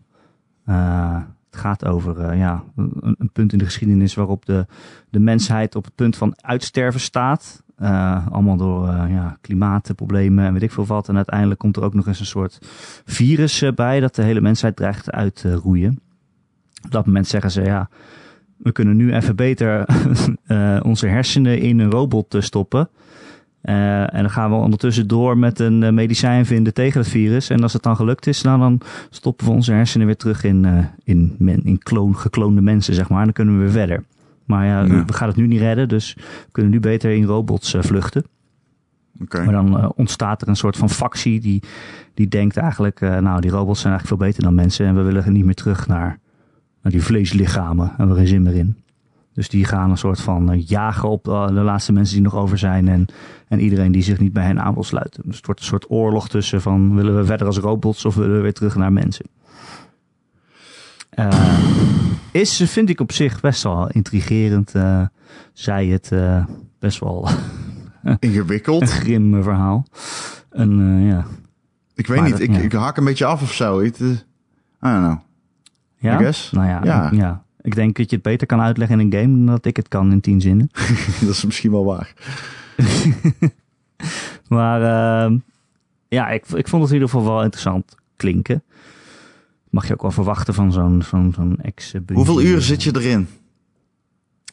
Het 0.64 1.61
gaat 1.61 1.85
over 1.85 2.37
ja, 2.37 2.62
een, 2.76 3.14
een 3.18 3.31
punt 3.33 3.52
in 3.52 3.59
de 3.59 3.64
geschiedenis 3.64 4.14
waarop 4.14 4.46
de, 4.46 4.66
de 5.11 5.20
mensheid 5.20 5.74
op 5.74 5.85
het 5.85 5.94
punt 5.94 6.16
van 6.16 6.35
uitsterven 6.40 7.00
staat. 7.00 7.62
Eh, 7.83 8.27
allemaal 8.31 8.57
door 8.57 8.88
eh, 8.88 9.05
ja, 9.11 9.37
klimaatproblemen 9.40 10.45
en 10.45 10.53
weet 10.53 10.62
ik 10.62 10.73
veel 10.73 10.87
wat. 10.87 11.09
En 11.09 11.16
uiteindelijk 11.16 11.61
komt 11.61 11.77
er 11.77 11.83
ook 11.83 11.95
nog 11.95 12.07
eens 12.07 12.21
een 12.21 12.27
soort 12.27 12.59
virus 13.05 13.62
eh, 13.62 13.73
bij 13.73 14.01
dat 14.01 14.14
de 14.14 14.23
hele 14.23 14.40
mensheid 14.40 14.77
dreigt 14.77 15.11
uit 15.11 15.35
te 15.35 15.55
roeien. 15.55 16.01
Op 16.85 16.90
dat 16.90 17.07
moment 17.07 17.27
zeggen 17.27 17.51
ze 17.51 17.62
ja, 17.62 17.88
we 18.57 18.73
kunnen 18.73 18.97
nu 18.97 19.14
even 19.14 19.37
beter 19.37 19.87
onze 20.90 21.07
hersenen 21.07 21.61
in 21.61 21.79
een 21.79 21.90
robot 21.90 22.37
stoppen. 22.38 22.88
En 23.62 24.21
dan 24.21 24.31
gaan 24.31 24.51
we 24.51 24.57
ondertussen 24.57 25.09
door 25.09 25.38
met 25.38 25.61
een 25.61 25.95
medicijn 25.95 26.47
vinden 26.47 26.75
tegen 26.75 27.01
het 27.01 27.09
virus. 27.09 27.51
En 27.51 27.62
als 27.62 27.73
het 27.73 27.83
dan 27.83 27.97
gelukt 27.97 28.27
is, 28.27 28.42
nou, 28.42 28.59
dan 28.59 28.81
stoppen 29.11 29.47
we 29.47 29.53
onze 29.53 29.73
hersenen 29.73 30.07
weer 30.07 30.16
terug 30.16 30.45
in, 30.45 30.88
in, 31.05 31.35
men, 31.38 31.64
in 31.64 31.79
kloon, 31.79 32.16
gekloonde 32.16 32.61
mensen, 32.61 32.95
zeg 32.95 33.09
maar. 33.09 33.18
En 33.18 33.25
dan 33.25 33.33
kunnen 33.33 33.55
we 33.55 33.61
weer 33.61 33.73
verder. 33.73 34.05
Maar 34.53 34.67
ja, 34.67 34.81
Ja. 34.83 35.05
we 35.05 35.12
gaan 35.12 35.29
het 35.29 35.37
nu 35.37 35.47
niet 35.47 35.61
redden, 35.61 35.88
dus 35.88 36.15
we 36.17 36.51
kunnen 36.53 36.73
nu 36.73 36.81
beter 36.81 37.11
in 37.11 37.25
robots 37.25 37.75
eh, 37.75 37.83
vluchten. 37.83 38.25
Maar 39.29 39.53
dan 39.53 39.79
eh, 39.79 39.88
ontstaat 39.95 40.43
er 40.43 40.49
een 40.49 40.57
soort 40.57 40.77
van 40.77 40.91
factie 40.91 41.41
die, 41.41 41.62
die 42.15 42.29
denkt 42.29 42.57
eigenlijk, 42.57 43.01
eh, 43.01 43.19
nou 43.19 43.41
die 43.41 43.51
robots 43.51 43.81
zijn 43.81 43.93
eigenlijk 43.93 44.07
veel 44.21 44.29
beter 44.29 44.43
dan 44.43 44.55
mensen 44.55 44.87
en 44.87 44.95
we 44.95 45.03
willen 45.03 45.33
niet 45.33 45.45
meer 45.45 45.55
terug 45.55 45.87
naar, 45.87 46.19
naar 46.83 46.93
die 46.93 47.03
vleeslichamen. 47.03 47.88
Hebben 47.88 48.09
we 48.09 48.21
geen 48.21 48.27
zin 48.27 48.43
meer 48.43 48.55
in. 48.57 48.77
Dus 49.35 49.49
die 49.49 49.65
gaan 49.65 49.91
een 49.91 49.99
soort 49.99 50.21
van 50.21 50.61
jagen 50.67 51.09
op 51.09 51.25
de 51.25 51.62
laatste 51.62 51.93
mensen 51.93 52.15
die 52.15 52.25
nog 52.25 52.35
over 52.35 52.59
zijn 52.59 52.88
en, 52.88 53.07
en 53.49 53.61
iedereen 53.61 53.93
die 53.93 54.03
zich 54.03 54.19
niet 54.19 54.33
bij 54.33 54.45
hen 54.45 54.61
aan 54.61 54.75
wil 54.75 54.85
sluiten. 54.85 55.23
Dus 55.27 55.37
het 55.37 55.47
wordt 55.47 55.61
een 55.61 55.67
soort 55.67 55.91
oorlog 55.91 56.29
tussen 56.29 56.61
van 56.61 56.95
willen 56.95 57.17
we 57.17 57.25
verder 57.25 57.47
als 57.47 57.59
robots 57.59 58.05
of 58.05 58.15
willen 58.15 58.37
we 58.37 58.43
weer 58.43 58.53
terug 58.53 58.77
naar 58.77 58.93
mensen. 58.93 59.27
Is, 62.33 62.62
vind 62.71 62.88
ik 62.88 63.01
op 63.01 63.12
zich 63.12 63.40
best 63.40 63.62
wel 63.62 63.88
intrigerend. 63.90 64.75
eh 64.75 65.03
zij 65.53 65.87
het 65.87 66.12
eh, 66.12 66.45
best 66.79 66.99
wel 67.01 67.29
een 68.03 68.16
Ingewikkeld. 68.31 68.90
grim 68.90 69.35
eh, 69.37 69.42
verhaal. 69.42 69.87
En 70.51 71.01
ja. 71.03 71.25
Ik 71.95 72.07
weet 72.07 72.16
Maar 72.18 72.27
niet, 72.29 72.38
dat- 72.38 72.49
ik, 72.49 72.51
ja. 72.55 72.59
ik 72.59 72.73
haak 72.73 72.97
een 72.97 73.05
beetje 73.05 73.25
af 73.25 73.42
of 73.42 73.53
zo. 73.53 73.81
Eh, 73.81 73.87
I 73.87 73.90
don't 74.81 75.05
know. 75.05 75.16
Ja? 75.99 76.14
I 76.14 76.18
guess. 76.18 76.51
Nou 76.51 76.66
ja, 76.68 76.81
Ja. 76.85 77.11
ja. 77.12 77.45
Ik 77.61 77.75
denk 77.75 77.97
dat 77.97 78.11
je 78.11 78.14
het 78.16 78.25
beter 78.25 78.47
kan 78.47 78.61
uitleggen 78.61 79.01
in 79.01 79.07
een 79.12 79.21
game 79.21 79.37
dan 79.37 79.47
dat 79.47 79.64
ik 79.64 79.77
het 79.77 79.88
kan 79.88 80.12
in 80.12 80.21
tien 80.21 80.40
zinnen. 80.40 80.71
dat 81.21 81.29
is 81.29 81.45
misschien 81.45 81.71
wel 81.71 81.85
waar. 81.85 82.12
maar 84.49 84.81
uh, 85.31 85.38
ja, 86.09 86.29
ik, 86.29 86.47
ik 86.49 86.68
vond 86.68 86.83
het 86.83 86.90
in 86.92 86.99
ieder 86.99 87.09
geval 87.09 87.25
wel 87.35 87.42
interessant 87.42 87.95
klinken. 88.16 88.62
Mag 89.72 89.87
je 89.87 89.92
ook 89.92 90.02
wel 90.02 90.11
verwachten 90.11 90.54
van 90.54 90.72
zo'n 90.72 91.02
zo'n 91.02 91.32
zo'n 91.35 91.56
ex 91.62 91.94
Hoeveel 92.12 92.42
uur 92.42 92.61
zit 92.61 92.82
je 92.82 92.96
erin? 92.96 93.26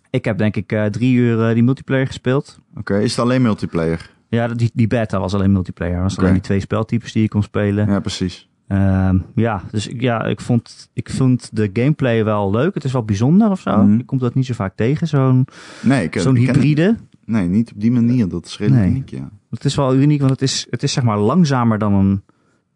Ik 0.10 0.26
heb 0.26 0.38
denk 0.38 0.56
ik 0.56 0.72
uh, 0.72 0.86
drie 0.86 1.16
uur 1.16 1.48
uh, 1.48 1.54
die 1.54 1.64
multiplayer 1.64 2.08
gespeeld. 2.08 2.60
Oké, 2.76 3.00
is 3.00 3.12
het 3.12 3.20
alleen 3.20 3.42
multiplayer? 3.42 4.12
Ja, 4.30 4.48
die, 4.48 4.72
die 4.74 4.88
beta 4.88 5.20
was 5.20 5.34
alleen 5.34 5.52
multiplayer. 5.52 6.02
was 6.02 6.12
okay. 6.12 6.24
alleen 6.24 6.38
die 6.38 6.48
twee 6.48 6.60
speltypes 6.60 7.12
die 7.12 7.22
je 7.22 7.28
kon 7.28 7.44
spelen. 7.44 7.88
Ja, 7.88 8.00
precies. 8.00 8.50
Uh, 8.68 9.14
ja, 9.36 9.64
dus 9.72 9.90
ja, 9.98 10.26
ik 10.26 10.42
vond, 10.42 10.90
ik 10.94 11.10
vond 11.10 11.50
de 11.54 11.70
gameplay 11.74 12.24
wel 12.24 12.52
leuk. 12.52 12.74
Het 12.74 12.84
is 12.84 12.92
wel 12.92 13.04
bijzonder 13.04 13.50
of 13.50 13.60
zo. 13.60 13.78
Mm. 13.78 13.98
Je 13.98 14.06
komt 14.06 14.22
dat 14.22 14.34
niet 14.34 14.46
zo 14.46 14.54
vaak 14.54 14.76
tegen, 14.76 15.08
zo'n 15.08 15.48
nee, 15.82 16.10
zo'n 16.12 16.36
hybride. 16.36 16.96
nee, 17.26 17.48
niet 17.48 17.72
op 17.72 17.82
die 17.82 17.92
manier. 17.92 18.28
Dat 18.28 18.46
is 18.46 18.58
redelijk 18.58 18.84
nee. 18.84 18.92
uniek, 18.92 19.10
ja. 19.10 19.30
Het 19.50 19.66
is 19.66 19.76
wel 19.76 19.96
uniek, 19.96 20.20
want 20.20 20.32
het 20.32 20.42
is, 20.42 20.68
het 20.70 20.84
is 20.84 20.94
zeg 20.94 21.04
maar 21.04 21.18
langzamer 21.18 21.78
dan 21.78 21.94
een, 21.94 22.24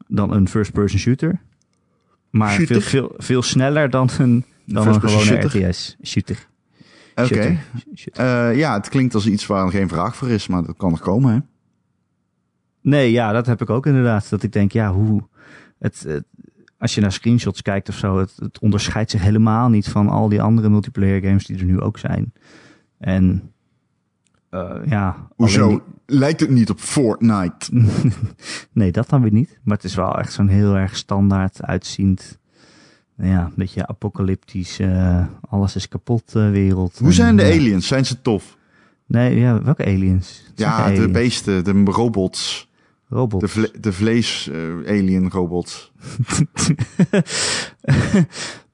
dan 0.07 0.33
een 0.33 0.47
first-person 0.47 0.99
shooter. 0.99 1.41
Maar 2.33 2.51
veel, 2.51 2.81
veel, 2.81 3.13
veel 3.17 3.41
sneller 3.41 3.89
dan 3.89 4.09
een, 4.17 4.45
dan 4.65 4.87
een 4.87 4.99
gewone 4.99 5.23
shooter. 5.23 5.67
RTS 5.67 5.97
shooter. 6.03 6.47
Oké. 7.15 7.33
Okay. 7.33 7.59
Uh, 8.51 8.57
ja, 8.57 8.73
het 8.73 8.89
klinkt 8.89 9.13
als 9.13 9.27
iets 9.27 9.45
waar 9.45 9.69
geen 9.69 9.87
vraag 9.87 10.15
voor 10.15 10.29
is, 10.29 10.47
maar 10.47 10.63
dat 10.63 10.77
kan 10.77 10.89
nog 10.89 10.99
komen, 10.99 11.33
hè? 11.33 11.39
Nee, 12.81 13.11
ja, 13.11 13.31
dat 13.31 13.45
heb 13.45 13.61
ik 13.61 13.69
ook 13.69 13.85
inderdaad. 13.85 14.29
Dat 14.29 14.43
ik 14.43 14.51
denk, 14.51 14.71
ja, 14.71 14.91
hoe... 14.91 15.23
Het, 15.79 16.03
het 16.07 16.23
als 16.83 16.95
je 16.95 17.01
naar 17.01 17.11
screenshots 17.11 17.61
kijkt 17.61 17.89
of 17.89 17.95
zo, 17.95 18.17
het, 18.17 18.33
het, 18.35 18.59
onderscheidt 18.59 19.11
zich 19.11 19.21
helemaal 19.21 19.69
niet 19.69 19.89
van 19.89 20.09
al 20.09 20.29
die 20.29 20.41
andere 20.41 20.69
multiplayer 20.69 21.21
games 21.21 21.45
die 21.45 21.57
er 21.57 21.65
nu 21.65 21.79
ook 21.79 21.97
zijn. 21.97 22.33
En 22.97 23.52
uh, 24.53 24.75
ja. 24.85 25.27
Hoezo? 25.35 25.67
Die... 25.67 25.81
Lijkt 26.05 26.39
het 26.39 26.49
niet 26.49 26.69
op 26.69 26.79
Fortnite? 26.79 27.85
nee, 28.71 28.91
dat 28.91 29.09
dan 29.09 29.21
weer 29.21 29.31
niet. 29.31 29.59
Maar 29.63 29.75
het 29.75 29.85
is 29.85 29.95
wel 29.95 30.19
echt 30.19 30.33
zo'n 30.33 30.47
heel 30.47 30.75
erg 30.75 30.95
standaard 30.95 31.63
uitziend 31.63 32.39
ja, 33.17 33.45
een 33.45 33.53
beetje 33.55 33.87
apocalyptisch, 33.87 34.79
uh, 34.79 35.25
alles 35.49 35.75
is 35.75 35.87
kapot 35.87 36.33
uh, 36.35 36.49
wereld. 36.49 36.99
Hoe 36.99 37.13
zijn 37.13 37.35
de 37.35 37.43
aliens? 37.43 37.87
Zijn 37.87 38.05
ze 38.05 38.21
tof? 38.21 38.57
Nee, 39.05 39.39
ja, 39.39 39.61
welke 39.61 39.85
aliens? 39.85 40.43
Ja, 40.55 40.89
de, 40.89 41.09
beesten, 41.09 41.63
de 41.63 41.83
robots. 41.83 42.69
Robots. 43.09 43.43
De, 43.43 43.49
vle 43.49 43.71
de 43.79 43.93
vlees-alien 43.93 45.29
robots. 45.29 45.91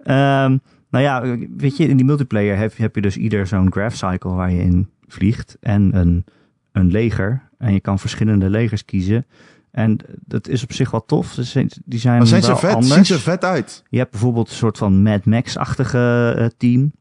um, 0.04 0.62
nou 0.92 1.04
ja, 1.04 1.38
weet 1.58 1.78
je, 1.78 1.88
in 1.88 1.98
die 1.98 2.06
multiplayer 2.06 2.58
heb, 2.58 2.78
heb 2.78 2.96
je 2.96 3.02
dus 3.02 3.18
ieder 3.18 3.48
zo'n 3.48 3.72
graph 3.72 3.96
cycle 3.96 4.32
waar 4.32 4.52
je 4.52 4.62
in 4.62 4.90
vliegt 5.14 5.58
en 5.60 5.96
een, 5.96 6.26
een 6.72 6.92
leger. 6.92 7.50
En 7.58 7.74
je 7.74 7.80
kan 7.80 8.00
verschillende 8.00 8.50
legers 8.50 8.86
kiezen. 8.86 9.26
En 9.72 9.98
dat 10.26 10.48
is 10.48 10.64
op 10.64 10.74
zich 10.74 10.92
wel 10.92 11.06
tof. 11.06 11.34
Die 11.86 12.00
zijn 12.00 12.18
maar 12.18 12.28
zijn 12.28 12.42
wel 12.42 12.56
ze 12.56 12.66
vet? 12.66 12.74
Anders. 12.74 12.94
Zien 12.94 13.06
ze 13.06 13.20
vet 13.20 13.44
uit? 13.44 13.84
Je 13.90 13.98
hebt 13.98 14.12
bijvoorbeeld 14.12 14.50
een 14.50 14.56
soort 14.56 14.78
van 14.78 15.02
Mad 15.02 15.26
Max-achtige 15.26 16.36
uh, 16.40 16.46
team. 16.58 16.92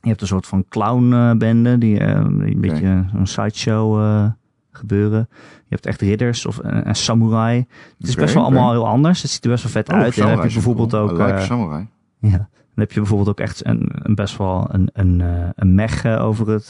Je 0.00 0.08
hebt 0.08 0.20
een 0.20 0.26
soort 0.26 0.46
van 0.46 0.64
clown-bende, 0.68 1.70
uh, 1.70 1.80
die 1.80 2.00
uh, 2.00 2.08
een 2.08 2.36
okay. 2.36 2.56
beetje 2.56 3.04
een 3.14 3.26
sideshow 3.26 4.00
uh, 4.00 4.30
gebeuren. 4.70 5.28
Je 5.58 5.74
hebt 5.74 5.86
echt 5.86 6.00
ridders 6.00 6.46
of 6.46 6.58
een 6.62 6.94
samurai. 6.94 7.58
Het 7.98 8.06
is 8.06 8.10
okay, 8.10 8.22
best 8.24 8.34
wel 8.34 8.44
okay. 8.44 8.56
allemaal 8.56 8.72
heel 8.72 8.86
anders. 8.86 9.22
Het 9.22 9.30
ziet 9.30 9.44
er 9.44 9.50
best 9.50 9.62
wel 9.62 9.72
vet 9.72 9.88
oh, 9.88 9.96
uit. 9.96 10.18
En 10.18 10.22
dan 10.22 10.30
heb 10.30 10.48
je 10.48 10.52
bijvoorbeeld 10.52 10.90
cool. 10.90 11.02
ook. 11.02 11.18
Like 11.18 11.40
samurai. 11.40 11.86
Ja. 12.18 12.48
Dan 12.76 12.84
heb 12.84 12.92
je 12.92 13.00
bijvoorbeeld 13.00 13.28
ook 13.28 13.40
echt 13.40 13.66
een, 13.66 13.88
een 13.92 14.14
best 14.14 14.36
wel 14.36 14.68
een, 14.70 14.90
een, 14.92 15.22
een 15.54 15.74
mech 15.74 16.06
over 16.06 16.48
het 16.48 16.66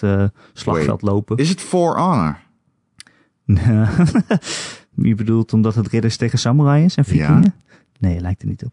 slagveld 0.53 1.01
Wait, 1.01 1.03
lopen. 1.03 1.37
Is 1.37 1.49
het 1.49 1.61
For 1.61 1.99
Honor? 1.99 2.39
Je 4.95 5.15
bedoelt 5.15 5.53
omdat 5.53 5.75
het 5.75 5.89
ridders 5.89 6.17
tegen 6.17 6.39
samurai 6.39 6.85
is 6.85 6.95
en 6.95 7.05
vikingen? 7.05 7.43
Ja. 7.43 7.77
Nee, 7.99 8.21
lijkt 8.21 8.43
er 8.43 8.49
niet 8.49 8.65
op. 8.65 8.73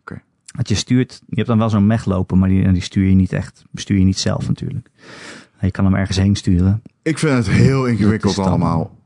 Oké. 0.00 0.12
Okay. 0.12 0.22
Want 0.54 0.68
je 0.68 0.74
stuurt, 0.74 1.22
je 1.28 1.36
hebt 1.36 1.48
dan 1.48 1.58
wel 1.58 1.70
zo'n 1.70 1.86
mech 1.86 2.04
lopen, 2.04 2.38
maar 2.38 2.48
die, 2.48 2.72
die 2.72 2.82
stuur 2.82 3.08
je 3.08 3.14
niet 3.14 3.32
echt, 3.32 3.64
bestuur 3.70 3.98
je 3.98 4.04
niet 4.04 4.18
zelf 4.18 4.48
natuurlijk. 4.48 4.90
Je 5.60 5.70
kan 5.70 5.84
hem 5.84 5.94
ergens 5.94 6.16
heen 6.16 6.36
sturen. 6.36 6.82
Ik 7.02 7.18
vind 7.18 7.36
het 7.36 7.48
heel 7.48 7.86
ingewikkeld 7.86 8.38
allemaal. 8.38 8.96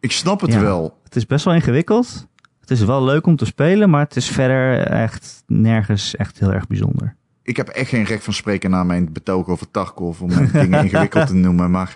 Ik 0.00 0.12
snap 0.12 0.40
het 0.40 0.52
ja, 0.52 0.60
wel. 0.60 1.00
Het 1.04 1.16
is 1.16 1.26
best 1.26 1.44
wel 1.44 1.54
ingewikkeld. 1.54 2.28
Het 2.64 2.78
is 2.78 2.84
wel 2.84 3.04
leuk 3.04 3.26
om 3.26 3.36
te 3.36 3.44
spelen, 3.44 3.90
maar 3.90 4.00
het 4.00 4.16
is 4.16 4.28
verder 4.28 4.78
echt 4.78 5.42
nergens 5.46 6.16
echt 6.16 6.38
heel 6.38 6.52
erg 6.52 6.66
bijzonder. 6.66 7.16
Ik 7.42 7.56
heb 7.56 7.68
echt 7.68 7.88
geen 7.88 8.04
recht 8.04 8.24
van 8.24 8.32
spreken 8.32 8.70
naar 8.70 8.86
mijn 8.86 9.12
betoog 9.12 9.46
over 9.46 9.70
Tarkov 9.70 10.20
om 10.20 10.28
mijn 10.28 10.50
dingen 10.62 10.84
ingewikkeld 10.84 11.26
te 11.26 11.34
noemen, 11.34 11.70
maar 11.70 11.94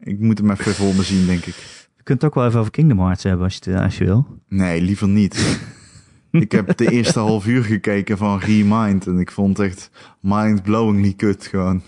ik 0.00 0.18
moet 0.18 0.38
hem 0.38 0.50
even 0.50 0.74
voor 0.74 0.94
me 0.94 1.02
zien, 1.02 1.26
denk 1.26 1.44
ik. 1.44 1.54
Je 1.96 2.02
kunt 2.02 2.22
het 2.22 2.30
ook 2.30 2.34
wel 2.34 2.46
even 2.46 2.60
over 2.60 2.72
Kingdom 2.72 2.98
Hearts 2.98 3.22
hebben 3.22 3.44
als 3.44 3.58
je, 3.62 3.80
als 3.80 3.98
je 3.98 4.04
wil. 4.04 4.26
Nee, 4.48 4.82
liever 4.82 5.08
niet. 5.08 5.60
ik 6.30 6.52
heb 6.52 6.76
de 6.76 6.90
eerste 6.90 7.18
half 7.18 7.46
uur 7.46 7.64
gekeken 7.64 8.18
van 8.18 8.38
Remind 8.38 9.06
en 9.06 9.18
ik 9.18 9.30
vond 9.30 9.56
het 9.56 9.66
echt 9.66 9.90
mind-blowingly 10.20 11.12
kut 11.12 11.46
gewoon. 11.46 11.82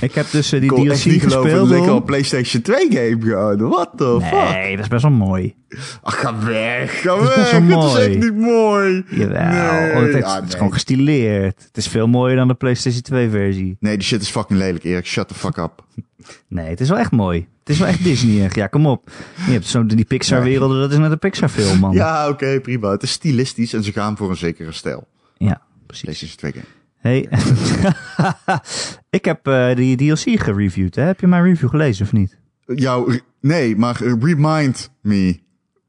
Ik 0.00 0.14
heb 0.14 0.30
dus 0.30 0.52
uh, 0.52 0.60
die 0.60 0.70
DLC 0.70 1.22
gespeeld. 1.22 1.70
ik 1.70 1.86
al 1.86 1.96
een 1.96 2.04
PlayStation 2.04 2.62
2 2.62 2.86
game 2.90 3.16
gehouden. 3.20 3.68
What 3.68 3.90
the 3.96 4.18
fuck? 4.22 4.48
Nee, 4.50 4.70
dat 4.76 4.84
is 4.84 4.90
best 4.90 5.02
wel 5.02 5.12
mooi. 5.12 5.54
Ach, 6.02 6.20
ga 6.20 6.44
weg, 6.44 7.00
ga 7.00 7.16
Dat 7.16 7.20
weg. 7.20 7.34
Het 7.34 7.46
is 7.46 7.52
echt 7.52 8.18
niet 8.18 8.36
mooi. 8.36 9.04
Jawel, 9.08 9.50
Nee, 9.50 9.92
oh, 9.92 10.00
het, 10.00 10.14
is, 10.14 10.22
ah, 10.22 10.34
het 10.34 10.42
is 10.42 10.48
nee. 10.48 10.56
gewoon 10.56 10.72
gestileerd. 10.72 11.62
Het 11.66 11.76
is 11.76 11.88
veel 11.88 12.06
mooier 12.06 12.36
dan 12.36 12.48
de 12.48 12.54
PlayStation 12.54 13.02
2 13.02 13.28
versie. 13.28 13.76
Nee, 13.80 13.96
die 13.96 14.06
shit 14.06 14.20
is 14.20 14.30
fucking 14.30 14.58
lelijk, 14.58 14.84
Erik. 14.84 15.06
Shut 15.06 15.28
the 15.28 15.34
fuck 15.34 15.56
up. 15.56 15.84
Nee, 16.48 16.68
het 16.68 16.80
is 16.80 16.88
wel 16.88 16.98
echt 16.98 17.10
mooi. 17.10 17.48
Het 17.60 17.68
is 17.68 17.78
wel 17.78 17.88
echt 17.88 18.04
Disney. 18.04 18.50
Ja, 18.52 18.66
kom 18.66 18.86
op. 18.86 19.10
Je 19.46 19.52
hebt 19.52 19.66
zo 19.66 19.86
die 19.86 20.04
Pixar-werelden, 20.04 20.80
dat 20.80 20.92
is 20.92 20.98
net 20.98 21.10
een 21.10 21.18
Pixar-film, 21.18 21.78
man. 21.78 21.92
Ja, 21.92 22.28
oké, 22.28 22.60
prima. 22.60 22.90
Het 22.90 23.02
is 23.02 23.10
stilistisch 23.10 23.72
en 23.72 23.82
ze 23.82 23.92
gaan 23.92 24.16
voor 24.16 24.30
een 24.30 24.36
zekere 24.36 24.72
stijl. 24.72 25.06
Ja, 25.36 25.62
precies. 25.86 26.04
PlayStation 26.04 26.38
2 26.38 26.52
game. 26.52 26.83
Hey, 27.04 27.28
ik 29.18 29.24
heb 29.24 29.46
eh, 29.46 29.76
die 29.76 29.96
DLC 29.96 30.40
gereviewd. 30.42 30.94
Hè? 30.94 31.02
Heb 31.02 31.20
je 31.20 31.26
mijn 31.26 31.42
review 31.42 31.68
gelezen 31.68 32.04
of 32.04 32.12
niet? 32.12 32.38
Jou, 32.66 33.20
nee, 33.40 33.76
maar 33.76 34.02
remind 34.02 34.90
me. 35.00 35.40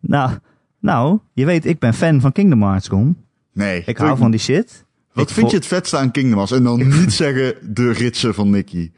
nou, 0.00 0.38
nou, 0.80 1.18
je 1.32 1.44
weet, 1.44 1.64
ik 1.66 1.78
ben 1.78 1.94
fan 1.94 2.20
van 2.20 2.32
Kingdom 2.32 2.62
Hearts, 2.62 2.88
Ron. 2.88 3.16
Nee. 3.52 3.82
Ik 3.86 3.96
hou 3.96 4.18
van 4.18 4.30
die 4.30 4.40
shit. 4.40 4.84
Wat 5.12 5.28
Ik 5.28 5.34
vind 5.34 5.50
je 5.50 5.56
het 5.56 5.66
vetste 5.66 5.96
aan 5.96 6.10
Kingdom 6.10 6.34
Hearts? 6.34 6.52
En 6.52 6.62
dan 6.62 6.88
niet 7.00 7.12
zeggen 7.12 7.74
de 7.74 7.92
ritsen 7.92 8.34
van 8.34 8.50
Nicky. 8.50 8.90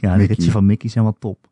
Ja, 0.00 0.16
de 0.16 0.24
ritsen 0.24 0.52
van 0.52 0.66
Mickey 0.66 0.90
zijn 0.90 1.04
wel 1.04 1.16
top. 1.18 1.48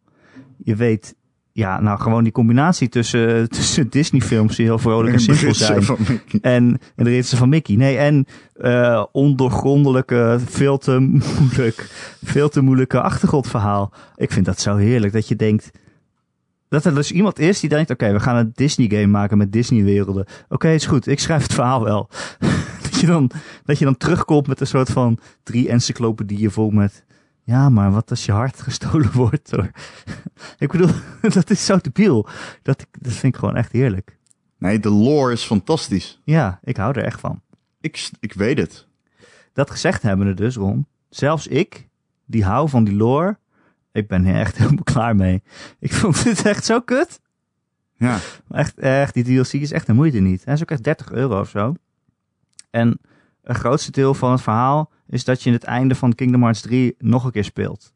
Je 0.57 0.77
weet, 0.77 1.15
ja, 1.57 1.81
nou 1.81 2.01
gewoon 2.01 2.23
die 2.23 2.33
combinatie 2.33 2.89
tussen, 2.89 3.49
tussen 3.57 3.89
Disney-films 3.89 4.57
die 4.57 4.67
heel 4.67 4.79
vrolijk 4.79 5.15
en 5.15 5.21
simpel 5.21 5.55
zijn. 5.55 5.83
En, 6.41 6.79
en 6.97 7.05
de 7.05 7.11
ritsen 7.11 7.39
van 7.39 7.49
Mickey. 7.49 7.77
Nee, 7.77 7.97
en 7.97 8.27
eh 8.55 9.05
ondoorgrondelijke, 9.13 10.39
veel 10.45 10.79
te 10.79 10.99
moeilijk, 11.39 11.89
veel 12.25 12.49
te 12.49 12.61
moeilijke 12.61 13.01
achtergrondverhaal. 13.01 13.93
Ik 14.17 14.33
vind 14.33 14.47
dat 14.47 14.61
zo 14.61 14.77
heerlijk 14.77 15.13
dat 15.13 15.29
je 15.29 15.37
denkt. 15.37 15.71
Dat 16.69 16.85
er 16.85 16.95
dus 16.95 17.13
iemand 17.13 17.39
is 17.39 17.61
die 17.61 17.69
denkt: 17.69 17.91
oké, 17.91 18.13
we 18.13 18.21
gaan 18.21 18.37
een 18.37 18.53
Disney-game 18.55 19.07
maken 19.07 19.39
met 19.39 19.53
Disney-werelden. 19.53 20.27
Oké, 20.49 20.69
is 20.69 20.87
goed, 20.87 21.07
ik 21.07 21.21
schrijf 21.21 21.43
het 21.43 21.55
verhaal 21.55 21.85
wel. 21.85 22.09
dat, 22.91 23.01
je 23.01 23.07
dan, 23.07 23.31
dat 23.65 23.79
je 23.79 23.85
dan 23.85 23.97
terugkomt 23.97 24.47
met 24.47 24.61
een 24.61 24.67
soort 24.67 24.91
van 24.91 25.19
drie 25.43 25.69
encyclopedieën 25.69 26.51
vol 26.51 26.71
met. 26.71 27.06
Ja, 27.47 27.69
maar 27.69 27.91
wat 27.93 28.11
als 28.11 28.25
je 28.25 28.33
hart 28.33 28.61
gestolen 28.69 29.13
wordt? 29.13 29.51
Hoor. 29.51 29.71
ik 30.59 30.71
bedoel, 30.71 30.91
dat 31.35 31.51
is 31.51 31.65
zo 31.65 31.79
debiel. 31.79 32.29
Dat, 32.63 32.81
ik- 32.81 33.03
dat 33.03 33.13
vind 33.13 33.35
ik 33.35 33.39
gewoon 33.41 33.57
echt 33.57 33.73
heerlijk. 33.73 34.19
Nee, 34.59 34.79
de 34.81 34.91
lore 34.91 35.33
is 35.33 35.43
fantastisch. 35.45 36.21
Ja, 36.25 36.59
ik 36.63 36.77
hou 36.77 36.99
er 36.99 37.05
echt 37.05 37.21
van. 37.21 37.41
Ik, 37.81 38.11
ik 38.21 38.33
weet 38.33 38.59
het. 38.59 38.87
Dat 39.53 39.71
gezegd 39.71 40.03
hebbende 40.03 40.35
dus, 40.35 40.57
Ron. 40.57 40.87
Zelfs 41.09 41.47
ik, 41.47 41.89
die 42.25 42.45
hou 42.45 42.69
van 42.69 42.85
die 42.85 42.95
lore, 42.97 43.39
ik 43.93 44.09
ben 44.09 44.27
er 44.27 44.41
echt 44.41 44.57
helemaal 44.57 44.83
klaar 44.85 45.17
mee. 45.17 45.43
Ik 45.79 45.93
vond 45.93 46.25
dit 46.25 46.45
echt 46.45 46.65
zo 46.65 46.81
kut. 46.81 47.21
Ja. 47.97 48.19
Echt, 48.51 48.79
echt, 48.79 49.15
die 49.15 49.25
DLC 49.25 49.53
is 49.53 49.73
echt 49.73 49.87
de 49.87 49.93
moeite 49.93 50.19
niet. 50.19 50.45
Hij 50.45 50.55
is 50.55 50.63
ook 50.63 50.71
echt 50.71 50.83
30 50.85 51.11
euro 51.13 51.41
of 51.41 51.49
zo. 51.49 51.75
En 52.71 52.99
het 53.43 53.57
grootste 53.57 53.91
deel 53.91 54.15
van 54.15 54.31
het 54.31 54.41
verhaal 54.43 54.91
is 55.09 55.25
dat 55.25 55.43
je 55.43 55.49
in 55.49 55.55
het 55.55 55.65
einde 55.65 55.95
van 55.95 56.15
Kingdom 56.15 56.41
Hearts 56.43 56.61
3 56.61 56.95
nog 56.99 57.25
een 57.25 57.31
keer 57.31 57.45
speelt. 57.45 57.93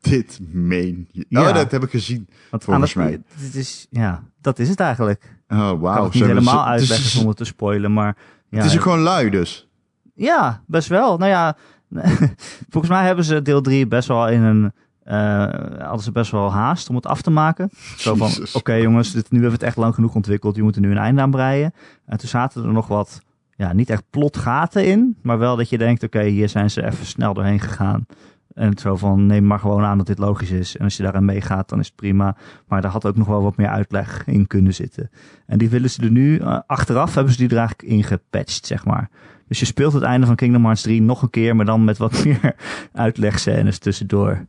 Dit 0.00 0.38
meen 0.52 1.08
je. 1.12 1.24
Ja. 1.28 1.48
Oh, 1.48 1.54
dat 1.54 1.70
heb 1.70 1.82
ik 1.82 1.90
gezien. 1.90 2.28
Want 2.50 2.64
Volgens 2.64 2.94
het- 2.94 3.02
mij. 3.04 3.22
Dit 3.40 3.54
is, 3.54 3.86
ja, 3.90 4.22
dat 4.40 4.58
is 4.58 4.68
het 4.68 4.80
eigenlijk. 4.80 5.38
Oh, 5.48 5.80
wauw. 5.80 6.04
het 6.04 6.12
Ze 6.12 6.18
niet 6.18 6.26
helemaal 6.28 6.64
ze- 6.64 6.70
het 6.70 6.80
is- 6.80 6.90
uitleggen 6.90 7.10
zonder 7.18 7.34
te 7.34 7.44
spoilen, 7.44 7.92
maar... 7.92 8.16
Ja, 8.48 8.56
Het 8.56 8.66
is 8.66 8.74
ook 8.76 8.82
gewoon 8.82 8.98
lui 9.00 9.30
dus. 9.30 9.68
Ja, 10.14 10.62
best 10.66 10.88
wel. 10.88 11.16
Nou 11.18 11.30
ja, 11.30 11.56
volgens 12.70 12.92
mij 12.92 13.04
hebben 13.06 13.24
ze 13.24 13.42
deel 13.42 13.60
3 13.60 13.86
best 13.86 14.08
wel 14.08 14.28
in 14.28 14.42
een. 14.42 14.72
eh 15.04 15.48
hadden 15.78 16.00
ze 16.02 16.12
best 16.12 16.30
wel 16.30 16.52
haast 16.52 16.88
om 16.88 16.94
het 16.94 17.06
af 17.06 17.22
te 17.22 17.30
maken. 17.30 17.70
Zo 17.96 18.14
van: 18.14 18.30
oké 18.52 18.72
jongens, 18.74 19.12
dit, 19.12 19.30
nu 19.30 19.38
hebben 19.40 19.58
we 19.58 19.64
het 19.64 19.66
echt 19.74 19.76
lang 19.76 19.94
genoeg 19.94 20.14
ontwikkeld. 20.14 20.56
Je 20.56 20.62
moet 20.62 20.74
er 20.74 20.80
nu 20.80 20.90
een 20.90 20.98
einde 20.98 21.20
aan 21.20 21.30
breien. 21.30 21.72
En 22.06 22.18
toen 22.18 22.28
zaten 22.28 22.64
er 22.64 22.72
nog 22.72 22.86
wat 22.86 23.20
ja, 23.60 23.72
niet 23.72 23.90
echt 23.90 24.04
plotgaten 24.10 24.86
in, 24.86 25.16
maar 25.22 25.38
wel 25.38 25.56
dat 25.56 25.68
je 25.68 25.78
denkt, 25.78 26.02
oké, 26.02 26.22
hier 26.22 26.48
zijn 26.48 26.70
ze 26.70 26.84
even 26.84 27.06
snel 27.06 27.34
doorheen 27.34 27.60
gegaan. 27.60 28.06
En 28.54 28.78
zo 28.78 28.96
van, 28.96 29.26
neem 29.26 29.46
maar 29.46 29.58
gewoon 29.58 29.82
aan 29.82 29.98
dat 29.98 30.06
dit 30.06 30.18
logisch 30.18 30.50
is. 30.50 30.76
En 30.76 30.84
als 30.84 30.96
je 30.96 31.02
daarin 31.02 31.24
meegaat, 31.24 31.68
dan 31.68 31.78
is 31.78 31.86
het 31.86 31.96
prima. 31.96 32.36
Maar 32.68 32.80
daar 32.80 32.90
had 32.90 33.06
ook 33.06 33.16
nog 33.16 33.26
wel 33.26 33.42
wat 33.42 33.56
meer 33.56 33.68
uitleg 33.68 34.22
in 34.26 34.46
kunnen 34.46 34.74
zitten. 34.74 35.10
En 35.46 35.58
die 35.58 35.70
willen 35.70 35.90
ze 35.90 36.02
er 36.02 36.10
nu, 36.10 36.38
uh, 36.38 36.58
achteraf 36.66 37.14
hebben 37.14 37.32
ze 37.32 37.38
die 37.38 37.48
er 37.48 37.56
eigenlijk 37.56 37.88
in 37.88 38.04
gepatcht, 38.04 38.66
zeg 38.66 38.84
maar. 38.84 39.10
Dus 39.48 39.58
je 39.58 39.64
speelt 39.64 39.92
het 39.92 40.02
einde 40.02 40.26
van 40.26 40.34
Kingdom 40.36 40.62
Hearts 40.62 40.82
3 40.82 41.02
nog 41.02 41.22
een 41.22 41.30
keer, 41.30 41.56
maar 41.56 41.66
dan 41.66 41.84
met 41.84 41.98
wat 41.98 42.24
meer 42.24 42.54
uitlegscènes 42.92 43.78
tussendoor. 43.78 44.46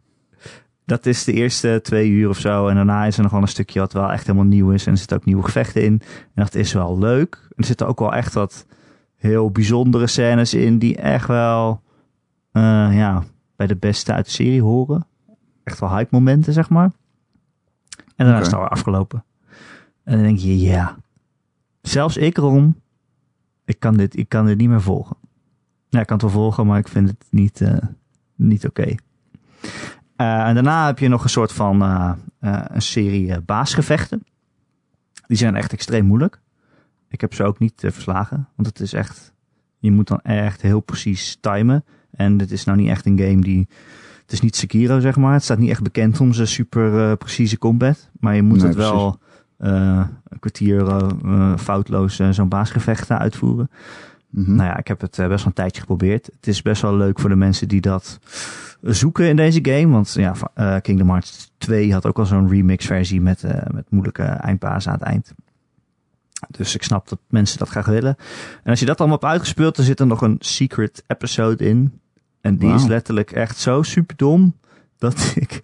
Dat 0.85 1.05
is 1.05 1.23
de 1.23 1.33
eerste 1.33 1.79
twee 1.83 2.09
uur 2.09 2.29
of 2.29 2.37
zo. 2.37 2.67
En 2.67 2.75
daarna 2.75 3.05
is 3.05 3.17
er 3.17 3.23
nog 3.23 3.31
wel 3.31 3.41
een 3.41 3.47
stukje 3.47 3.79
wat 3.79 3.93
wel 3.93 4.11
echt 4.11 4.25
helemaal 4.25 4.47
nieuw 4.47 4.71
is. 4.71 4.85
En 4.85 4.91
er 4.91 4.97
zitten 4.97 5.17
ook 5.17 5.25
nieuwe 5.25 5.43
gevechten 5.43 5.83
in. 5.83 6.01
En 6.33 6.43
dat 6.43 6.55
is 6.55 6.73
wel 6.73 6.99
leuk. 6.99 7.39
En 7.41 7.55
er 7.55 7.65
zitten 7.65 7.87
ook 7.87 7.99
wel 7.99 8.13
echt 8.13 8.33
wat 8.33 8.65
heel 9.21 9.51
bijzondere 9.51 10.07
scènes 10.07 10.53
in 10.53 10.77
die 10.77 10.97
echt 10.97 11.27
wel 11.27 11.81
uh, 12.53 12.89
ja, 12.93 13.23
bij 13.55 13.67
de 13.67 13.75
beste 13.75 14.13
uit 14.13 14.25
de 14.25 14.31
serie 14.31 14.61
horen. 14.61 15.07
Echt 15.63 15.79
wel 15.79 15.89
hype 15.89 16.09
momenten, 16.11 16.53
zeg 16.53 16.69
maar. 16.69 16.91
En 17.95 18.03
daarna 18.15 18.31
okay. 18.31 18.41
is 18.41 18.45
het 18.45 18.55
alweer 18.55 18.69
afgelopen. 18.69 19.23
En 20.03 20.13
dan 20.13 20.23
denk 20.23 20.37
je, 20.37 20.59
ja. 20.59 20.97
Zelfs 21.81 22.17
ik, 22.17 22.37
Ron, 22.37 22.81
ik 23.65 23.79
kan 23.79 23.97
dit, 23.97 24.17
ik 24.17 24.29
kan 24.29 24.45
dit 24.45 24.57
niet 24.57 24.69
meer 24.69 24.81
volgen. 24.81 25.17
Ja, 25.89 25.99
ik 25.99 26.07
kan 26.07 26.17
het 26.17 26.25
wel 26.25 26.35
volgen, 26.35 26.65
maar 26.65 26.79
ik 26.79 26.87
vind 26.87 27.09
het 27.09 27.25
niet, 27.29 27.59
uh, 27.59 27.77
niet 28.35 28.65
oké. 28.65 28.81
Okay. 28.81 28.99
Uh, 30.17 30.47
en 30.47 30.53
daarna 30.53 30.85
heb 30.85 30.99
je 30.99 31.07
nog 31.07 31.23
een 31.23 31.29
soort 31.29 31.51
van 31.51 31.81
een 32.39 32.81
serie 32.81 33.41
baasgevechten. 33.41 34.23
Die 35.27 35.37
zijn 35.37 35.55
echt 35.55 35.73
extreem 35.73 36.05
moeilijk. 36.05 36.41
Ik 37.11 37.21
heb 37.21 37.33
ze 37.33 37.43
ook 37.43 37.59
niet 37.59 37.73
verslagen, 37.77 38.47
want 38.55 38.67
het 38.67 38.79
is 38.79 38.93
echt, 38.93 39.33
je 39.79 39.91
moet 39.91 40.07
dan 40.07 40.19
echt 40.21 40.61
heel 40.61 40.79
precies 40.79 41.37
timen. 41.41 41.83
En 42.11 42.39
het 42.39 42.51
is 42.51 42.63
nou 42.63 42.77
niet 42.77 42.89
echt 42.89 43.05
een 43.05 43.19
game 43.19 43.41
die, 43.41 43.67
het 44.21 44.31
is 44.31 44.41
niet 44.41 44.55
Sekiro 44.55 44.99
zeg 44.99 45.15
maar. 45.15 45.33
Het 45.33 45.43
staat 45.43 45.57
niet 45.57 45.69
echt 45.69 45.83
bekend 45.83 46.19
om 46.19 46.33
zijn 46.33 46.47
super 46.47 47.17
precieze 47.17 47.57
combat. 47.57 48.09
Maar 48.19 48.35
je 48.35 48.41
moet 48.41 48.57
nee, 48.57 48.67
het 48.67 48.75
wel 48.75 49.19
uh, 49.59 50.07
een 50.27 50.39
kwartier 50.39 50.85
foutloos 51.57 52.19
zo'n 52.29 52.49
baasgevechten 52.49 53.19
uitvoeren. 53.19 53.69
Mm 54.29 54.45
-hmm. 54.45 54.55
Nou 54.55 54.69
ja, 54.69 54.77
ik 54.77 54.87
heb 54.87 55.01
het 55.01 55.15
best 55.15 55.27
wel 55.27 55.39
een 55.45 55.53
tijdje 55.53 55.81
geprobeerd. 55.81 56.25
Het 56.25 56.47
is 56.47 56.61
best 56.61 56.81
wel 56.81 56.95
leuk 56.95 57.19
voor 57.19 57.29
de 57.29 57.35
mensen 57.35 57.67
die 57.67 57.81
dat 57.81 58.19
zoeken 58.81 59.27
in 59.27 59.35
deze 59.35 59.59
game. 59.61 59.87
Want 59.87 60.13
ja, 60.13 60.33
Kingdom 60.79 61.09
Hearts 61.09 61.51
2 61.57 61.93
had 61.93 62.05
ook 62.05 62.19
al 62.19 62.25
zo'n 62.25 62.49
remix 62.49 62.85
versie 62.85 63.21
met, 63.21 63.43
met 63.73 63.85
moeilijke 63.89 64.23
eindbazen 64.23 64.91
aan 64.91 64.97
het 64.97 65.07
eind. 65.07 65.33
Dus 66.49 66.75
ik 66.75 66.83
snap 66.83 67.09
dat 67.09 67.19
mensen 67.29 67.57
dat 67.57 67.69
graag 67.69 67.85
willen. 67.85 68.15
En 68.63 68.69
als 68.69 68.79
je 68.79 68.85
dat 68.85 68.99
allemaal 68.99 69.17
hebt 69.19 69.31
uitgespeeld, 69.31 69.75
dan 69.75 69.85
zit 69.85 69.99
er 69.99 70.07
nog 70.07 70.21
een 70.21 70.37
secret 70.39 71.03
episode 71.07 71.65
in. 71.65 71.99
En 72.41 72.57
die 72.57 72.69
wow. 72.69 72.77
is 72.77 72.85
letterlijk 72.85 73.31
echt 73.31 73.57
zo 73.57 73.81
super 73.81 74.15
dom 74.15 74.55
dat 74.97 75.33
ik 75.35 75.61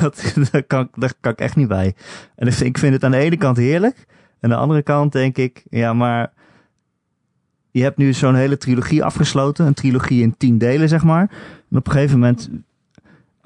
dat, 0.00 0.34
daar, 0.50 0.62
kan, 0.62 0.88
daar 0.94 1.12
kan 1.20 1.32
ik 1.32 1.38
echt 1.38 1.56
niet 1.56 1.68
bij. 1.68 1.94
En 2.36 2.46
ik 2.46 2.52
vind, 2.52 2.68
ik 2.68 2.78
vind 2.78 2.92
het 2.92 3.04
aan 3.04 3.10
de 3.10 3.16
ene 3.16 3.36
kant 3.36 3.56
heerlijk. 3.56 4.06
En 4.40 4.50
aan 4.50 4.50
de 4.50 4.62
andere 4.62 4.82
kant 4.82 5.12
denk 5.12 5.36
ik, 5.36 5.62
ja, 5.70 5.92
maar 5.92 6.32
je 7.70 7.82
hebt 7.82 7.96
nu 7.96 8.12
zo'n 8.12 8.34
hele 8.34 8.56
trilogie 8.56 9.04
afgesloten. 9.04 9.66
Een 9.66 9.74
trilogie 9.74 10.22
in 10.22 10.36
tien 10.36 10.58
delen, 10.58 10.88
zeg 10.88 11.04
maar. 11.04 11.30
En 11.70 11.76
op 11.78 11.86
een 11.86 11.92
gegeven 11.92 12.18
moment 12.18 12.50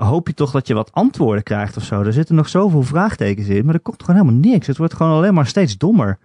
hoop 0.04 0.26
je 0.26 0.34
toch 0.34 0.50
dat 0.50 0.66
je 0.66 0.74
wat 0.74 0.92
antwoorden 0.92 1.42
krijgt 1.42 1.76
of 1.76 1.82
zo. 1.82 2.02
Er 2.02 2.12
zitten 2.12 2.34
nog 2.34 2.48
zoveel 2.48 2.82
vraagtekens 2.82 3.48
in, 3.48 3.64
maar 3.64 3.74
er 3.74 3.80
komt 3.80 4.02
gewoon 4.02 4.20
helemaal 4.20 4.50
niks. 4.52 4.66
Het 4.66 4.76
wordt 4.76 4.94
gewoon 4.94 5.16
alleen 5.16 5.34
maar 5.34 5.46
steeds 5.46 5.78
dommer 5.78 6.18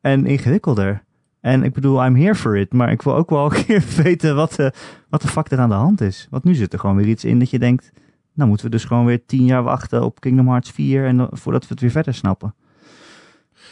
en 0.00 0.26
ingewikkelder. 0.26 1.02
En 1.40 1.62
ik 1.62 1.72
bedoel, 1.72 2.04
I'm 2.04 2.16
here 2.16 2.34
for 2.34 2.56
it. 2.56 2.72
Maar 2.72 2.90
ik 2.90 3.02
wil 3.02 3.14
ook 3.14 3.30
wel 3.30 3.44
een 3.44 3.64
keer 3.64 3.84
weten 4.02 4.36
wat 4.36 4.52
de, 4.52 4.72
wat 5.08 5.22
de 5.22 5.28
fuck 5.28 5.50
er 5.50 5.58
aan 5.58 5.68
de 5.68 5.74
hand 5.74 6.00
is. 6.00 6.26
Want 6.30 6.44
nu 6.44 6.54
zit 6.54 6.72
er 6.72 6.78
gewoon 6.78 6.96
weer 6.96 7.06
iets 7.08 7.24
in 7.24 7.38
dat 7.38 7.50
je 7.50 7.58
denkt... 7.58 7.92
Nou 8.32 8.48
moeten 8.50 8.66
we 8.66 8.72
dus 8.72 8.84
gewoon 8.84 9.04
weer 9.04 9.26
tien 9.26 9.44
jaar 9.44 9.62
wachten 9.62 10.04
op 10.04 10.20
Kingdom 10.20 10.48
Hearts 10.48 10.70
4 10.70 11.06
en 11.06 11.16
dan, 11.16 11.28
voordat 11.32 11.62
we 11.62 11.68
het 11.68 11.80
weer 11.80 11.90
verder 11.90 12.14
snappen. 12.14 12.54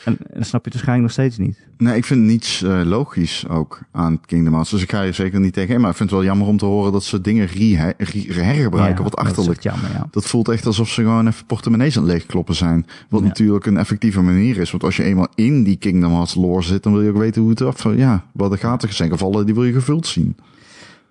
En, 0.07 0.17
en 0.33 0.45
snap 0.45 0.65
je 0.65 0.71
het 0.71 0.73
waarschijnlijk 0.73 1.03
nog 1.03 1.11
steeds 1.11 1.39
niet. 1.39 1.67
Nee, 1.79 1.97
ik 1.97 2.05
vind 2.05 2.23
niets 2.23 2.63
uh, 2.63 2.81
logisch 2.85 3.49
ook 3.49 3.81
aan 3.93 4.21
Kingdom 4.21 4.53
Hearts. 4.53 4.71
Dus 4.71 4.83
ik 4.83 4.91
ga 4.91 5.03
je 5.03 5.13
zeker 5.13 5.41
niet 5.41 5.53
tegen. 5.53 5.81
Maar 5.81 5.91
ik 5.91 5.97
vind 5.97 6.11
het 6.11 6.19
wel 6.19 6.29
jammer 6.29 6.47
om 6.47 6.57
te 6.57 6.65
horen 6.65 6.93
dat 6.93 7.05
ze 7.05 7.21
dingen 7.21 7.47
re 7.47 7.95
re 7.99 8.43
hergebruiken. 8.43 8.97
Ja, 8.97 9.11
wat 9.11 9.17
achterlijk. 9.17 9.63
Dat, 9.63 9.73
jammer, 9.73 9.91
ja. 9.93 10.07
dat 10.11 10.27
voelt 10.27 10.49
echt 10.49 10.67
alsof 10.67 10.89
ze 10.89 11.03
gewoon 11.03 11.27
even 11.27 11.47
portemonnees 11.47 11.97
aan 11.97 12.03
het 12.03 12.13
leegkloppen 12.13 12.55
zijn. 12.55 12.87
Wat 13.09 13.21
ja. 13.21 13.27
natuurlijk 13.27 13.67
een 13.67 13.77
effectieve 13.77 14.21
manier 14.21 14.57
is. 14.59 14.71
Want 14.71 14.85
als 14.85 14.97
je 14.97 15.03
eenmaal 15.03 15.29
in 15.35 15.63
die 15.63 15.77
Kingdom 15.77 16.13
Hearts 16.13 16.35
lore 16.35 16.63
zit, 16.63 16.83
dan 16.83 16.93
wil 16.93 17.03
je 17.03 17.11
ook 17.11 17.17
weten 17.17 17.43
hoe 17.43 17.51
het 17.51 17.63
af. 17.63 17.95
Ja, 17.95 18.25
wat 18.33 18.51
de 18.51 18.57
gaten 18.57 18.95
zijn 18.95 19.11
gevallen, 19.11 19.47
die 19.47 19.55
wil 19.55 19.65
je 19.65 19.73
gevuld 19.73 20.07
zien. 20.07 20.37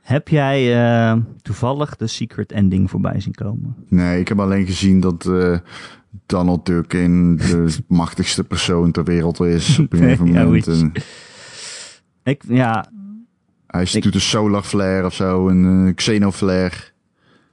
Heb 0.02 0.28
jij 0.28 0.76
uh, 0.76 1.22
toevallig 1.41 1.96
de 1.96 2.08
secret 2.08 2.52
ending 2.52 2.89
voorbij 2.89 3.20
zien 3.20 3.34
komen? 3.34 3.76
Nee, 3.88 4.20
ik 4.20 4.28
heb 4.28 4.39
alleen 4.39 4.66
gezien 4.66 5.00
dat 5.00 5.26
uh, 5.26 5.58
Donald 6.26 6.66
Duck 6.66 6.93
in 6.93 7.36
de 7.36 7.76
machtigste 7.88 8.43
persoon 8.43 8.91
ter 8.91 9.03
wereld 9.03 9.39
is 9.39 9.80
op 9.80 9.93
een 9.93 9.99
gegeven 9.99 10.28
moment. 10.28 10.68
En 10.68 10.91
ik, 12.24 12.43
ja. 12.47 12.86
Hij 13.68 13.88
ik, 13.91 14.03
doet 14.03 14.16
een 14.16 14.22
solar 14.22 14.63
flare 14.63 15.05
of 15.05 15.13
zo, 15.13 15.49
een 15.49 15.88
uh, 15.88 15.93
xenoflare. 15.93 16.93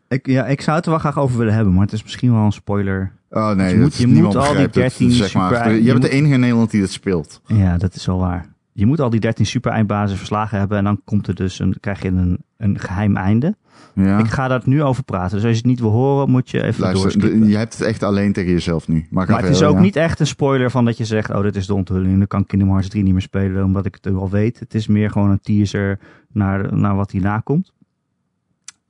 Ik, 0.08 0.26
ja, 0.26 0.46
ik 0.46 0.60
zou 0.60 0.76
het 0.76 0.84
er 0.84 0.90
wel 0.90 1.00
graag 1.00 1.18
over 1.18 1.38
willen 1.38 1.54
hebben, 1.54 1.72
maar 1.72 1.82
het 1.82 1.92
is 1.92 2.02
misschien 2.02 2.32
wel 2.32 2.44
een 2.44 2.52
spoiler. 2.52 3.12
Oh 3.30 3.50
nee, 3.50 3.74
je 3.74 3.80
moet, 3.80 3.96
je 3.96 4.06
moet 4.06 4.36
al 4.36 4.54
die 4.54 4.68
13 4.68 5.08
het, 5.08 5.16
zeg 5.16 5.34
maar. 5.34 5.72
Je, 5.72 5.82
je 5.82 5.90
bent 5.90 6.02
de 6.02 6.10
enige 6.10 6.34
in 6.34 6.40
Nederland 6.40 6.70
die 6.70 6.80
dat 6.80 6.90
speelt. 6.90 7.40
Ja, 7.46 7.76
dat 7.76 7.94
is 7.94 8.06
wel 8.06 8.18
waar 8.18 8.51
je 8.72 8.86
moet 8.86 9.00
al 9.00 9.10
die 9.10 9.20
13 9.20 9.46
super 9.46 9.72
eindbazen 9.72 10.16
verslagen 10.16 10.58
hebben. 10.58 10.78
En 10.78 10.84
dan 10.84 11.00
komt 11.04 11.26
er 11.26 11.34
dus 11.34 11.58
een, 11.58 11.76
krijg 11.80 12.02
je 12.02 12.08
een, 12.08 12.38
een 12.56 12.78
geheim 12.78 13.16
einde. 13.16 13.56
Ja. 13.94 14.18
Ik 14.18 14.26
ga 14.26 14.48
daar 14.48 14.62
nu 14.64 14.82
over 14.82 15.02
praten. 15.02 15.36
Dus 15.36 15.44
als 15.44 15.52
je 15.52 15.58
het 15.58 15.66
niet 15.66 15.80
wil 15.80 15.90
horen, 15.90 16.30
moet 16.30 16.50
je 16.50 16.62
even 16.62 16.82
Luister, 16.82 17.36
Je 17.46 17.56
hebt 17.56 17.78
het 17.78 17.86
echt 17.86 18.02
alleen 18.02 18.32
tegen 18.32 18.50
jezelf 18.50 18.88
nu. 18.88 19.06
Maar, 19.10 19.30
maar 19.30 19.42
het 19.42 19.50
is 19.50 19.62
ook 19.62 19.74
ja. 19.74 19.80
niet 19.80 19.96
echt 19.96 20.20
een 20.20 20.26
spoiler 20.26 20.70
van 20.70 20.84
dat 20.84 20.96
je 20.96 21.04
zegt... 21.04 21.30
oh, 21.30 21.42
dit 21.42 21.56
is 21.56 21.66
de 21.66 21.74
onthulling. 21.74 22.18
Dan 22.18 22.26
kan 22.26 22.46
Kingdom 22.46 22.70
Hearts 22.70 22.88
3 22.88 23.02
niet 23.02 23.12
meer 23.12 23.22
spelen... 23.22 23.64
omdat 23.64 23.86
ik 23.86 23.98
het 24.00 24.14
al 24.14 24.30
weet. 24.30 24.58
Het 24.58 24.74
is 24.74 24.86
meer 24.86 25.10
gewoon 25.10 25.30
een 25.30 25.40
teaser 25.40 25.98
naar, 26.32 26.76
naar 26.76 26.96
wat 26.96 27.10
hierna 27.10 27.38
komt. 27.38 27.72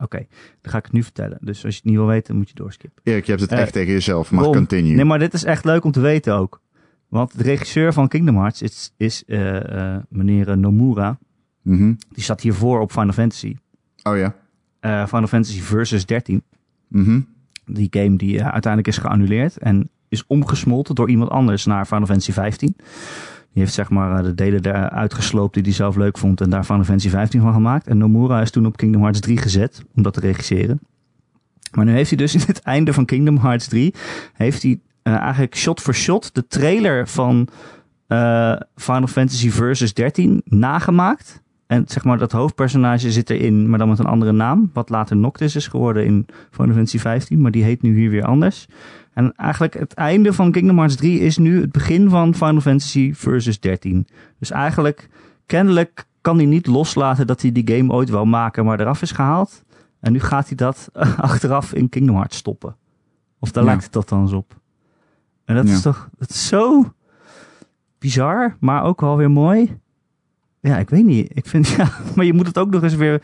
Oké, 0.02 0.16
okay, 0.16 0.28
dan 0.60 0.72
ga 0.72 0.78
ik 0.78 0.84
het 0.84 0.92
nu 0.92 1.02
vertellen. 1.02 1.38
Dus 1.40 1.64
als 1.64 1.74
je 1.74 1.80
het 1.80 1.88
niet 1.88 1.96
wil 1.96 2.06
weten, 2.06 2.36
moet 2.36 2.48
je 2.48 2.54
doorskippen. 2.54 3.02
Erik, 3.04 3.24
je 3.24 3.30
hebt 3.30 3.42
het 3.42 3.52
echt 3.52 3.66
uh, 3.66 3.72
tegen 3.72 3.92
jezelf. 3.92 4.30
Mag 4.30 4.44
continue. 4.44 4.94
Nee, 4.94 5.04
maar 5.04 5.18
dit 5.18 5.32
is 5.32 5.44
echt 5.44 5.64
leuk 5.64 5.84
om 5.84 5.92
te 5.92 6.00
weten 6.00 6.34
ook. 6.34 6.60
Want 7.12 7.38
de 7.38 7.42
regisseur 7.42 7.92
van 7.92 8.08
Kingdom 8.08 8.36
Hearts 8.36 8.62
is, 8.62 8.92
is 8.96 9.22
uh, 9.26 9.60
uh, 9.60 9.96
meneer 10.08 10.58
Nomura. 10.58 11.18
Mm 11.62 11.78
-hmm. 11.78 11.96
Die 12.08 12.24
zat 12.24 12.40
hiervoor 12.40 12.80
op 12.80 12.90
Final 12.90 13.12
Fantasy. 13.12 13.56
Oh 14.02 14.16
ja. 14.16 14.34
Uh, 14.80 15.06
Final 15.06 15.26
Fantasy 15.26 15.60
Versus 15.60 16.06
13. 16.06 16.42
Mm 16.88 17.04
-hmm. 17.04 17.26
Die 17.64 17.86
game 17.90 18.16
die 18.16 18.42
uiteindelijk 18.42 18.86
is 18.86 18.98
geannuleerd 18.98 19.58
en 19.58 19.90
is 20.08 20.26
omgesmolten 20.26 20.94
door 20.94 21.10
iemand 21.10 21.30
anders 21.30 21.64
naar 21.64 21.86
Final 21.86 22.06
Fantasy 22.06 22.32
15. 22.32 22.74
Die 22.76 23.62
heeft 23.62 23.74
zeg 23.74 23.90
maar 23.90 24.22
de 24.22 24.34
delen 24.34 24.66
eruit 24.66 25.14
gesloopt 25.14 25.54
die 25.54 25.62
hij 25.62 25.72
zelf 25.72 25.96
leuk 25.96 26.18
vond 26.18 26.40
en 26.40 26.50
daar 26.50 26.64
Final 26.64 26.84
Fantasy 26.84 27.08
15 27.08 27.40
van 27.40 27.52
gemaakt. 27.52 27.86
En 27.86 27.98
Nomura 27.98 28.40
is 28.40 28.50
toen 28.50 28.66
op 28.66 28.76
Kingdom 28.76 29.00
Hearts 29.00 29.20
3 29.20 29.36
gezet 29.36 29.84
om 29.94 30.02
dat 30.02 30.14
te 30.14 30.20
regisseren. 30.20 30.80
Maar 31.74 31.84
nu 31.84 31.92
heeft 31.92 32.08
hij 32.08 32.18
dus 32.18 32.34
in 32.34 32.42
het 32.46 32.60
einde 32.60 32.92
van 32.92 33.04
Kingdom 33.04 33.38
Hearts 33.38 33.68
3 33.68 33.94
heeft 34.32 34.62
hij 34.62 34.80
uh, 35.02 35.14
eigenlijk 35.14 35.56
shot 35.56 35.80
voor 35.80 35.94
shot 35.94 36.34
de 36.34 36.46
trailer 36.46 37.08
van 37.08 37.48
uh, 38.08 38.56
Final 38.76 39.06
Fantasy 39.06 39.50
Versus 39.50 39.94
13 39.94 40.42
nagemaakt. 40.44 41.42
En 41.66 41.84
zeg 41.86 42.04
maar, 42.04 42.18
dat 42.18 42.32
hoofdpersonage 42.32 43.12
zit 43.12 43.30
erin, 43.30 43.68
maar 43.68 43.78
dan 43.78 43.88
met 43.88 43.98
een 43.98 44.06
andere 44.06 44.32
naam. 44.32 44.70
Wat 44.72 44.88
later 44.88 45.16
Noctis 45.16 45.56
is 45.56 45.66
geworden 45.66 46.04
in 46.04 46.26
Final 46.50 46.74
Fantasy 46.74 46.98
15, 46.98 47.40
maar 47.40 47.50
die 47.50 47.64
heet 47.64 47.82
nu 47.82 47.94
hier 47.96 48.10
weer 48.10 48.24
anders. 48.24 48.66
En 49.12 49.32
eigenlijk 49.36 49.74
het 49.74 49.94
einde 49.94 50.32
van 50.32 50.50
Kingdom 50.50 50.76
Hearts 50.76 50.96
3 50.96 51.20
is 51.20 51.38
nu 51.38 51.60
het 51.60 51.72
begin 51.72 52.10
van 52.10 52.34
Final 52.34 52.60
Fantasy 52.60 53.14
Versus 53.14 53.60
13. 53.60 54.06
Dus 54.38 54.50
eigenlijk, 54.50 55.08
kennelijk 55.46 56.06
kan 56.20 56.36
hij 56.36 56.46
niet 56.46 56.66
loslaten 56.66 57.26
dat 57.26 57.42
hij 57.42 57.52
die 57.52 57.76
game 57.76 57.92
ooit 57.92 58.10
wil 58.10 58.24
maken, 58.24 58.64
maar 58.64 58.80
eraf 58.80 59.02
is 59.02 59.12
gehaald. 59.12 59.62
En 60.00 60.12
nu 60.12 60.20
gaat 60.20 60.46
hij 60.46 60.56
dat 60.56 60.88
achteraf 61.16 61.72
in 61.74 61.88
Kingdom 61.88 62.14
Hearts 62.16 62.36
stoppen. 62.36 62.76
Of 63.38 63.50
daar 63.50 63.64
ja. 63.64 63.68
lijkt 63.68 63.84
het 63.84 63.96
althans 63.96 64.32
op. 64.32 64.60
En 65.52 65.58
dat 65.58 65.68
ja. 65.68 65.74
is 65.74 65.82
toch 65.82 66.08
dat 66.18 66.30
is 66.30 66.46
zo 66.46 66.92
bizar, 67.98 68.56
maar 68.60 68.82
ook 68.82 69.00
wel 69.00 69.16
weer 69.16 69.30
mooi. 69.30 69.78
Ja, 70.60 70.78
ik 70.78 70.90
weet 70.90 71.04
niet. 71.04 71.30
Ik 71.34 71.46
vind, 71.46 71.68
ja, 71.76 71.90
maar 72.16 72.24
je 72.24 72.32
moet 72.32 72.46
het 72.46 72.58
ook 72.58 72.70
nog 72.70 72.82
eens 72.82 72.94
weer... 72.94 73.22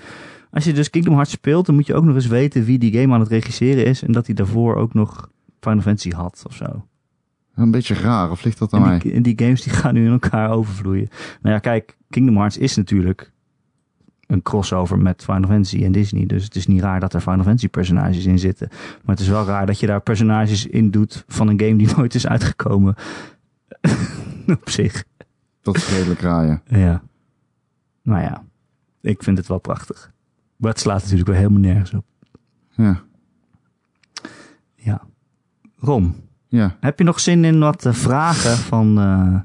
Als 0.51 0.65
je 0.65 0.73
dus 0.73 0.91
Kingdom 0.91 1.13
Hearts 1.15 1.31
speelt, 1.31 1.67
dan 1.67 1.75
moet 1.75 1.87
je 1.87 1.95
ook 1.95 2.05
nog 2.05 2.15
eens 2.15 2.27
weten 2.27 2.65
wie 2.65 2.79
die 2.79 2.93
game 2.93 3.15
aan 3.15 3.21
het 3.21 3.29
regisseren 3.29 3.85
is. 3.85 4.03
En 4.03 4.13
dat 4.13 4.27
hij 4.27 4.35
daarvoor 4.35 4.77
ook 4.77 4.95
nog 4.95 5.31
Final 5.61 5.81
Fantasy 5.81 6.11
had 6.11 6.43
of 6.47 6.55
zo. 6.55 6.87
Een 7.55 7.71
beetje 7.71 7.95
raar, 7.95 8.31
of 8.31 8.45
ligt 8.45 8.59
dat 8.59 8.73
aan 8.73 8.83
en 8.83 8.99
die, 8.99 9.09
mij? 9.09 9.17
En 9.17 9.23
die 9.23 9.39
games 9.39 9.63
die 9.63 9.73
gaan 9.73 9.95
nu 9.95 10.05
in 10.05 10.13
elkaar 10.13 10.51
overvloeien. 10.51 11.09
Nou 11.43 11.55
ja, 11.55 11.61
kijk, 11.61 11.97
Kingdom 12.11 12.37
Hearts 12.37 12.57
is 12.57 12.77
natuurlijk 12.77 13.33
een 14.29 14.43
crossover 14.43 14.99
met 14.99 15.25
Final 15.25 15.49
Fantasy 15.49 15.85
en 15.85 15.93
Disney. 15.93 16.27
Dus 16.27 16.45
het 16.45 16.55
is 16.57 16.67
niet 16.67 16.81
raar 16.81 17.01
dat 17.01 17.15
er 17.15 17.21
Final 17.21 17.43
Fantasy 17.45 17.69
personages 17.69 18.25
in 18.25 18.39
zitten. 18.39 18.69
Maar 18.71 19.15
het 19.17 19.21
is 19.21 19.29
wel 19.29 19.45
raar 19.45 19.67
dat 19.67 19.81
je 19.81 19.87
daar 19.87 20.01
personages 20.01 20.67
in 20.67 20.91
doet 20.91 21.25
van 21.27 21.49
een 21.49 21.61
game 21.61 21.77
die 21.77 21.89
nooit 21.97 22.15
is 22.15 22.27
uitgekomen. 22.27 22.95
Op 24.63 24.71
zich. 24.71 25.05
Dat 25.63 25.77
is 25.77 25.89
redelijk 25.89 26.21
raar, 26.21 26.47
ja. 26.47 26.63
Ja. 26.67 27.03
Nou 28.03 28.23
ja, 28.23 28.45
ik 29.01 29.23
vind 29.23 29.39
het 29.39 29.47
wel 29.47 29.59
prachtig. 29.59 30.13
Maar 30.57 30.71
het 30.71 30.81
slaat 30.81 31.01
natuurlijk 31.03 31.29
wel 31.29 31.37
helemaal 31.37 31.61
nergens 31.61 31.95
op. 31.95 32.05
Ja. 32.71 33.03
Ja. 34.75 35.03
Ron, 35.77 36.15
Ja. 36.49 36.77
heb 36.81 36.99
je 36.99 37.05
nog 37.05 37.21
zin 37.21 37.45
in 37.45 37.59
wat 37.59 37.87
eh, 37.87 37.93
vragen 37.93 38.57
van 38.57 38.99
eh, 38.99 39.41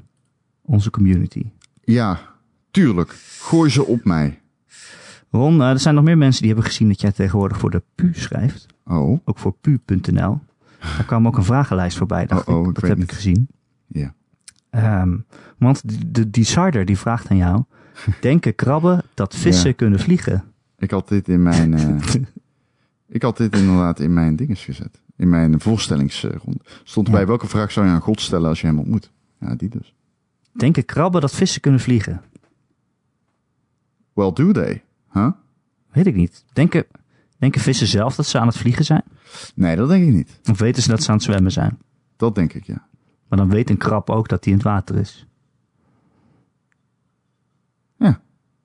onze 0.62 0.90
community? 0.90 1.44
Ja, 1.80 2.18
tuurlijk. 2.70 3.10
Gooi 3.40 3.70
ze 3.70 3.84
op 3.84 4.04
mij. 4.04 4.40
Ron, 5.34 5.60
er 5.60 5.78
zijn 5.78 5.94
nog 5.94 6.04
meer 6.04 6.18
mensen 6.18 6.42
die 6.42 6.50
hebben 6.52 6.70
gezien 6.70 6.88
dat 6.88 7.00
jij 7.00 7.12
tegenwoordig 7.12 7.58
voor 7.58 7.70
de 7.70 7.82
PU 7.94 8.10
schrijft. 8.14 8.66
Oh, 8.86 9.18
Ook 9.24 9.38
voor 9.38 9.54
pu.nl. 9.60 10.40
Daar 10.80 11.04
kwam 11.06 11.26
ook 11.26 11.36
een 11.36 11.44
vragenlijst 11.44 11.96
voorbij, 11.96 12.26
dacht 12.26 12.46
Oh, 12.48 12.58
oh, 12.60 12.68
ik. 12.68 12.74
Dat 12.74 12.88
heb 12.88 12.98
niet. 12.98 13.10
ik 13.10 13.16
gezien. 13.16 13.48
ja. 13.86 14.14
Ehm, 14.70 15.16
want 15.58 15.82
de, 16.14 16.30
de 16.30 16.84
die 16.84 16.98
vraagt 16.98 17.28
aan 17.30 17.36
jou... 17.36 17.62
Denken 18.20 18.54
krabben 18.54 19.02
dat 19.14 19.34
vissen 19.34 19.68
Ja. 19.68 19.74
kunnen 19.74 19.98
vliegen? 20.00 20.44
Ik 20.78 20.90
had 20.90 21.08
dit 21.08 21.28
in 21.28 21.42
mijn... 21.42 21.74
eh, 21.74 22.14
ik 23.16 23.22
had 23.22 23.36
dit 23.36 23.56
inderdaad 23.56 24.00
in 24.00 24.12
mijn 24.12 24.36
dinges 24.36 24.64
gezet. 24.64 25.00
In 25.16 25.28
mijn 25.28 25.60
voorstellingsronde. 25.60 26.60
Stond 26.84 27.06
Ja. 27.06 27.12
bij 27.12 27.26
welke 27.26 27.46
vraag 27.46 27.72
zou 27.72 27.86
je 27.86 27.92
aan 27.92 28.00
God 28.00 28.20
stellen 28.20 28.48
als 28.48 28.60
je 28.60 28.66
hem 28.66 28.78
ontmoet? 28.78 29.10
Ja, 29.40 29.54
die 29.54 29.68
dus. 29.68 29.94
Denken 30.52 30.84
krabben 30.84 31.20
dat 31.20 31.34
vissen 31.34 31.60
kunnen 31.60 31.80
vliegen? 31.80 32.22
Well, 34.12 34.32
do 34.32 34.52
they? 34.52 34.82
Huh? 35.14 35.30
Weet 35.92 36.06
ik 36.06 36.14
niet. 36.14 36.44
Denken, 36.52 36.86
denken 37.38 37.60
vissen 37.60 37.86
zelf 37.86 38.14
dat 38.14 38.26
ze 38.26 38.38
aan 38.38 38.46
het 38.46 38.56
vliegen 38.56 38.84
zijn? 38.84 39.02
Nee, 39.54 39.76
dat 39.76 39.88
denk 39.88 40.06
ik 40.06 40.12
niet. 40.12 40.40
Of 40.50 40.58
weten 40.58 40.82
ze 40.82 40.88
dat 40.88 41.02
ze 41.02 41.08
aan 41.08 41.14
het 41.14 41.24
zwemmen 41.24 41.52
zijn? 41.52 41.78
Dat 42.16 42.34
denk 42.34 42.52
ik, 42.52 42.64
ja. 42.64 42.86
Maar 43.28 43.38
dan 43.38 43.48
weet 43.48 43.70
een 43.70 43.76
krab 43.76 44.10
ook 44.10 44.28
dat 44.28 44.44
hij 44.44 44.52
in 44.52 44.58
het 44.58 44.68
water 44.68 44.96
is. 44.96 45.26
Ja. 47.98 48.20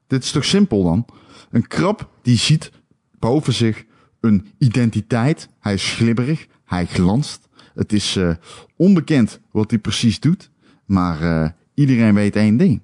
Dit 0.07 0.23
is 0.23 0.31
toch 0.31 0.45
simpel 0.45 0.83
dan? 0.83 1.05
Een 1.49 1.67
krab 1.67 2.09
die 2.21 2.37
ziet 2.37 2.71
boven 3.19 3.53
zich 3.53 3.85
een 4.19 4.51
identiteit. 4.57 5.49
Hij 5.59 5.73
is 5.73 5.93
glibberig, 5.93 6.47
hij 6.65 6.85
glanst. 6.85 7.47
Het 7.73 7.93
is 7.93 8.15
eh, 8.15 8.35
onbekend 8.75 9.39
wat 9.51 9.69
hij 9.69 9.79
precies 9.79 10.19
doet. 10.19 10.51
Maar 10.85 11.21
eh, 11.21 11.49
iedereen 11.73 12.13
weet 12.13 12.35
één 12.35 12.57
ding. 12.57 12.81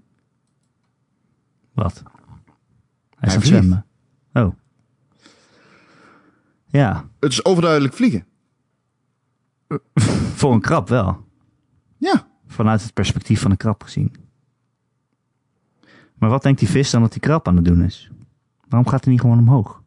Wat? 1.74 2.03
Hij 3.26 3.36
is 3.36 3.44
aan 3.44 3.54
het 3.54 3.60
zwemmen. 3.60 3.86
Oh. 4.34 4.56
Ja, 6.66 7.10
Het 7.20 7.32
is 7.32 7.46
overduidelijk 7.46 7.94
vliegen. 7.94 8.26
voor 10.40 10.54
een 10.54 10.62
krab 10.62 10.90
wel. 10.90 11.26
Ja. 11.98 12.28
Vanuit 12.48 12.84
het 12.84 12.94
perspectief 12.94 13.42
van 13.42 13.52
een 13.52 13.58
krab 13.58 13.84
gezien. 13.84 14.16
Maar 16.16 16.30
wat 16.30 16.44
denkt 16.44 16.60
die 16.60 16.70
vis 16.70 16.90
dan 16.90 17.02
dat 17.02 17.12
die 17.12 17.22
krab 17.22 17.48
aan 17.48 17.56
het 17.56 17.66
doen 17.66 17.84
is? 17.84 18.12
Waarom 18.68 18.90
gaat 18.90 19.04
hij 19.04 19.14
niet 19.14 19.22
gewoon 19.22 19.40
omhoog? 19.40 19.84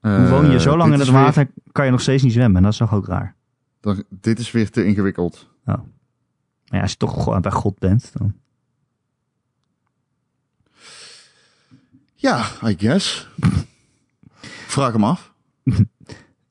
Hoe 0.00 0.28
woon 0.28 0.50
je 0.50 0.60
zo 0.60 0.76
lang 0.76 0.92
in 0.92 0.98
het 0.98 1.08
water, 1.08 1.50
kan 1.72 1.84
je 1.84 1.90
nog 1.90 2.00
steeds 2.00 2.22
niet 2.22 2.32
zwemmen. 2.32 2.62
Dat 2.62 2.72
is 2.72 2.78
toch 2.78 2.94
ook 2.94 3.06
raar. 3.06 3.34
dan, 3.80 4.04
dit 4.08 4.38
is 4.38 4.50
weer 4.50 4.70
te 4.70 4.84
ingewikkeld. 4.84 5.50
Oh. 5.60 5.74
Maar 5.74 5.84
ja, 6.64 6.80
als 6.80 6.90
je 6.90 6.96
toch 6.96 7.22
gewoon 7.22 7.40
bij 7.40 7.50
God 7.50 7.78
bent, 7.78 8.12
dan... 8.18 8.34
Ja, 12.20 12.46
I 12.66 12.74
guess. 12.78 13.28
Vraag 14.66 14.92
hem 14.92 15.04
af. 15.04 15.32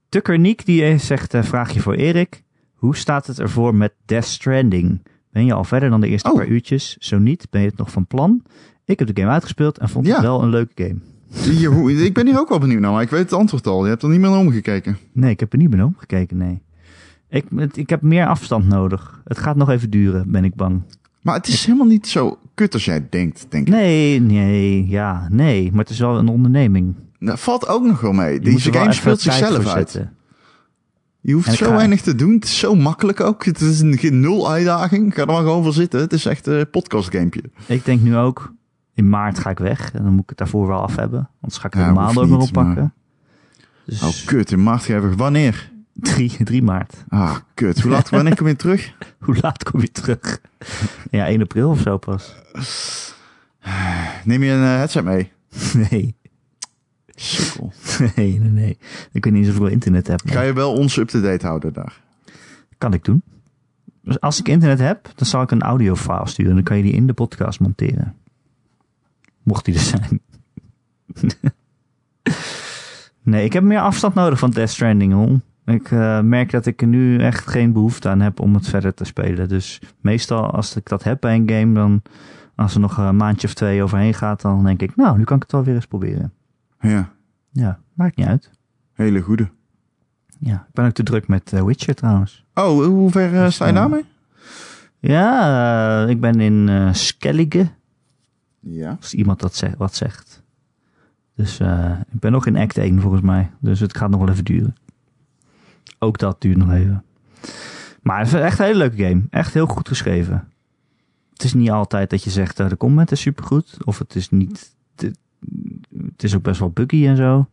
Tucker 0.09 0.39
Niek 0.39 0.65
die 0.65 0.83
eh, 0.83 0.99
zegt, 0.99 1.33
eh, 1.33 1.43
vraagje 1.43 1.79
voor 1.79 1.93
Erik. 1.93 2.43
Hoe 2.73 2.95
staat 2.95 3.27
het 3.27 3.39
ervoor 3.39 3.75
met 3.75 3.93
Death 4.05 4.25
Stranding? 4.25 5.01
Ben 5.31 5.45
je 5.45 5.53
al 5.53 5.63
verder 5.63 5.89
dan 5.89 6.01
de 6.01 6.07
eerste 6.07 6.29
Oh. 6.31 6.35
paar 6.37 6.47
uurtjes? 6.47 6.97
Zo 6.99 7.17
niet, 7.17 7.47
ben 7.49 7.61
je 7.61 7.67
het 7.67 7.77
nog 7.77 7.91
van 7.91 8.07
plan? 8.07 8.43
Ik 8.85 8.99
heb 8.99 9.07
de 9.15 9.21
game 9.21 9.33
uitgespeeld 9.33 9.77
en 9.77 9.89
vond 9.89 10.05
Ja. 10.05 10.13
het 10.13 10.21
wel 10.21 10.41
een 10.43 10.49
leuke 10.49 10.83
game. 10.83 11.67
Hoe- 11.67 12.05
ik 12.05 12.13
ben 12.13 12.25
hier 12.27 12.39
ook 12.39 12.49
wel 12.49 12.59
benieuwd 12.59 12.79
naar, 12.81 12.91
maar 12.91 13.01
ik 13.01 13.09
weet 13.09 13.19
het 13.21 13.33
antwoord 13.33 13.67
al. 13.67 13.83
Je 13.83 13.89
hebt 13.89 14.03
er 14.03 14.09
niet 14.09 14.19
meer 14.19 14.29
naar 14.29 14.39
omgekeken. 14.39 14.97
Nee, 15.11 15.31
ik 15.31 15.39
heb 15.39 15.51
er 15.51 15.57
niet 15.57 15.67
meer 15.69 15.77
naar 15.77 15.87
omgekeken, 15.87 16.37
nee. 16.37 16.61
Ik, 17.29 17.45
het- 17.55 17.77
ik 17.77 17.89
heb 17.89 18.01
meer 18.01 18.27
afstand 18.27 18.67
nodig. 18.67 19.21
Het 19.23 19.37
gaat 19.37 19.55
nog 19.55 19.69
even 19.69 19.89
duren, 19.89 20.31
ben 20.31 20.43
ik 20.43 20.55
bang. 20.55 20.81
Maar 21.21 21.35
het 21.35 21.47
is 21.47 21.65
helemaal 21.65 21.87
niet 21.87 22.07
zo 22.07 22.39
kut 22.57 22.73
als 22.73 22.85
jij 22.85 23.07
denkt, 23.09 23.45
denk 23.49 23.67
ik. 23.67 23.73
Nee, 23.73 24.21
nee, 24.21 24.87
ja, 24.87 25.27
nee. 25.31 25.69
Maar 25.71 25.79
het 25.79 25.89
is 25.89 25.99
wel 25.99 26.17
een 26.17 26.27
onderneming. 26.27 26.95
Dat 27.19 27.39
valt 27.39 27.67
ook 27.67 27.83
nog 27.85 28.01
wel 28.01 28.11
mee. 28.11 28.33
Je 28.33 28.39
Deze 28.39 28.71
wel 28.71 28.81
game 28.81 28.93
speelt 28.93 29.21
zichzelf 29.21 29.67
uit. 29.67 30.01
Je 31.21 31.33
hoeft 31.33 31.53
zo 31.53 31.65
ga- 31.65 31.75
weinig 31.75 32.01
te 32.01 32.15
doen. 32.15 32.33
Het 32.33 32.43
is 32.43 32.59
zo 32.59 32.75
makkelijk 32.75 33.19
ook. 33.21 33.45
Het 33.45 33.61
is 33.61 33.79
een, 33.79 33.97
geen 33.97 34.19
nul 34.19 34.51
uitdaging. 34.51 35.13
Ga 35.13 35.21
er 35.21 35.27
maar 35.27 35.37
gewoon 35.37 35.63
voor 35.63 35.73
zitten. 35.73 35.99
Het 35.99 36.13
is 36.13 36.25
echt 36.25 36.47
een 36.47 36.69
podcastgamepje. 36.69 37.43
Ik 37.65 37.85
denk 37.85 38.01
nu 38.01 38.15
ook, 38.17 38.53
in 38.93 39.09
maart 39.09 39.39
ga 39.39 39.49
ik 39.49 39.59
weg. 39.59 39.91
En 39.93 40.03
dan 40.03 40.11
moet 40.11 40.23
ik 40.23 40.29
het 40.29 40.37
daarvoor 40.37 40.67
wel 40.67 40.81
af 40.81 40.95
hebben. 40.95 41.29
Anders 41.41 41.59
ga 41.61 41.67
ik 41.67 41.73
er 41.73 41.79
Ja, 41.79 42.11
meer 42.13 42.25
niet, 42.27 42.33
oppakken. 42.41 42.93
Dus 43.85 44.03
Oh, 44.03 44.25
kut. 44.25 44.51
In 44.51 44.63
maart 44.63 44.83
ga 44.83 44.93
je. 44.95 45.15
Wanneer? 45.15 45.71
3, 45.99 46.43
3 46.43 46.63
maart. 46.63 47.03
Ah, 47.09 47.35
kut. 47.53 47.81
Hoe 47.81 47.91
laat? 47.91 48.09
Wanneer 48.09 48.35
kom 48.35 48.47
je 48.47 48.55
terug? 48.55 48.93
Hoe 49.25 49.37
laat 49.41 49.63
kom 49.63 49.81
je 49.81 49.91
terug? 49.91 50.41
Ja, 51.11 51.25
1 51.25 51.41
april 51.41 51.69
of 51.69 51.79
zo 51.79 51.97
pas. 51.97 52.35
Neem 54.23 54.43
je 54.43 54.51
een 54.51 54.63
eh, 54.63 54.77
headset 54.77 55.03
mee? 55.03 55.31
Nee, 55.89 56.15
Sukkel. 57.19 57.73
nee, 58.15 58.39
nee, 58.39 58.49
nee. 58.49 58.77
Ik 59.11 59.23
weet 59.23 59.33
niet 59.33 59.41
eens 59.41 59.47
of 59.47 59.55
ik 59.55 59.61
wel 59.61 59.71
internet 59.71 60.07
heb. 60.07 60.23
maar 60.23 60.33
Ga 60.33 60.41
je 60.41 60.53
wel 60.53 60.73
ons 60.73 60.97
up-to-date 60.97 61.45
houden 61.45 61.73
daar? 61.73 62.01
Kan 62.77 62.93
ik 62.93 63.03
doen. 63.03 63.23
Dus 64.01 64.19
als 64.19 64.39
ik 64.39 64.47
internet 64.47 64.79
heb, 64.79 65.11
dan 65.15 65.27
zal 65.27 65.41
ik 65.41 65.51
een 65.51 65.61
audiofile 65.61 66.27
sturen. 66.27 66.53
Dan 66.53 66.63
kan 66.63 66.77
je 66.77 66.83
die 66.83 66.93
in 66.93 67.07
de 67.07 67.13
podcast 67.13 67.59
monteren. 67.59 68.15
Mocht 69.43 69.65
die 69.65 69.73
er 69.73 69.79
zijn. 69.79 70.21
nee, 73.23 73.45
ik 73.45 73.53
heb 73.53 73.63
meer 73.63 73.79
afstand 73.79 74.13
nodig 74.13 74.39
van 74.39 74.51
Death 74.51 74.69
Stranding. 74.69 75.13
Hoor. 75.13 75.39
Ik 75.67 75.91
eh, 75.91 76.21
merk 76.21 76.51
dat 76.51 76.65
ik 76.65 76.81
er 76.81 76.87
nu 76.87 77.19
echt 77.19 77.47
geen 77.47 77.71
behoefte 77.73 78.09
aan 78.09 78.19
heb 78.19 78.39
om 78.39 78.53
het 78.53 78.67
verder 78.67 78.93
te 78.93 79.03
spelen. 79.03 79.47
Dus 79.47 79.81
meestal 80.01 80.51
als 80.51 80.75
ik 80.75 80.85
dat 80.89 81.03
heb 81.03 81.21
bij 81.21 81.35
een 81.35 81.49
game, 81.49 81.73
dan 81.73 82.01
als 82.55 82.73
er 82.73 82.79
nog 82.79 82.97
een 82.97 83.15
maandje 83.15 83.47
of 83.47 83.53
twee 83.53 83.83
overheen 83.83 84.13
gaat, 84.13 84.41
dan 84.41 84.63
denk 84.63 84.81
ik, 84.81 84.95
nou, 84.95 85.17
nu 85.17 85.23
kan 85.23 85.35
ik 85.35 85.41
het 85.43 85.51
wel 85.51 85.63
weer 85.63 85.75
eens 85.75 85.85
proberen. 85.87 86.33
Ja. 86.79 87.09
Ja, 87.51 87.79
maakt 87.93 88.15
niet 88.15 88.27
uit. 88.27 88.51
Hele 88.93 89.21
goede. 89.21 89.49
Ja, 90.39 90.55
ik 90.55 90.73
ben 90.73 90.85
ook 90.85 90.91
te 90.93 91.03
druk 91.03 91.27
met 91.27 91.53
eh, 91.53 91.63
Witcher 91.63 91.95
trouwens. 91.95 92.45
Oh, 92.53 92.85
hoe 92.85 93.11
ver 93.11 93.35
eh, 93.43 93.49
sta 93.49 93.67
je 93.67 93.73
daarmee? 93.73 94.05
Ja, 94.99 96.05
ik 96.05 96.19
ben 96.21 96.39
in 96.39 96.95
Skellige, 96.95 97.67
Ja. 98.59 98.95
als 98.99 99.13
iemand 99.13 99.39
dat 99.39 99.55
zegt, 99.55 99.77
wat 99.77 99.95
zegt. 99.95 100.43
Dus 101.35 101.59
ik 102.11 102.19
ben 102.19 102.31
nog 102.31 102.45
in 102.45 102.55
act 102.57 102.77
1 102.77 103.01
volgens 103.01 103.21
mij. 103.21 103.51
Dus 103.59 103.79
het 103.79 103.97
gaat 103.97 104.09
nog 104.09 104.19
wel 104.19 104.29
even 104.29 104.43
duren. 104.45 104.75
Ook 105.99 106.17
dat 106.17 106.41
duurt 106.41 106.57
nog 106.57 106.71
even. 106.71 107.03
Maar 108.01 108.19
het 108.19 108.27
is 108.27 108.33
echt 108.33 108.59
een 108.59 108.65
hele 108.65 108.77
leuke 108.77 109.03
game. 109.03 109.23
Echt 109.29 109.53
heel 109.53 109.65
goed 109.65 109.87
geschreven. 109.87 110.51
Het 111.33 111.43
is 111.43 111.53
niet 111.53 111.71
altijd 111.71 112.09
dat 112.09 112.23
je 112.23 112.29
zegt, 112.29 112.59
eh, 112.59 112.69
de 112.69 112.77
comment 112.77 113.11
is 113.11 113.21
supergoed. 113.21 113.77
Of 113.83 113.99
het 113.99 114.15
is 114.15 114.29
niet... 114.29 114.75
Het, 114.95 116.23
is 116.23 116.35
ook 116.35 116.41
best 116.41 116.59
wel 116.59 116.69
buggy 116.69 117.07
en 117.07 117.15
zo. 117.15 117.47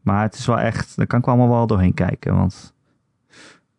Maar 0.00 0.22
het 0.22 0.34
is 0.34 0.46
wel 0.46 0.58
echt... 0.58 0.96
Daar 0.96 1.06
kan 1.06 1.18
ik 1.18 1.26
allemaal 1.26 1.48
wel 1.48 1.66
doorheen 1.66 1.94
kijken. 1.94 2.34
Want 2.34 2.74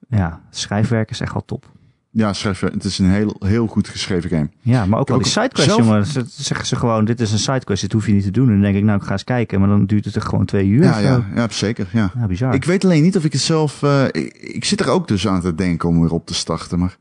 ja, 0.10 0.42
schrijfwerk 0.50 1.10
is 1.10 1.20
echt 1.20 1.34
wel 1.34 1.46
top. 1.46 1.72
Ja, 2.14 2.34
schrijf. 2.34 2.60
Het 2.60 2.84
is 2.84 3.00
een 3.00 3.10
heel, 3.10 3.36
heel 3.40 3.68
goed 3.68 3.88
geschreven 3.88 4.30
game. 4.30 4.50
Ja, 4.62 4.86
maar 4.86 5.00
ook 5.00 5.10
al 5.10 5.18
die 5.18 5.28
sidequests, 5.28 5.66
zelf- 5.74 5.86
jongen. 5.86 6.06
Ze, 6.06 6.24
zeggen 6.28 6.66
ze 6.66 6.76
gewoon, 6.76 7.06
dit 7.06 7.20
is 7.20 7.32
een 7.32 7.40
sidequest, 7.40 7.82
dit 7.82 7.92
hoef 7.92 8.06
je 8.06 8.14
niet 8.14 8.24
te 8.24 8.32
doen. 8.32 8.48
En 8.48 8.54
dan 8.54 8.62
denk 8.62 8.76
ik, 8.76 8.84
nou, 8.84 8.98
ik 9.00 9.06
ga 9.06 9.12
eens 9.12 9.24
kijken. 9.24 9.60
Maar 9.60 9.70
dan 9.70 9.86
duurt 9.86 10.06
het 10.06 10.16
er 10.16 10.22
gewoon 10.22 10.46
twee 10.46 10.68
uur 10.68 10.84
Ja, 10.84 10.98
ja, 10.98 11.26
ja, 11.36 11.48
zeker. 11.50 11.88
Ja. 11.94 12.12
Ja, 12.16 12.28
bizar. 12.28 12.54
Ik 12.54 12.66
weet 12.66 12.84
alleen 12.84 13.04
niet 13.04 13.18
of 13.18 13.24
ik 13.26 13.34
het 13.34 13.42
zelf... 13.42 13.84
eh, 13.84 14.04
ik, 14.12 14.34
ik 14.38 14.66
zit 14.66 14.80
er 14.80 14.90
ook 14.90 15.08
dus 15.08 15.28
aan 15.28 15.42
te 15.42 15.56
denken 15.56 15.90
om 15.90 16.02
weer 16.02 16.14
op 16.14 16.26
te 16.26 16.34
starten, 16.34 16.80
maar... 16.80 16.98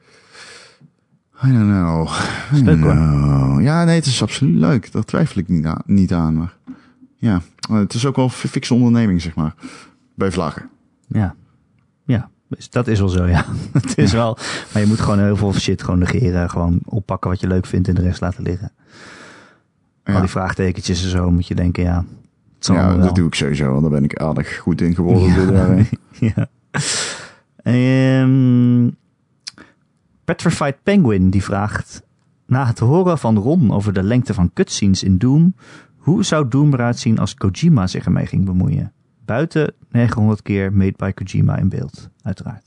I 1.44 1.52
don't. 1.52 2.11
I 2.54 2.62
know. 2.62 3.61
Ja, 3.62 3.84
nee, 3.84 3.94
het 3.94 4.06
is 4.06 4.22
absoluut 4.22 4.58
leuk. 4.58 4.92
Daar 4.92 5.04
twijfel 5.04 5.40
ik 5.40 5.48
niet 5.48 5.64
aan. 5.64 5.82
Niet 5.86 6.12
aan 6.12 6.34
maar 6.34 6.56
ja, 7.20 7.42
eh, 7.70 7.76
het 7.76 7.94
is 7.94 8.06
ook 8.06 8.16
wel 8.16 8.24
een 8.24 8.30
fikse 8.30 8.74
onderneming, 8.74 9.22
zeg 9.22 9.34
maar. 9.34 9.54
Bij 10.14 10.32
vlaggen. 10.32 10.68
Ja. 11.06 11.34
Dus 12.51 12.70
dat 12.70 12.86
is 12.86 12.98
wel 12.98 13.09
zo, 13.09 13.26
ja. 13.26 13.44
het 13.72 13.98
is 13.98 14.12
wel... 14.12 14.36
Maar 14.72 14.82
je 14.82 14.88
moet 14.88 15.01
gewoon 15.01 15.18
heel 15.18 15.36
veel 15.36 15.53
shit 15.53 15.82
gewoon 15.82 15.98
negeren. 15.98 16.51
Gewoon 16.51 16.80
oppakken 16.84 17.30
wat 17.30 17.40
je 17.40 17.46
leuk 17.46 17.66
vindt 17.66 17.88
en 17.88 17.94
de 17.94 18.03
rest 18.03 18.20
laten 18.20 18.42
liggen. 18.42 18.72
Al 20.05 20.20
die 20.20 20.28
vraagtekentjes 20.28 21.03
en 21.03 21.11
zo 21.11 21.30
moet 21.30 21.46
je 21.46 21.55
denken, 21.55 21.82
ja... 21.82 22.05
Ja 22.59 22.96
dat 22.96 23.14
doe 23.14 23.26
ik 23.26 23.34
sowieso. 23.34 23.70
Want 23.70 23.82
daar 23.82 23.90
ben 23.90 24.05
ik 24.05 24.20
aardig 24.20 24.57
goed 24.57 24.80
in 24.80 24.94
geworden 24.94 25.86
Ja. 26.18 26.28
ja. 26.36 26.48
Ehm, 27.62 28.90
Petrified 30.24 30.82
Penguin 30.82 31.30
die 31.30 31.42
vraagt... 31.42 32.03
Na 32.46 32.66
het 32.66 32.78
horen 32.78 33.18
van 33.18 33.36
Ron 33.36 33.72
over 33.72 33.92
de 33.92 34.03
lengte 34.03 34.34
van 34.34 34.51
cutscenes 34.53 35.03
in 35.03 35.18
Doom... 35.18 35.55
Hoe 36.01 36.24
zou 36.24 36.48
Doom 36.48 36.72
eruit 36.72 36.98
zien 36.98 37.18
als 37.18 37.34
Kojima 37.34 37.86
zich 37.86 38.05
ermee 38.05 38.26
ging 38.26 38.44
bemoeien? 38.44 38.92
Buiten 39.31 39.74
900 39.91 40.43
keer 40.43 40.72
made 40.72 40.95
by 40.97 41.12
Kojima 41.12 41.57
in 41.57 41.68
beeld, 41.68 42.09
uiteraard. 42.22 42.66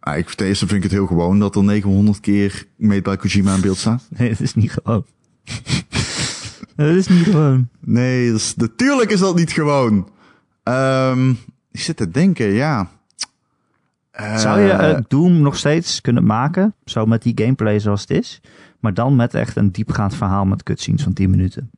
Ah, 0.00 0.16
ik, 0.16 0.30
ten 0.30 0.46
eerste 0.46 0.66
vind 0.66 0.84
ik 0.84 0.90
het 0.90 0.92
heel 0.92 1.06
gewoon 1.06 1.38
dat 1.38 1.56
er 1.56 1.64
900 1.64 2.20
keer 2.20 2.66
Made 2.76 3.02
by 3.02 3.16
Kojima 3.16 3.54
in 3.54 3.60
beeld 3.60 3.76
staat. 3.76 4.06
Nee, 4.08 4.28
dat 4.28 4.40
is 4.40 4.54
niet 4.54 4.72
gewoon. 4.72 5.04
dat 6.76 6.88
is 6.88 7.08
niet 7.08 7.24
gewoon. 7.24 7.68
Nee, 7.80 8.30
dat 8.30 8.40
is, 8.40 8.54
natuurlijk 8.56 9.10
is 9.10 9.20
dat 9.20 9.36
niet 9.36 9.52
gewoon. 9.52 10.08
Ehm, 10.62 11.30
ik 11.70 11.80
zit 11.80 11.96
te 11.96 12.10
denken, 12.10 12.46
ja. 12.46 12.90
Eh, 14.10 14.36
Zou 14.36 14.60
je 14.60 14.70
eh, 14.70 15.00
Doom 15.08 15.40
nog 15.40 15.56
steeds 15.56 16.00
kunnen 16.00 16.24
maken? 16.24 16.74
Zo 16.84 17.06
met 17.06 17.22
die 17.22 17.32
gameplay 17.34 17.78
zoals 17.78 18.00
het 18.00 18.10
is. 18.10 18.40
Maar 18.80 18.94
dan 18.94 19.16
met 19.16 19.34
echt 19.34 19.56
een 19.56 19.72
diepgaand 19.72 20.14
verhaal 20.14 20.44
met 20.44 20.62
cutscenes 20.62 21.02
van 21.02 21.12
10 21.12 21.30
minuten. 21.30 21.70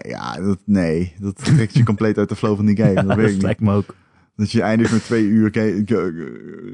Ja, 0.00 0.36
dat, 0.36 0.58
nee. 0.64 1.12
Dat 1.20 1.36
trekt 1.44 1.74
je 1.74 1.82
compleet 1.84 2.18
uit 2.18 2.28
de 2.28 2.36
flow 2.36 2.56
van 2.56 2.66
die 2.66 2.76
game. 2.76 2.94
dat 2.94 3.16
weet 3.16 3.26
ik 3.26 3.32
niet. 3.32 3.42
lijkt 3.42 3.60
me 3.60 3.72
ook. 3.74 3.94
Dat 4.36 4.52
je 4.52 4.62
eindigt 4.62 4.92
met 4.92 5.04
twee 5.04 5.24
uur 5.24 5.50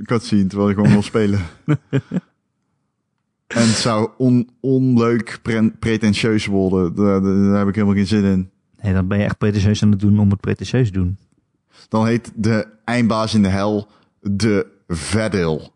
cutscene 0.04 0.46
terwijl 0.46 0.68
je 0.68 0.74
gewoon 0.74 0.90
wil 0.90 1.02
spelen. 1.02 1.40
en 3.46 3.66
het 3.66 3.76
zou 3.76 4.10
on, 4.18 4.50
onleuk, 4.60 5.38
pre- 5.42 5.70
pretentieus 5.78 6.46
worden. 6.46 6.94
Daar, 6.94 7.58
heb 7.58 7.68
ik 7.68 7.74
helemaal 7.74 7.96
geen 7.96 8.06
zin 8.06 8.24
in. 8.24 8.50
Nee, 8.82 8.92
dan 8.92 9.08
ben 9.08 9.18
je 9.18 9.24
echt 9.24 9.38
pretentieus 9.38 9.82
aan 9.82 9.90
het 9.90 10.00
doen 10.00 10.18
om 10.18 10.30
het 10.30 10.40
pretentieus 10.40 10.86
te 10.86 10.92
doen. 10.92 11.16
Dan 11.88 12.06
heet 12.06 12.32
de 12.34 12.66
eindbaas 12.84 13.34
in 13.34 13.42
de 13.42 13.48
hel 13.48 13.88
de 14.20 14.66
Vedil. 14.88 15.74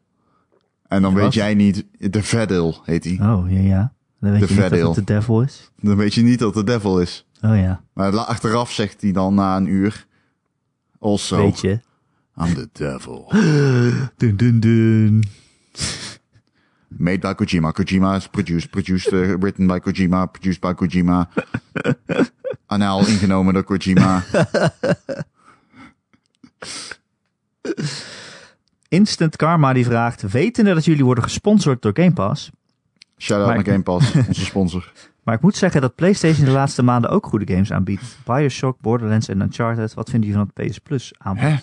En 0.88 1.02
dan 1.02 1.12
Wat? 1.14 1.22
weet 1.22 1.34
jij 1.34 1.54
niet, 1.54 1.86
de 1.98 2.22
Vedil 2.22 2.80
heet 2.84 3.04
hij. 3.04 3.18
Oh, 3.20 3.50
ja, 3.50 3.60
ja. 3.60 3.92
Dan 4.20 4.30
weet 4.30 4.40
De 4.48 4.54
je 4.54 4.60
niet 4.60 4.70
dat 4.70 4.96
het 4.96 5.06
de 5.06 5.12
devil 5.14 5.42
is. 5.42 5.70
Dan 5.80 5.96
weet 5.96 6.14
je 6.14 6.22
niet 6.22 6.38
dat 6.38 6.54
het 6.54 6.66
de 6.66 6.72
devil 6.72 7.00
is. 7.00 7.26
Oh 7.44 7.56
ja, 7.56 7.82
Maar 7.92 8.16
achteraf 8.16 8.72
zegt 8.72 9.00
hij 9.00 9.12
dan 9.12 9.34
na 9.34 9.56
een 9.56 9.66
uur. 9.66 10.06
Also, 10.98 11.36
weet 11.36 11.60
je. 11.60 11.80
I'm 12.36 12.54
the 12.54 12.68
devil. 12.72 13.32
Dun, 14.16 14.36
dun, 14.36 14.60
dun. 14.60 15.24
Made 16.88 17.18
by 17.18 17.34
Kojima. 17.34 17.72
Kojima 17.72 18.16
is 18.16 18.28
produced, 18.28 18.70
produced, 18.70 19.12
uh, 19.12 19.34
written 19.40 19.66
by 19.66 19.78
Kojima, 19.78 20.26
produced 20.26 20.60
by 20.60 20.74
Kojima. 20.74 21.28
Anaal 22.66 23.06
ingenomen 23.06 23.54
door 23.54 23.64
Kojima. 23.64 24.24
Instant 28.88 29.36
Karma 29.36 29.72
die 29.72 29.84
vraagt... 29.84 30.22
Wetende 30.22 30.74
dat 30.74 30.84
jullie 30.84 31.04
worden 31.04 31.24
gesponsord 31.24 31.82
door 31.82 31.92
Game 31.94 32.12
Pass... 32.12 32.50
Shout-out 33.18 33.48
Maar 33.48 33.56
naar 33.56 33.72
Game 33.72 33.82
Pass, 33.82 34.12
onze 34.28 34.44
sponsor. 34.44 34.92
Maar 35.22 35.34
ik 35.34 35.40
moet 35.40 35.56
zeggen 35.56 35.80
dat 35.80 35.94
PlayStation 35.94 36.44
de 36.44 36.50
laatste 36.50 36.82
maanden 36.82 37.10
ook 37.10 37.26
goede 37.26 37.52
games 37.52 37.72
aanbiedt. 37.72 38.18
Bioshock, 38.24 38.80
Borderlands 38.80 39.28
en 39.28 39.40
Uncharted. 39.40 39.94
Wat 39.94 40.10
vinden 40.10 40.28
jullie 40.30 40.44
van 40.44 40.52
het 40.54 40.70
PS 40.70 40.78
Plus 40.78 41.12
aanbod? 41.18 41.42
Hè? 41.42 41.54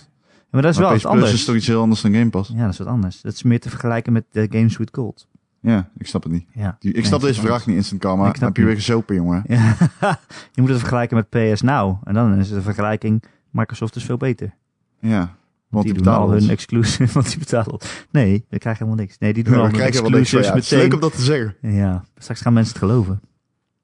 Maar 0.50 0.62
dat 0.62 0.72
is 0.72 0.78
wel 0.78 0.88
Maar 0.88 0.96
iets 0.96 1.04
PS 1.06 1.10
Plus 1.12 1.22
anders. 1.24 1.40
is 1.40 1.46
toch 1.46 1.56
iets 1.56 1.68
heel 1.68 1.82
anders 1.82 2.02
dan 2.02 2.14
Game 2.14 2.30
Pass? 2.30 2.50
Ja, 2.56 2.62
dat 2.64 2.72
is 2.72 2.78
wat 2.78 2.88
anders. 2.88 3.22
Dat 3.22 3.34
is 3.34 3.44
meer 3.44 3.60
te 3.60 3.70
vergelijken 3.70 4.14
met 4.14 4.26
de 4.32 4.48
Games 4.52 4.78
with 4.78 4.90
Gold. 4.92 5.28
Ja, 5.62 5.90
ik 5.98 6.08
snap 6.08 6.24
het 6.24 6.32
niet. 6.32 6.46
Ja. 6.54 6.78
Ik 6.80 6.94
Nee, 6.94 7.06
snap 7.06 7.22
deze 7.22 7.42
vraag 7.42 7.66
niet, 7.66 7.76
Instant 7.76 8.02
Karma. 8.02 8.28
Ik 8.30 8.36
snap 8.36 8.48
heb 8.48 8.58
je 8.58 8.64
weer 8.66 8.76
gezopen, 8.76 9.16
jongen. 9.16 9.44
Ja. 9.48 9.76
je 10.54 10.62
moet 10.62 10.70
het 10.70 10.80
vergelijken 10.80 11.16
met 11.18 11.30
PS 11.30 11.62
Now. 11.62 11.98
En 12.04 12.14
dan 12.14 12.38
is 12.38 12.50
de 12.50 12.62
vergelijking 12.62 13.24
Microsoft 13.50 13.96
is 13.96 14.04
veel 14.04 14.18
beter. 14.18 14.54
Ja, 15.00 15.36
Want 15.70 15.86
die 15.86 15.94
die 15.94 16.04
doen 16.04 16.14
al 16.14 16.30
hun 16.30 16.40
ons. 16.42 16.48
exclusive. 16.50 17.14
Want 17.20 17.30
die 17.30 17.38
betalen. 17.40 17.80
Nee, 18.12 18.46
we 18.50 18.58
krijgen 18.58 18.84
helemaal 18.86 19.06
niks. 19.06 19.18
Nee, 19.18 19.34
die 19.34 19.44
doen 19.50 19.54
Ja, 19.54 19.60
al 19.60 19.66
hun 19.66 19.76
wel 19.76 19.86
exclusives 19.86 20.48
ja. 20.48 20.54
Het 20.54 20.64
is 20.64 20.70
leuk 20.70 20.80
meteen. 20.82 20.94
om 20.96 21.00
dat 21.02 21.16
te 21.16 21.22
zeggen. 21.22 21.56
Ja, 21.62 22.04
straks 22.18 22.42
gaan 22.42 22.54
mensen 22.54 22.74
het 22.74 22.84
geloven. 22.84 23.22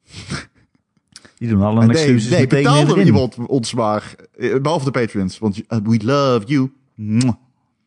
Die 1.38 1.50
doen 1.50 1.62
al 1.62 1.74
nee, 1.74 1.90
exclusives 1.90 2.30
nee 2.30 2.40
meteen 2.40 2.64
betaal 2.64 2.86
weer 2.86 2.98
er 2.98 3.06
iemand 3.06 3.36
ons 3.36 3.74
maar. 3.74 4.16
Eh, 4.38 4.62
Behalve 4.62 4.86
de 4.86 4.92
patrons. 4.92 5.38
Want 5.38 5.56
we 5.68 6.00
love 6.04 6.46
you. 6.46 6.72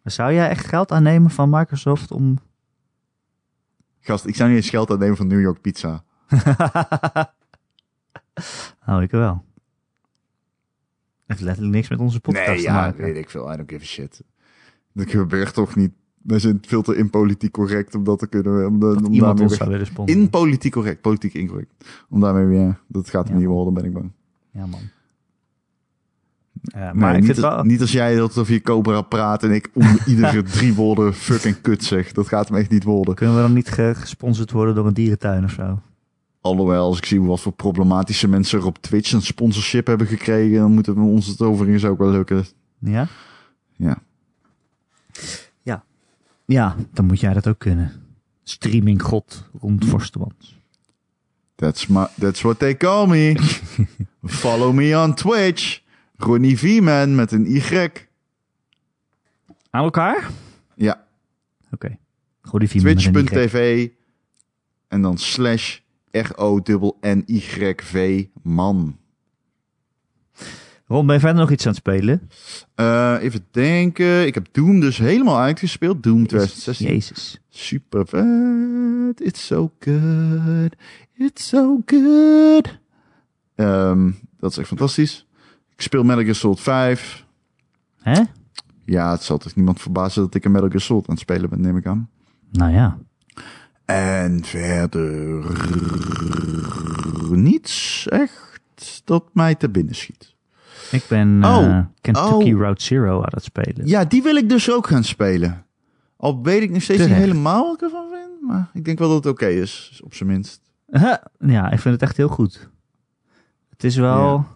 Zou 0.05 0.33
jij 0.33 0.49
echt 0.49 0.67
geld 0.67 0.93
aannemen 0.93 1.31
van 1.31 1.51
Microsoft 1.51 2.11
om... 2.11 2.39
Gast, 4.01 4.27
ik 4.27 4.37
zou 4.37 4.49
niet 4.49 4.59
eens 4.59 4.71
geld 4.71 4.91
uitnemen 4.91 5.17
van 5.17 5.27
New 5.27 5.41
York 5.41 5.61
Pizza. 5.61 6.05
nou, 8.87 9.03
ik 9.03 9.11
wel. 9.11 9.45
Heeft 11.27 11.41
letterlijk 11.41 11.75
niks 11.75 11.89
met 11.89 11.99
onze 11.99 12.21
podcast 12.21 12.47
Nee, 12.47 12.57
te 12.57 12.63
ja, 12.63 12.73
maken. 12.73 13.05
weet 13.05 13.17
ik 13.17 13.31
veel. 13.31 13.53
I 13.53 13.57
don't 13.57 13.71
give 13.71 13.83
a 13.83 13.87
shit. 13.87 14.23
Dat 14.93 15.11
gebeurt 15.11 15.55
toch 15.55 15.77
niet. 15.77 15.93
Wij 16.29 16.39
zijn 16.39 16.59
veel 16.67 16.83
te 16.83 16.97
impolitiek 16.97 17.53
correct 17.53 17.95
om 17.95 18.05
dat 18.05 18.19
te 18.19 18.27
kunnen. 18.27 18.67
Om, 18.67 18.81
de, 18.81 19.01
om 19.05 19.13
Iemand 19.13 19.41
ons 19.41 19.57
zou 19.57 19.71
willen 19.71 19.87
sponsoren. 19.87 20.23
In 20.23 20.31
politiek 20.31 20.73
correct, 20.73 21.01
politiek 21.01 21.35
incorrect. 21.35 21.71
Om 22.09 22.21
daarmee 22.21 22.45
weer, 22.47 22.81
dat 22.87 23.11
gaat 23.11 23.25
hem 23.25 23.33
Ja. 23.35 23.39
niet 23.41 23.49
worden, 23.51 23.75
ben 23.75 23.85
ik 23.85 23.93
bang. 23.93 24.11
Ja, 24.51 24.67
man. 24.67 24.81
Ja, 26.63 26.93
maar 26.95 27.11
ik 27.15 27.17
niet, 27.23 27.27
vind 27.27 27.39
wel... 27.41 27.63
niet 27.65 27.81
als 27.81 27.93
jij 27.93 28.17
dat 28.17 28.39
over 28.39 28.53
je 28.53 28.61
Cobra 28.63 29.01
praat 29.03 29.43
en 29.43 29.51
ik 29.51 29.71
om 29.75 29.99
iedere 30.07 30.43
drie 30.43 30.75
woorden 30.75 31.15
fucking 31.15 31.61
kut 31.61 31.85
zeg. 31.85 32.13
Dat 32.13 32.29
gaat 32.29 32.49
hem 32.49 32.57
echt 32.59 32.71
niet 32.71 32.85
worden. 32.85 33.15
Kunnen 33.15 33.35
we 33.37 33.41
dan 33.43 33.53
niet 33.53 33.69
ge- 33.69 33.93
gesponsord 33.97 34.51
worden 34.51 34.75
door 34.75 34.87
een 34.87 34.95
dierentuin 34.95 35.45
of 35.45 35.51
zo? 35.51 35.79
Alhoewel, 36.41 36.85
als 36.85 36.99
ik 36.99 37.05
zie 37.05 37.21
wat 37.23 37.41
voor 37.41 37.53
problematische 37.53 38.29
mensen 38.29 38.59
er 38.59 38.67
op 38.67 38.79
Twitch 38.83 39.13
een 39.13 39.23
sponsorship 39.23 39.87
hebben 39.87 40.07
gekregen, 40.07 40.59
dan 40.59 40.73
moeten 40.73 40.95
we 40.95 41.01
ons 41.01 41.27
het 41.27 41.43
overigens 41.43 41.85
ook 41.85 41.99
wel 41.99 42.11
lukken. 42.11 42.45
Ja? 42.79 43.07
Ja. 43.77 43.99
Ja. 46.49 46.77
Dan 46.93 47.05
moet 47.05 47.21
jij 47.21 47.33
dat 47.33 47.47
ook 47.47 47.59
kunnen. 47.59 47.93
Streaming 48.43 49.03
god 49.03 49.45
rond 49.61 49.85
Forstemans. 49.85 50.59
That's, 51.55 51.87
my, 51.87 52.07
that's 52.19 52.41
what 52.41 52.59
they 52.59 52.77
call 52.77 53.07
me. 53.07 53.35
Follow 54.25 54.75
me 54.75 55.03
on 55.03 55.15
Twitch. 55.15 55.83
Ronnie 56.17 56.59
V-Man 56.59 57.15
met 57.15 57.33
een 57.33 57.47
Y. 57.47 57.91
Aan 59.71 59.85
elkaar? 59.85 60.31
Ja, 60.75 61.07
Oké. 61.71 61.99
Y. 62.59 62.67
twitch.tv 62.67 63.89
en 64.89 65.03
dan 65.03 65.19
slash 65.19 65.79
R-O-N-N-Y-V 66.11 68.25
man. 68.43 68.99
Ron, 70.89 71.07
ben 71.07 71.15
je 71.15 71.21
verder 71.21 71.41
nog 71.41 71.51
iets 71.51 71.67
aan 71.67 71.73
het 71.73 71.81
spelen? 71.81 72.31
Eh, 72.75 73.17
even 73.21 73.47
denken. 73.51 74.27
Ik 74.27 74.35
heb 74.35 74.47
Doom 74.53 74.81
dus 74.81 74.99
helemaal 74.99 75.39
uitgespeeld. 75.39 76.03
Doom 76.03 76.27
2016. 76.27 76.87
Jezus. 76.87 77.41
Super 77.49 78.07
vet. 78.07 79.27
It's 79.27 79.47
so 79.47 79.73
good. 79.79 80.77
It's 81.15 81.49
so 81.49 81.83
good. 81.87 82.79
Ehm, 83.55 84.11
dat 84.39 84.51
is 84.51 84.59
echt 84.59 84.69
fantastisch. 84.69 85.27
Ik 85.75 85.83
speel 85.83 86.03
Metal 86.05 86.23
Gear 86.23 86.35
Solid 86.35 86.61
5. 86.61 87.25
Hè? 88.01 88.23
Ja, 88.85 89.11
het 89.11 89.23
zal 89.23 89.39
toch 89.39 89.55
niemand 89.55 89.81
verbazen 89.81 90.23
dat 90.23 90.35
ik 90.35 90.45
een 90.45 90.53
Metal 90.53 90.69
Gear 90.69 90.81
Solid 90.81 91.09
aan 91.09 91.15
het 91.15 91.23
spelen 91.23 91.51
ben, 91.51 91.61
neem 91.61 91.77
ik 91.77 91.87
aan. 91.87 92.11
Nou 92.51 92.73
ja. 92.73 92.99
En 93.85 94.45
verder 94.45 95.45
niets 97.31 98.07
echt 98.09 99.03
dat 99.05 99.25
mij 99.33 99.55
te 99.55 99.69
binnen 99.69 99.95
schiet. 99.95 100.37
Ik 100.91 101.05
ben 101.09 101.45
Oh. 101.45 101.65
eh, 101.65 101.79
Kentucky 102.01 102.53
Oh. 102.53 102.61
Route 102.61 102.83
Zero 102.85 103.17
aan 103.17 103.33
het 103.35 103.45
spelen. 103.45 103.87
Ja, 103.87 104.05
die 104.05 104.23
wil 104.23 104.37
ik 104.37 104.49
dus 104.49 104.71
ook 104.71 104.87
gaan 104.87 105.05
spelen. 105.05 105.65
Al 106.17 106.43
weet 106.43 106.63
ik 106.63 106.71
nog 106.71 106.83
steeds 106.83 107.01
niet 107.07 107.11
helemaal 107.15 107.65
wat 107.65 107.75
ik 107.75 107.81
ervan 107.83 108.07
vind. 108.13 108.49
Maar 108.49 108.71
ik 108.73 108.85
denk 108.85 108.99
wel 108.99 109.09
dat 109.09 109.25
het 109.25 109.33
oké 109.33 109.47
is, 109.47 110.01
op 110.05 110.15
zijn 110.15 110.29
minst. 110.29 110.61
Ja, 111.39 111.71
ik 111.71 111.79
vind 111.79 111.95
het 111.95 112.03
echt 112.03 112.17
heel 112.17 112.29
goed. 112.29 112.69
Het 113.71 113.85
is 113.85 113.97
wel 113.97 114.47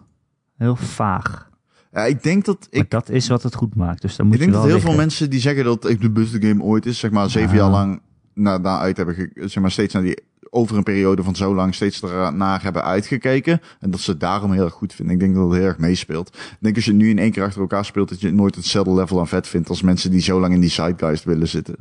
heel 0.57 0.75
vaag. 0.75 1.49
Ja, 1.91 2.01
ik 2.05 2.23
denk 2.23 2.45
dat 2.45 2.67
Maar 2.71 2.81
ik, 2.81 2.89
dat 2.89 3.09
is 3.09 3.27
wat 3.27 3.43
het 3.43 3.55
goed 3.55 3.75
maakt. 3.75 4.01
Dus 4.01 4.15
dan 4.15 4.25
moet 4.25 4.35
ik 4.35 4.41
denk 4.41 4.51
je 4.51 4.57
dat 4.57 4.67
wel 4.67 4.75
heel 4.77 4.87
veel 4.89 4.97
mensen 4.97 5.29
die 5.29 5.39
zeggen 5.39 5.63
dat 5.63 5.83
het 5.83 6.01
de 6.01 6.09
beste 6.11 6.41
game 6.41 6.63
ooit 6.63 6.85
is, 6.85 6.99
zeg 6.99 7.11
maar 7.11 7.29
zeven 7.29 7.55
Ja. 7.55 7.61
jaar 7.61 7.71
lang 7.71 8.01
na, 8.33 8.57
na 8.57 8.79
uit 8.79 8.97
hebben, 8.97 9.15
ge- 9.15 9.31
zeg 9.35 9.61
maar 9.61 9.71
steeds 9.71 9.93
naar 9.93 10.03
die 10.03 10.23
over 10.53 10.77
een 10.77 10.83
periode 10.83 11.23
van 11.23 11.35
zo 11.35 11.55
lang 11.55 11.75
steeds 11.75 12.01
ernaar 12.01 12.63
hebben 12.63 12.83
uitgekeken 12.83 13.61
en 13.79 13.91
dat 13.91 13.99
ze 13.99 14.11
het 14.11 14.19
daarom 14.19 14.51
heel 14.51 14.63
erg 14.63 14.73
goed 14.73 14.93
vinden. 14.93 15.13
Ik 15.13 15.19
denk 15.19 15.35
dat 15.35 15.49
het 15.49 15.57
heel 15.57 15.67
erg 15.67 15.77
meespeelt. 15.77 16.27
Ik 16.27 16.57
denk 16.59 16.75
als 16.75 16.85
je 16.85 16.93
nu 16.93 17.09
in 17.09 17.19
één 17.19 17.31
keer 17.31 17.43
achter 17.43 17.61
elkaar 17.61 17.85
speelt 17.85 18.09
dat 18.09 18.21
je 18.21 18.31
nooit 18.31 18.55
hetzelfde 18.55 18.93
level 18.93 19.19
aan 19.19 19.27
vet 19.27 19.47
vindt 19.47 19.69
als 19.69 19.81
mensen 19.81 20.11
die 20.11 20.21
zo 20.21 20.39
lang 20.39 20.53
in 20.53 20.59
die 20.59 20.69
sidegeist 20.69 21.23
willen 21.23 21.47
zitten. 21.47 21.75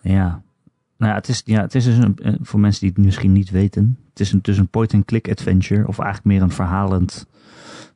Ja. 0.00 0.42
Nou 0.96 1.10
ja, 1.12 1.18
het 1.18 1.28
is, 1.28 1.42
ja, 1.44 1.60
het 1.60 1.74
is 1.74 1.84
dus 1.84 1.96
een, 1.96 2.18
eh, 2.22 2.34
voor 2.40 2.60
mensen 2.60 2.80
die 2.80 2.92
het 2.94 3.04
misschien 3.04 3.32
niet 3.32 3.50
weten. 3.50 3.98
Het 4.10 4.20
is 4.20 4.32
een, 4.32 4.38
dus 4.42 4.58
een 4.58 4.68
point-and-click 4.68 5.30
adventure. 5.30 5.86
Of 5.86 5.98
eigenlijk 5.98 6.28
meer 6.28 6.42
een 6.42 6.50
verhalend, 6.50 7.26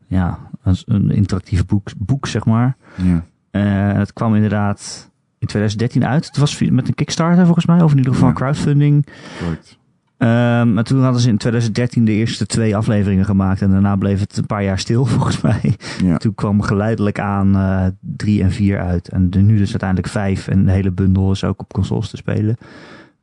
ja, 0.07 0.39
een, 0.63 0.77
een 0.87 1.11
interactief 1.11 1.67
boek, 1.67 1.89
boek, 1.97 2.27
zeg 2.27 2.45
maar. 2.45 2.77
Ja. 3.03 3.25
Eh, 3.51 3.99
het 3.99 4.13
kwam 4.13 4.35
inderdaad 4.35 5.11
in 5.39 5.47
2013 5.47 6.07
uit. 6.07 6.27
Het 6.27 6.37
was 6.37 6.61
met 6.61 6.89
een 6.89 6.95
Kickstarter 6.95 7.45
volgens 7.45 7.67
mij, 7.67 7.83
of 7.83 7.91
in 7.91 7.97
ieder 7.97 8.13
geval 8.13 8.29
Ja. 8.29 8.35
crowdfunding. 8.35 9.07
Correct. 9.39 9.79
Ehm, 10.17 10.73
maar 10.75 10.85
toen 10.85 11.03
hadden 11.03 11.21
ze 11.21 11.29
in 11.29 11.37
2013 11.37 12.05
de 12.05 12.13
eerste 12.13 12.47
twee 12.47 12.77
afleveringen 12.77 13.25
gemaakt. 13.25 13.63
En 13.63 13.71
daarna 13.71 13.97
bleef 13.97 14.21
het 14.21 14.37
een 14.37 14.47
paar 14.47 14.63
jaar 14.65 14.79
stil, 14.79 15.05
volgens 15.17 15.41
mij. 15.41 15.77
Ja. 16.05 16.17
Toen 16.17 16.35
kwam 16.35 16.61
geleidelijk 16.63 17.21
aan 17.21 17.57
eh 17.57 17.87
drie 18.01 18.43
en 18.43 18.53
vier 18.53 18.81
uit. 18.81 19.09
En 19.09 19.31
de, 19.31 19.39
nu 19.39 19.59
dus 19.59 19.71
uiteindelijk 19.71 20.09
vijf. 20.09 20.49
En 20.49 20.65
de 20.65 20.73
hele 20.73 20.91
bundel 20.91 21.31
is 21.31 21.45
ook 21.45 21.61
op 21.61 21.73
consoles 21.73 22.11
te 22.11 22.17
spelen. 22.17 22.57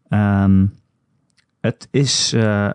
Ehm, 0.10 0.66
het, 1.62 1.88
is, 1.92 2.34
eh, 2.34 2.70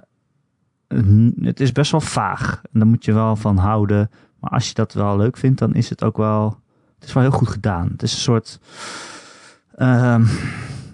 het 1.41 1.61
is 1.61 1.73
best 1.73 1.91
wel 1.91 2.01
vaag. 2.01 2.61
En 2.73 2.79
daar 2.79 2.89
moet 2.89 3.05
je 3.05 3.13
wel 3.13 3.37
van 3.37 3.57
houden. 3.57 4.11
Maar 4.41 4.51
als 4.51 4.69
je 4.69 4.75
dat 4.75 4.93
wel 4.93 5.17
leuk 5.17 5.37
vindt, 5.37 5.59
dan 5.59 5.75
is 5.75 5.91
het 5.91 6.05
ook 6.05 6.17
wel... 6.17 6.59
Het 6.99 7.09
is 7.09 7.13
wel 7.15 7.23
heel 7.23 7.33
goed 7.33 7.49
gedaan. 7.49 7.89
Het 7.93 8.03
is 8.03 8.13
een 8.13 8.19
soort... 8.19 8.61
ehm, 9.79 10.25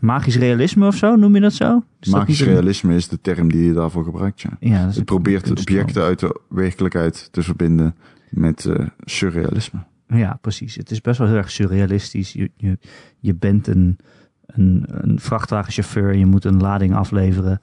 magisch 0.00 0.36
realisme 0.36 0.86
of 0.86 0.96
zo, 0.96 1.16
noem 1.16 1.34
je 1.34 1.40
dat 1.40 1.52
zo? 1.52 1.82
Is 2.00 2.10
dat 2.10 2.18
Magisch 2.20 2.40
een- 2.40 2.46
realisme 2.46 2.94
is 2.94 3.08
de 3.08 3.20
term 3.20 3.48
die 3.52 3.64
je 3.64 3.72
daarvoor 3.72 4.04
gebruikt, 4.04 4.40
ja. 4.40 4.50
Het 4.60 5.04
probeert 5.04 5.42
kunstvorm. 5.42 5.78
objecten 5.78 6.02
uit 6.02 6.18
de 6.18 6.40
werkelijkheid 6.48 7.28
te 7.32 7.42
verbinden 7.42 7.94
met 8.30 8.64
eh, 8.64 8.86
surrealisme. 9.04 9.78
Ja, 10.06 10.38
precies. 10.40 10.74
Het 10.74 10.90
is 10.90 11.00
best 11.00 11.18
wel 11.18 11.28
heel 11.28 11.36
erg 11.36 11.50
surrealistisch. 11.50 12.32
Je, 12.32 12.50
je, 12.56 12.78
je 13.20 13.34
bent 13.34 13.66
een, 13.66 13.98
een, 14.46 14.84
een 14.88 15.18
vrachtwagenchauffeur, 15.20 16.14
je 16.14 16.26
moet 16.26 16.44
een 16.44 16.60
lading 16.60 16.94
afleveren. 16.94 17.60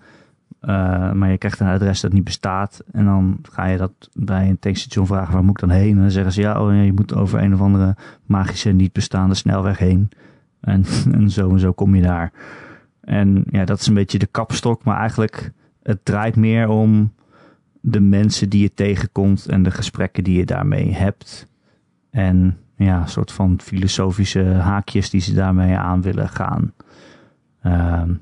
eh, 0.59 1.11
maar 1.11 1.31
je 1.31 1.37
krijgt 1.37 1.59
een 1.59 1.67
adres 1.67 2.01
dat 2.01 2.13
niet 2.13 2.23
bestaat. 2.23 2.81
En 2.91 3.05
dan 3.05 3.39
ga 3.51 3.65
je 3.65 3.77
dat 3.77 3.91
bij 4.13 4.49
een 4.49 4.59
tankstation 4.59 5.05
vragen, 5.07 5.33
waar 5.33 5.43
moet 5.43 5.61
ik 5.61 5.67
dan 5.67 5.77
heen? 5.77 5.95
En 5.95 6.01
dan 6.01 6.11
zeggen 6.11 6.31
ze, 6.33 6.41
ja, 6.41 6.61
oh, 6.63 6.73
ja, 6.73 6.81
je 6.81 6.93
moet 6.93 7.15
over 7.15 7.41
een 7.43 7.53
of 7.53 7.61
andere 7.61 7.95
magische, 8.25 8.69
niet 8.71 8.93
bestaande 8.93 9.35
snelweg 9.35 9.77
heen. 9.77 10.09
En, 10.61 10.85
en 11.17 11.29
zo 11.29 11.49
en 11.49 11.59
zo 11.59 11.71
kom 11.71 11.95
je 11.95 12.01
daar. 12.01 12.31
En 13.01 13.43
ja, 13.49 13.65
dat 13.65 13.79
is 13.79 13.87
een 13.87 13.93
beetje 13.93 14.19
de 14.19 14.27
kapstok. 14.31 14.83
Maar 14.83 14.97
eigenlijk, 14.97 15.51
het 15.83 16.05
draait 16.05 16.35
meer 16.35 16.67
om 16.67 17.13
de 17.81 17.99
mensen 17.99 18.49
die 18.49 18.61
je 18.61 18.73
tegenkomt 18.73 19.45
en 19.45 19.63
de 19.63 19.71
gesprekken 19.71 20.23
die 20.23 20.37
je 20.37 20.45
daarmee 20.45 20.93
hebt. 20.93 21.47
En 22.09 22.57
ja, 22.75 23.01
een 23.01 23.09
soort 23.09 23.31
van 23.31 23.59
filosofische 23.61 24.43
haakjes 24.43 25.09
die 25.09 25.21
ze 25.21 25.33
daarmee 25.33 25.77
aan 25.77 26.01
willen 26.01 26.29
gaan. 26.29 26.73
Ehm, 27.61 28.13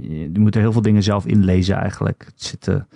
je, 0.00 0.30
moet 0.34 0.54
er 0.54 0.60
heel 0.60 0.72
veel 0.72 0.82
dingen 0.82 1.02
zelf 1.02 1.26
inlezen 1.26 1.76
eigenlijk. 1.76 2.22
Er 2.22 2.32
zitten 2.34 2.86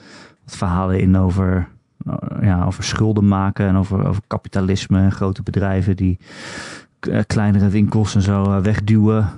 wat 0.45 0.57
verhalen 0.57 1.01
in 1.01 1.17
over, 1.17 1.69
eh, 2.07 2.15
ja, 2.41 2.65
over 2.65 2.85
schulden 2.85 3.29
maken 3.29 3.67
en 3.67 3.77
over, 3.77 4.07
over 4.07 4.23
kapitalisme 4.27 4.99
en 4.99 5.13
grote 5.13 5.43
bedrijven 5.43 5.97
die 5.97 6.19
kleinere 7.27 7.69
winkels 7.69 8.15
en 8.15 8.23
zo 8.23 8.45
eh, 8.45 8.59
wegduwen. 8.59 9.29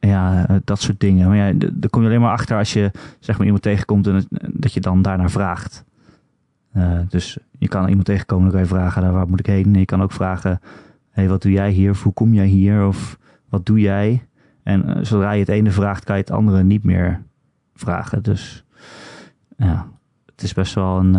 Ja, 0.00 0.48
eh, 0.48 0.56
dat 0.64 0.80
soort 0.80 1.00
dingen. 1.00 1.28
Maar 1.28 1.36
ja, 1.36 1.52
daar 1.72 1.90
kom 1.90 2.02
je 2.02 2.08
alleen 2.08 2.20
maar 2.20 2.32
achter 2.32 2.58
als 2.58 2.72
je 2.72 2.90
zeg 3.18 3.36
maar 3.36 3.44
iemand 3.44 3.62
tegenkomt 3.62 4.06
en 4.06 4.26
dat 4.52 4.72
je 4.72 4.80
dan 4.80 5.02
daarnaar 5.02 5.30
vraagt. 5.30 5.84
Eh, 6.74 6.98
dus 7.08 7.38
je 7.58 7.68
kan 7.68 7.88
iemand 7.88 8.04
tegenkomen, 8.04 8.44
dan 8.44 8.52
kan 8.52 8.60
je 8.60 8.74
vragen, 8.74 9.02
nou, 9.02 9.14
waar 9.14 9.28
moet 9.28 9.38
ik 9.38 9.46
heen? 9.46 9.64
En 9.64 9.78
je 9.78 9.84
kan 9.84 10.02
ook 10.02 10.12
vragen, 10.12 10.60
hey, 11.10 11.28
wat 11.28 11.42
doe 11.42 11.52
jij 11.52 11.70
hier? 11.70 11.90
Of 11.90 12.02
hoe 12.02 12.12
kom 12.12 12.34
jij 12.34 12.46
hier? 12.46 12.86
Of 12.86 13.18
wat 13.48 13.66
doe 13.66 13.80
jij? 13.80 14.26
En 14.62 14.84
eh, 14.84 15.04
zodra 15.04 15.32
je 15.32 15.40
het 15.40 15.48
ene 15.48 15.70
vraagt, 15.70 16.04
kan 16.04 16.16
je 16.16 16.22
het 16.22 16.30
andere 16.30 16.62
niet 16.62 16.84
meer 16.84 17.22
vragen. 17.74 18.22
Dus 18.22 18.64
ja, 19.56 19.86
het 20.26 20.42
is 20.42 20.52
best 20.52 20.74
wel 20.74 20.98
een 20.98 21.14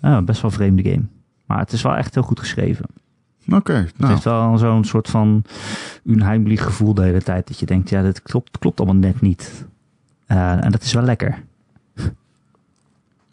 eh, 0.00 0.20
best 0.20 0.42
wel 0.42 0.50
vreemde 0.50 0.90
game. 0.90 1.04
Maar 1.46 1.58
het 1.58 1.72
is 1.72 1.82
wel 1.82 1.96
echt 1.96 2.14
heel 2.14 2.22
goed 2.22 2.40
geschreven. 2.40 2.86
Oké, 3.50 3.72
Het 3.72 3.98
nou, 3.98 4.12
heeft 4.12 4.24
wel 4.24 4.58
zo'n 4.58 4.84
soort 4.84 5.08
van 5.08 5.44
unheimlich 6.04 6.62
gevoel 6.62 6.94
de 6.94 7.02
hele 7.02 7.22
tijd. 7.22 7.48
Dat 7.48 7.58
je 7.58 7.66
denkt, 7.66 7.90
ja, 7.90 8.02
dit 8.02 8.22
klopt, 8.22 8.58
klopt 8.58 8.80
allemaal 8.80 9.00
net 9.00 9.20
niet. 9.20 9.66
Eh, 10.26 10.64
en 10.64 10.70
dat 10.70 10.82
is 10.82 10.92
wel 10.92 11.02
lekker. 11.02 11.44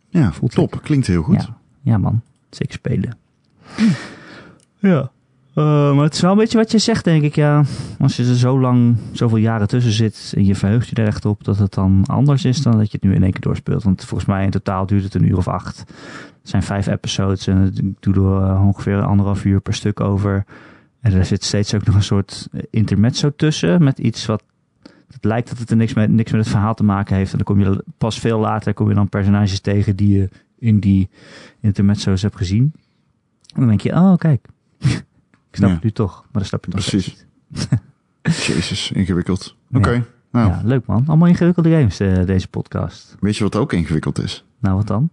ja, 0.09 0.31
voelt 0.31 0.51
top. 0.51 0.79
Klinkt 0.83 1.07
heel 1.07 1.23
goed. 1.23 1.41
Ja, 1.41 1.57
ja 1.81 1.97
man, 1.97 2.21
zeker 2.49 2.73
spelen. 2.73 3.17
Ja, 4.79 5.11
Eh, 5.55 5.95
maar 5.95 6.03
het 6.03 6.13
is 6.13 6.21
wel 6.21 6.31
een 6.31 6.37
beetje 6.37 6.57
wat 6.57 6.71
je 6.71 6.77
zegt, 6.77 7.03
denk 7.03 7.23
ik. 7.23 7.35
Ja, 7.35 7.63
als 7.99 8.15
je 8.15 8.23
er 8.23 8.35
zo 8.35 8.59
lang, 8.59 8.97
zoveel 9.11 9.37
jaren 9.37 9.67
tussen 9.67 9.91
zit 9.91 10.33
en 10.35 10.45
je 10.45 10.55
verheugt 10.55 10.87
je 10.87 10.95
er 10.95 11.07
echt 11.07 11.25
op 11.25 11.43
dat 11.43 11.57
het 11.57 11.73
dan 11.73 12.03
anders 12.05 12.45
is 12.45 12.61
dan 12.61 12.77
dat 12.77 12.91
je 12.91 12.97
het 13.01 13.03
nu 13.03 13.15
in 13.15 13.23
één 13.23 13.31
keer 13.31 13.41
doorspeelt. 13.41 13.83
Want 13.83 14.05
volgens 14.05 14.29
mij 14.29 14.43
in 14.43 14.49
totaal 14.49 14.85
duurt 14.85 15.03
het 15.03 15.13
een 15.13 15.27
uur 15.27 15.37
of 15.37 15.47
acht. 15.47 15.79
Het 15.79 16.49
zijn 16.49 16.63
vijf 16.63 16.87
episodes 16.87 17.47
en 17.47 17.73
ik 17.75 17.95
doe 17.99 18.13
er 18.13 18.49
eh, 18.49 18.65
ongeveer 18.65 19.01
anderhalf 19.01 19.45
uur 19.45 19.61
per 19.61 19.73
stuk 19.73 19.99
over. 19.99 20.45
En 21.01 21.13
er 21.13 21.25
zit 21.25 21.43
steeds 21.43 21.73
ook 21.73 21.85
nog 21.85 21.95
een 21.95 22.03
soort 22.03 22.47
intermezzo 22.69 23.31
tussen 23.35 23.83
met 23.83 23.99
iets 23.99 24.25
wat 24.25 24.43
het 25.11 25.23
lijkt 25.23 25.49
dat 25.49 25.57
het 25.57 25.69
er 25.69 25.77
niks 25.77 25.93
met, 25.93 26.09
niks 26.09 26.31
met 26.31 26.41
het 26.41 26.49
verhaal 26.49 26.73
te 26.73 26.83
maken 26.83 27.15
heeft. 27.15 27.31
En 27.31 27.37
dan 27.37 27.45
kom 27.45 27.59
je 27.59 27.83
pas 27.97 28.19
veel 28.19 28.39
later 28.39 28.73
kom 28.73 28.89
je 28.89 28.95
dan 28.95 29.09
personages 29.09 29.59
tegen 29.59 29.95
die 29.95 30.17
je 30.17 30.29
in 30.59 30.79
die 30.79 31.09
intermezzo's 31.59 32.21
hebt 32.21 32.35
gezien. 32.35 32.73
En 33.53 33.59
dan 33.59 33.67
denk 33.67 33.81
je, 33.81 33.93
oh 33.93 34.15
kijk, 34.15 34.45
ik 35.55 35.61
snap 35.61 35.69
Ja. 35.69 35.75
het 35.75 35.83
nu 35.83 35.91
toch. 35.91 36.15
Maar 36.21 36.31
dan 36.31 36.45
snap 36.45 36.65
je 36.65 36.71
het 36.71 36.79
nog 36.79 36.89
Precies. 36.89 37.25
Jezus, 38.53 38.91
ingewikkeld. 38.91 39.55
Oké, 39.73 39.91
Ja. 39.91 40.03
nou, 40.31 40.49
Ja, 40.49 40.61
leuk 40.63 40.85
man. 40.85 41.03
Allemaal 41.07 41.27
ingewikkelde 41.27 41.69
games, 41.69 41.99
eh, 41.99 42.25
deze 42.25 42.47
podcast. 42.47 43.15
weet 43.19 43.37
je 43.37 43.43
wat 43.43 43.55
ook 43.55 43.73
ingewikkeld 43.73 44.19
is? 44.23 44.45
Nou, 44.59 44.75
wat 44.75 44.87
dan? 44.87 45.09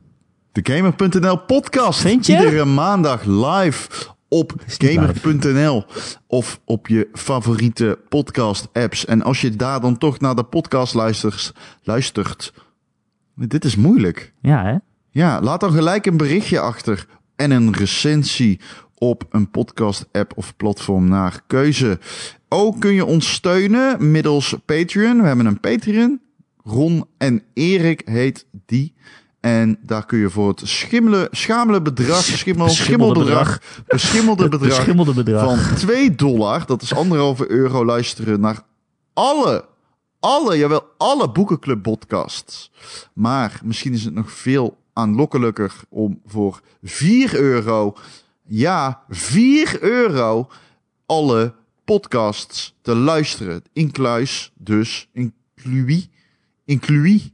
De 0.52 0.60
Gamer.nl 0.72 1.36
podcast. 1.38 2.00
Vind 2.00 2.26
je? 2.26 2.32
Iedere 2.32 2.64
maandag 2.64 3.24
live 3.24 3.88
op 4.28 4.52
Gamer.nl 4.66 5.84
of 6.26 6.60
op 6.64 6.88
je 6.88 7.08
favoriete 7.12 7.98
podcast 8.08 8.68
apps. 8.72 9.04
En 9.04 9.22
als 9.22 9.40
je 9.40 9.56
daar 9.56 9.80
dan 9.80 9.98
toch 9.98 10.20
naar 10.20 10.34
de 10.34 10.42
podcast 10.44 10.94
luistert, 10.94 11.54
luistert. 11.82 12.52
Dit 13.34 13.64
is 13.64 13.76
moeilijk. 13.76 14.32
Ja, 14.40 14.64
hè? 14.64 14.76
Ja, 15.10 15.40
laat 15.40 15.60
dan 15.60 15.72
gelijk 15.72 16.06
een 16.06 16.16
berichtje 16.16 16.60
achter 16.60 17.06
en 17.36 17.50
een 17.50 17.72
recensie 17.72 18.60
op 19.02 19.24
een 19.30 19.50
podcast 19.50 20.08
app 20.12 20.32
of 20.36 20.56
platform 20.56 21.08
naar 21.08 21.40
keuze. 21.46 21.98
Ook 22.48 22.80
kun 22.80 22.92
je 22.92 23.04
ons 23.04 23.32
steunen 23.32 24.10
middels 24.10 24.56
Patreon. 24.64 25.20
We 25.20 25.26
hebben 25.26 25.46
een 25.46 25.60
Patreon. 25.60 26.20
Ron 26.64 27.04
en 27.18 27.42
Erik 27.54 28.02
heet 28.04 28.46
die. 28.66 28.94
En 29.40 29.78
daar 29.82 30.06
kun 30.06 30.18
je 30.18 30.30
voor 30.30 30.48
het 30.48 30.60
schimmelen, 30.64 31.28
schamele 31.30 31.82
bedrag, 31.82 32.22
schimmel, 32.22 32.66
Beschimmelde 32.66 33.20
schimmelbedrag, 33.20 33.60
beschimmelde 33.86 34.48
bedrag 34.58 34.76
beschimmelde 34.76 35.14
bedrag. 35.14 35.68
van 35.68 35.76
2 35.76 36.14
dollar, 36.14 36.66
dat 36.66 36.82
is 36.82 36.94
anderhalve 36.94 37.50
euro, 37.50 37.84
luisteren 37.84 38.40
naar 38.40 38.62
alle, 39.12 39.64
alle, 40.20 40.56
jawel, 40.56 40.84
alle 40.98 41.30
Boekenclub 41.30 41.82
podcasts. 41.82 42.70
Maar 43.14 43.60
misschien 43.64 43.92
is 43.92 44.04
het 44.04 44.14
nog 44.14 44.32
veel 44.32 44.76
aanlokkelijker 44.92 45.74
om 45.88 46.20
voor 46.26 46.60
4 46.82 47.34
euro, 47.34 47.94
ja, 48.52 49.04
4 49.08 49.82
euro, 49.82 50.50
alle 51.06 51.54
podcasts 51.84 52.74
te 52.82 52.94
luisteren. 52.94 53.62
Incluis, 53.72 54.52
dus, 54.54 55.08
inclui, 55.12 56.10
inclui, 56.64 57.32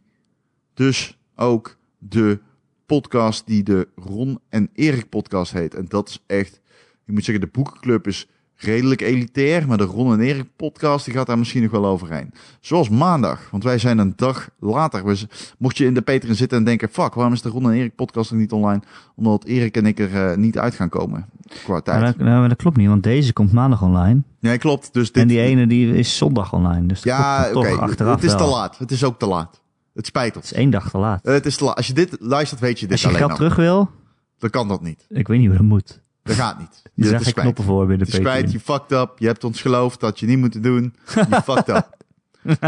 dus 0.75 1.19
ook 1.35 1.77
de 1.99 2.41
podcast 2.87 3.47
die 3.47 3.63
de 3.63 3.89
Ron 3.95 4.41
en 4.49 4.71
Erik 4.75 5.09
podcast 5.09 5.53
heet. 5.53 5.75
En 5.75 5.87
dat 5.89 6.09
is 6.09 6.23
echt, 6.27 6.61
je 7.05 7.13
moet 7.13 7.25
zeggen, 7.25 7.45
de 7.45 7.51
boekenclub 7.53 8.07
is 8.07 8.29
redelijk 8.61 9.01
elitair, 9.01 9.67
maar 9.69 9.77
de 9.79 9.85
Ron 9.85 10.13
en 10.13 10.21
Erik 10.21 10.47
podcast 10.57 11.05
die 11.05 11.15
gaat 11.15 11.27
daar 11.27 11.39
misschien 11.39 11.63
nog 11.63 11.71
wel 11.71 11.87
overheen. 11.87 12.33
Zoals 12.61 12.89
maandag, 12.89 13.51
want 13.51 13.65
wij 13.65 13.79
zijn 13.79 13.99
een 13.99 14.13
dag 14.17 14.49
later. 14.61 15.17
Z- 15.17 15.25
mocht 15.59 15.77
je 15.79 15.85
in 15.85 15.95
de 15.95 16.03
Patreon 16.03 16.35
zitten 16.35 16.59
en 16.59 16.65
denken, 16.65 16.89
fuck, 16.89 17.15
waarom 17.15 17.33
is 17.33 17.43
de 17.43 17.49
Ron 17.49 17.65
en 17.65 17.73
Erik 17.77 17.95
podcast 17.95 18.31
nog 18.31 18.41
niet 18.41 18.53
online? 18.53 18.81
Omdat 19.17 19.45
Erik 19.45 19.77
en 19.77 19.87
ik 19.87 19.99
er 19.99 20.31
eh, 20.31 20.37
niet 20.37 20.59
uit 20.59 20.75
gaan 20.75 20.89
komen 20.89 21.27
qua 21.65 21.81
tijd. 21.81 22.01
Maar 22.01 22.07
dat, 22.17 22.27
nou, 22.27 22.49
dat 22.49 22.57
klopt 22.57 22.77
niet, 22.77 22.89
want 22.89 23.03
deze 23.03 23.33
komt 23.33 23.53
maandag 23.53 23.83
online. 23.83 24.23
Nee, 24.41 24.59
klopt. 24.59 24.93
Dus 24.93 25.13
dit, 25.13 25.23
En 25.23 25.29
die 25.29 25.41
ene 25.41 25.67
die 25.67 25.95
is 25.95 26.17
zondag 26.17 26.53
online. 26.53 26.87
Dus 26.87 27.03
ja, 27.03 27.51
oké, 27.55 27.69
het 28.05 28.23
is 28.25 28.35
te 28.37 28.45
laat. 28.45 28.79
Het 28.79 28.91
is 28.91 29.05
ook 29.05 29.19
te 29.19 29.27
laat. 29.27 29.61
Het 29.95 30.07
spijt 30.07 30.27
Het 30.27 30.37
ons. 30.37 30.53
is 30.53 30.59
één 30.59 30.71
dag 30.71 30.91
te 30.91 30.99
laat. 30.99 31.25
Eh, 31.27 31.33
Het 31.33 31.47
is 31.47 31.57
te 31.57 31.65
laat. 31.65 31.77
Als 31.77 31.87
je 31.87 31.93
dit 31.93 32.17
luistert, 32.21 32.61
weet 32.61 32.81
je 32.81 32.85
dit 32.87 32.93
Als 32.93 33.01
je 33.01 33.07
alleen 33.07 33.19
geld 33.19 33.31
al. 33.31 33.37
terug 33.37 33.57
wil, 33.57 33.91
Dan 34.39 34.51
kan 34.51 34.69
dat 34.69 34.83
niet. 34.83 35.07
ik 35.09 35.29
weet 35.29 35.39
niet 35.39 35.49
hoe 35.49 35.57
dat 35.57 35.67
moet. 35.67 36.01
Dat 36.29 36.37
gaat 36.37 36.59
niet. 36.59 36.83
Geen 37.11 37.21
spijt. 37.21 37.35
knoppen 37.35 37.65
voor 37.65 37.87
binnen 37.87 38.07
is 38.07 38.15
spijt, 38.15 38.53
je 38.53 38.61
fucked 38.61 38.93
up. 38.93 39.11
Je 39.19 39.27
hebt 39.27 39.45
ons 39.45 39.61
geloofd 39.61 40.01
dat 40.01 40.21
je 40.21 40.27
niet 40.27 40.39
moeten 40.39 40.63
doen. 40.63 40.95
Je 41.15 41.41
fucked 41.45 41.69
up. 41.69 41.97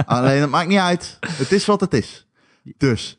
Alleen, 0.06 0.40
het 0.40 0.50
maakt 0.50 0.68
niet 0.68 0.78
uit. 0.78 1.18
Het 1.20 1.52
is 1.52 1.66
wat 1.66 1.80
het 1.80 1.94
is. 1.94 2.26
Dus, 2.76 3.18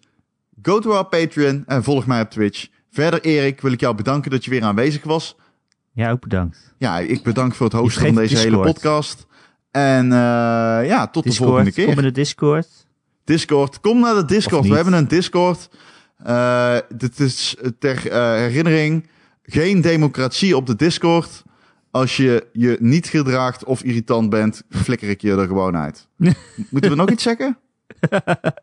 go 0.62 0.80
to 0.80 0.92
our 0.92 1.06
Patreon 1.06 1.64
en 1.66 1.84
volg 1.84 2.06
mij 2.06 2.22
op 2.22 2.30
Twitch. 2.30 2.68
Verder, 2.92 3.22
Erik, 3.22 3.62
wil 3.62 3.72
ik 3.72 3.80
jou 3.80 3.96
bedanken 3.96 4.32
dat 4.32 4.46
je 4.46 4.52
weer 4.52 4.64
aanwezig 4.64 5.04
was. 5.04 5.36
Ja, 5.92 6.12
ook 6.12 6.22
bedankt. 6.22 6.74
Ja, 6.78 7.00
ik 7.00 7.24
bedank 7.24 7.56
voor 7.56 7.66
het 7.66 7.76
hosten 7.76 8.06
van 8.06 8.16
deze 8.16 8.38
hele 8.38 8.60
podcast. 8.60 9.26
En 9.72 10.12
eh, 10.12 10.18
ja, 10.88 11.08
tot 11.08 11.24
de 11.24 11.34
volgende 11.34 11.72
keer. 11.72 11.86
kom 11.86 11.98
in 11.98 12.04
de 12.04 12.12
Discord. 12.12 12.68
Discord. 13.24 13.80
Kom 13.80 14.00
naar 14.00 14.16
de 14.16 14.26
Discord. 14.26 14.68
We 14.68 14.76
hebben 14.76 14.94
een 14.94 15.08
Discord. 15.08 15.70
Eh, 16.18 16.78
dit 16.96 17.20
is 17.20 17.56
ter 17.80 18.12
eh, 18.12 18.34
herinnering 18.34 19.10
geen 19.52 19.82
democratie 19.82 20.56
op 20.56 20.66
de 20.66 20.76
Discord. 20.76 21.43
Als 21.91 22.18
je 22.18 22.47
je 22.54 22.78
niet 22.80 23.08
gedraagt 23.08 23.64
of 23.64 23.84
irritant 23.84 24.30
bent, 24.30 24.64
flikker 24.70 25.10
ik 25.10 25.22
je 25.22 25.32
er 25.36 25.47
gewoon 25.47 25.78
uit. 25.78 26.08
Moeten 26.72 26.89
we 26.89 26.95
nog 26.95 27.10
iets 27.10 27.24
zeggen? 27.24 27.58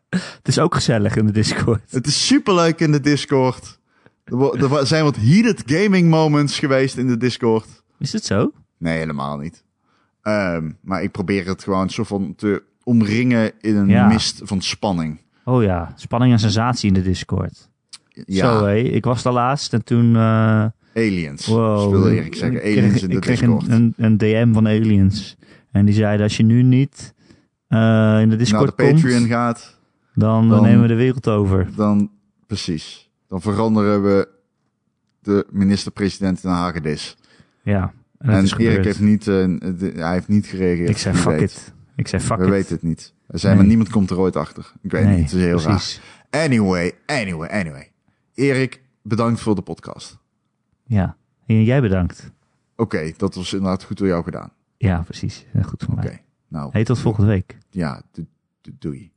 Het 0.09 0.47
is 0.47 0.59
ook 0.59 0.73
gezellig 0.75 1.15
in 1.15 1.25
de 1.25 1.31
Discord. 1.31 1.81
Het 1.89 2.07
is 2.07 2.27
superleuk 2.27 2.79
in 2.79 2.91
de 2.91 2.99
Discord. 2.99 3.79
Er, 4.25 4.87
zijn 4.87 5.03
wat 5.03 5.15
heated 5.19 5.63
gaming 5.65 6.09
moments 6.09 6.59
geweest 6.59 6.97
in 6.97 7.07
de 7.07 7.17
Discord. 7.17 7.83
Is 7.99 8.13
het 8.13 8.25
zo? 8.25 8.51
Nee, 8.77 8.97
helemaal 8.97 9.37
niet. 9.37 9.63
Ehm, 10.21 10.71
maar 10.81 11.03
ik 11.03 11.11
probeer 11.11 11.45
het 11.47 11.63
gewoon 11.63 11.89
zo 11.89 12.03
van 12.03 12.33
te 12.35 12.63
omringen 12.83 13.51
in 13.61 13.75
een 13.75 13.87
Ja. 13.87 14.07
mist 14.07 14.41
van 14.43 14.61
spanning. 14.61 15.19
Oh 15.45 15.63
ja, 15.63 15.93
spanning 15.95 16.31
en 16.33 16.39
sensatie 16.39 16.87
in 16.87 16.93
de 16.93 17.01
Discord. 17.01 17.69
Ja, 18.07 18.57
Zo 18.59 18.65
hé, 18.65 18.75
ik 18.75 19.05
was 19.05 19.23
daar 19.23 19.33
laatst 19.33 19.73
en 19.73 19.83
toen... 19.83 20.15
eh 20.15 20.65
aliens. 20.93 21.45
wow. 21.45 21.91
wilde 21.91 22.09
zeggen. 22.15 22.53
ik 22.53 22.61
Aliens 22.61 22.89
kreeg, 22.91 23.01
in 23.01 23.09
de 23.09 23.15
ik 23.15 23.21
kreeg 23.21 23.39
Discord. 23.39 23.67
een, 23.67 23.73
een, 23.73 23.93
een 23.97 24.17
DM 24.17 24.53
van 24.53 24.67
aliens. 24.67 25.37
En 25.71 25.85
die 25.85 25.93
zeiden, 25.95 26.23
als 26.23 26.37
je 26.37 26.43
nu 26.43 26.63
niet 26.63 27.13
eh, 27.67 27.77
in 27.79 27.81
de 28.21 28.25
naar 28.25 28.37
Discord 28.37 28.77
de 28.77 28.83
Patreon 28.83 29.17
komt, 29.17 29.29
gaat, 29.31 29.79
dan, 30.13 30.49
dan- 30.49 30.63
nemen 30.63 30.81
we 30.81 30.87
de 30.87 30.95
wereld 30.95 31.27
over. 31.27 31.67
dan 31.75 32.11
precies. 32.47 33.09
Dan 33.27 33.41
veranderen 33.41 34.03
we 34.03 34.27
de 35.21 35.45
minister-president 35.51 36.43
in 36.43 36.49
een 36.49 36.55
hagedis. 36.55 37.17
Ja, 37.63 37.93
en, 38.17 38.43
dat 38.43 38.51
En 38.51 38.57
Erik 38.59 38.83
heeft 38.83 38.99
niet, 38.99 39.27
eh, 39.27 39.35
de- 39.59 39.91
hij 39.95 40.13
heeft 40.13 40.27
niet 40.27 40.45
gereageerd. 40.45 40.89
Ik 40.89 40.97
zei 40.97 41.15
fuck 41.15 41.39
weet. 41.39 41.41
it. 41.41 41.73
Ik 41.95 42.07
zei 42.07 42.21
fuck 42.21 42.37
We 42.37 42.43
it. 42.43 42.49
weten 42.49 42.73
het 42.73 42.83
niet. 42.83 43.13
Zei, 43.27 43.47
Nee. 43.47 43.55
maar 43.55 43.65
niemand 43.69 43.89
komt 43.89 44.09
er 44.09 44.19
ooit 44.19 44.35
achter. 44.35 44.71
Ik 44.81 44.91
weet 44.91 45.03
nee, 45.05 45.15
niet, 45.17 45.31
het 45.31 45.39
is 45.39 45.45
heel 45.45 45.61
raar. 45.61 45.99
Anyway, 46.29 46.91
anyway, 47.05 47.49
anyway. 47.49 47.91
Erik, 48.33 48.81
bedankt 49.03 49.39
voor 49.39 49.55
de 49.55 49.61
podcast. 49.61 50.17
Ja, 50.89 51.15
en 51.45 51.63
jij 51.63 51.81
bedankt. 51.81 52.31
Oké, 52.75 53.11
dat 53.17 53.35
was 53.35 53.53
inderdaad 53.53 53.83
goed 53.83 53.97
door 53.97 54.07
jou 54.07 54.23
gedaan. 54.23 54.51
Ja, 54.77 55.01
precies. 55.01 55.45
Goed 55.65 55.87
Oké, 55.91 55.95
mij. 55.95 56.23
nou, 56.47 56.69
Hey, 56.71 56.83
tot 56.83 56.99
volgende 56.99 57.29
week. 57.29 57.57
ja, 57.69 58.01
do- 58.11 58.25
do- 58.61 58.71
doei. 58.79 59.11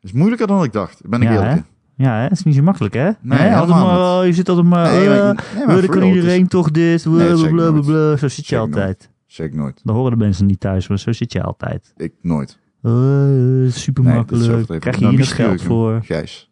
Het 0.00 0.10
is 0.10 0.12
moeilijker 0.12 0.46
dan 0.46 0.64
ik 0.64 0.72
dacht. 0.72 1.08
Ben 1.08 1.22
ik 1.22 1.28
Ja, 1.28 1.34
eerlijk 1.34 1.50
hè? 1.50 1.56
in. 1.56 1.64
Ja, 1.94 2.16
hè? 2.16 2.22
het 2.22 2.32
is 2.32 2.42
niet 2.42 2.54
zo 2.54 2.62
makkelijk, 2.62 2.94
hè? 2.94 3.10
Nee, 3.20 3.38
Hè? 3.38 3.54
altijd 3.56 3.78
maar, 3.78 4.18
oh, 4.18 4.26
je 4.26 4.32
zit 4.32 4.48
altijd 4.48 4.66
maar... 4.66 4.92
Nee, 4.92 5.08
maar- 5.08 5.16
eh, 5.18 5.24
nee, 5.56 5.66
maar 5.66 5.74
eh, 5.76 5.82
voor 5.82 5.90
kan 5.94 6.02
het 6.06 6.14
iedereen 6.14 6.46
toch 6.48 6.70
dit, 6.70 7.04
Nee, 7.06 7.36
zeg 7.36 7.50
blablabla. 7.50 8.16
Zo 8.16 8.28
zit 8.28 8.36
je 8.36 8.42
Zeg 8.54 8.58
altijd. 8.58 9.10
Zeg 9.26 9.46
ik 9.46 9.54
nooit. 9.54 9.80
Dan 9.84 9.94
horen 9.94 10.10
de 10.10 10.24
mensen 10.24 10.46
niet 10.46 10.60
thuis, 10.60 10.88
maar 10.88 10.98
zo 10.98 11.12
zit 11.12 11.32
je 11.32 11.42
altijd. 11.42 11.92
Ik 11.96 12.12
nooit. 12.20 12.58
Eh, 12.82 13.72
super 13.72 14.02
Nee, 14.04 14.14
makkelijk. 14.14 14.80
Krijg 14.80 14.96
je 14.96 15.02
Nou, 15.02 15.16
hier 15.16 15.24
nog 15.24 15.34
geld 15.34 15.62
voor? 15.62 16.00
Gijs. 16.04 16.50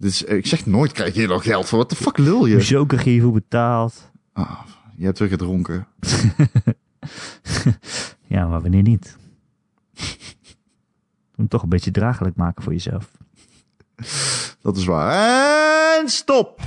Is, 0.00 0.22
ik 0.22 0.46
zeg 0.46 0.66
nooit 0.66 0.92
krijg 0.92 1.12
je 1.14 1.18
hier 1.18 1.28
nog 1.28 1.42
geld 1.42 1.68
voor. 1.68 1.78
Wat 1.78 1.90
de 1.90 1.96
fuck 1.96 2.18
lul 2.18 2.46
je? 2.46 2.54
Hoezo 2.54 2.86
krijg 2.86 3.04
je 3.04 3.10
hiervoor 3.10 3.32
betaald? 3.32 4.10
Ah, 4.32 4.60
je 4.96 5.04
hebt 5.04 5.18
weer 5.18 5.28
gedronken. 5.28 5.86
Ja, 8.26 8.46
maar 8.46 8.60
wanneer 8.60 8.82
niet? 8.82 9.16
Moet 11.36 11.50
toch 11.50 11.62
een 11.62 11.68
beetje 11.68 11.90
draaglijk 11.90 12.36
maken 12.36 12.62
voor 12.62 12.72
jezelf. 12.72 13.10
Dat 14.60 14.76
is 14.76 14.84
waar. 14.84 15.98
En 16.00 16.08
stop! 16.08 16.60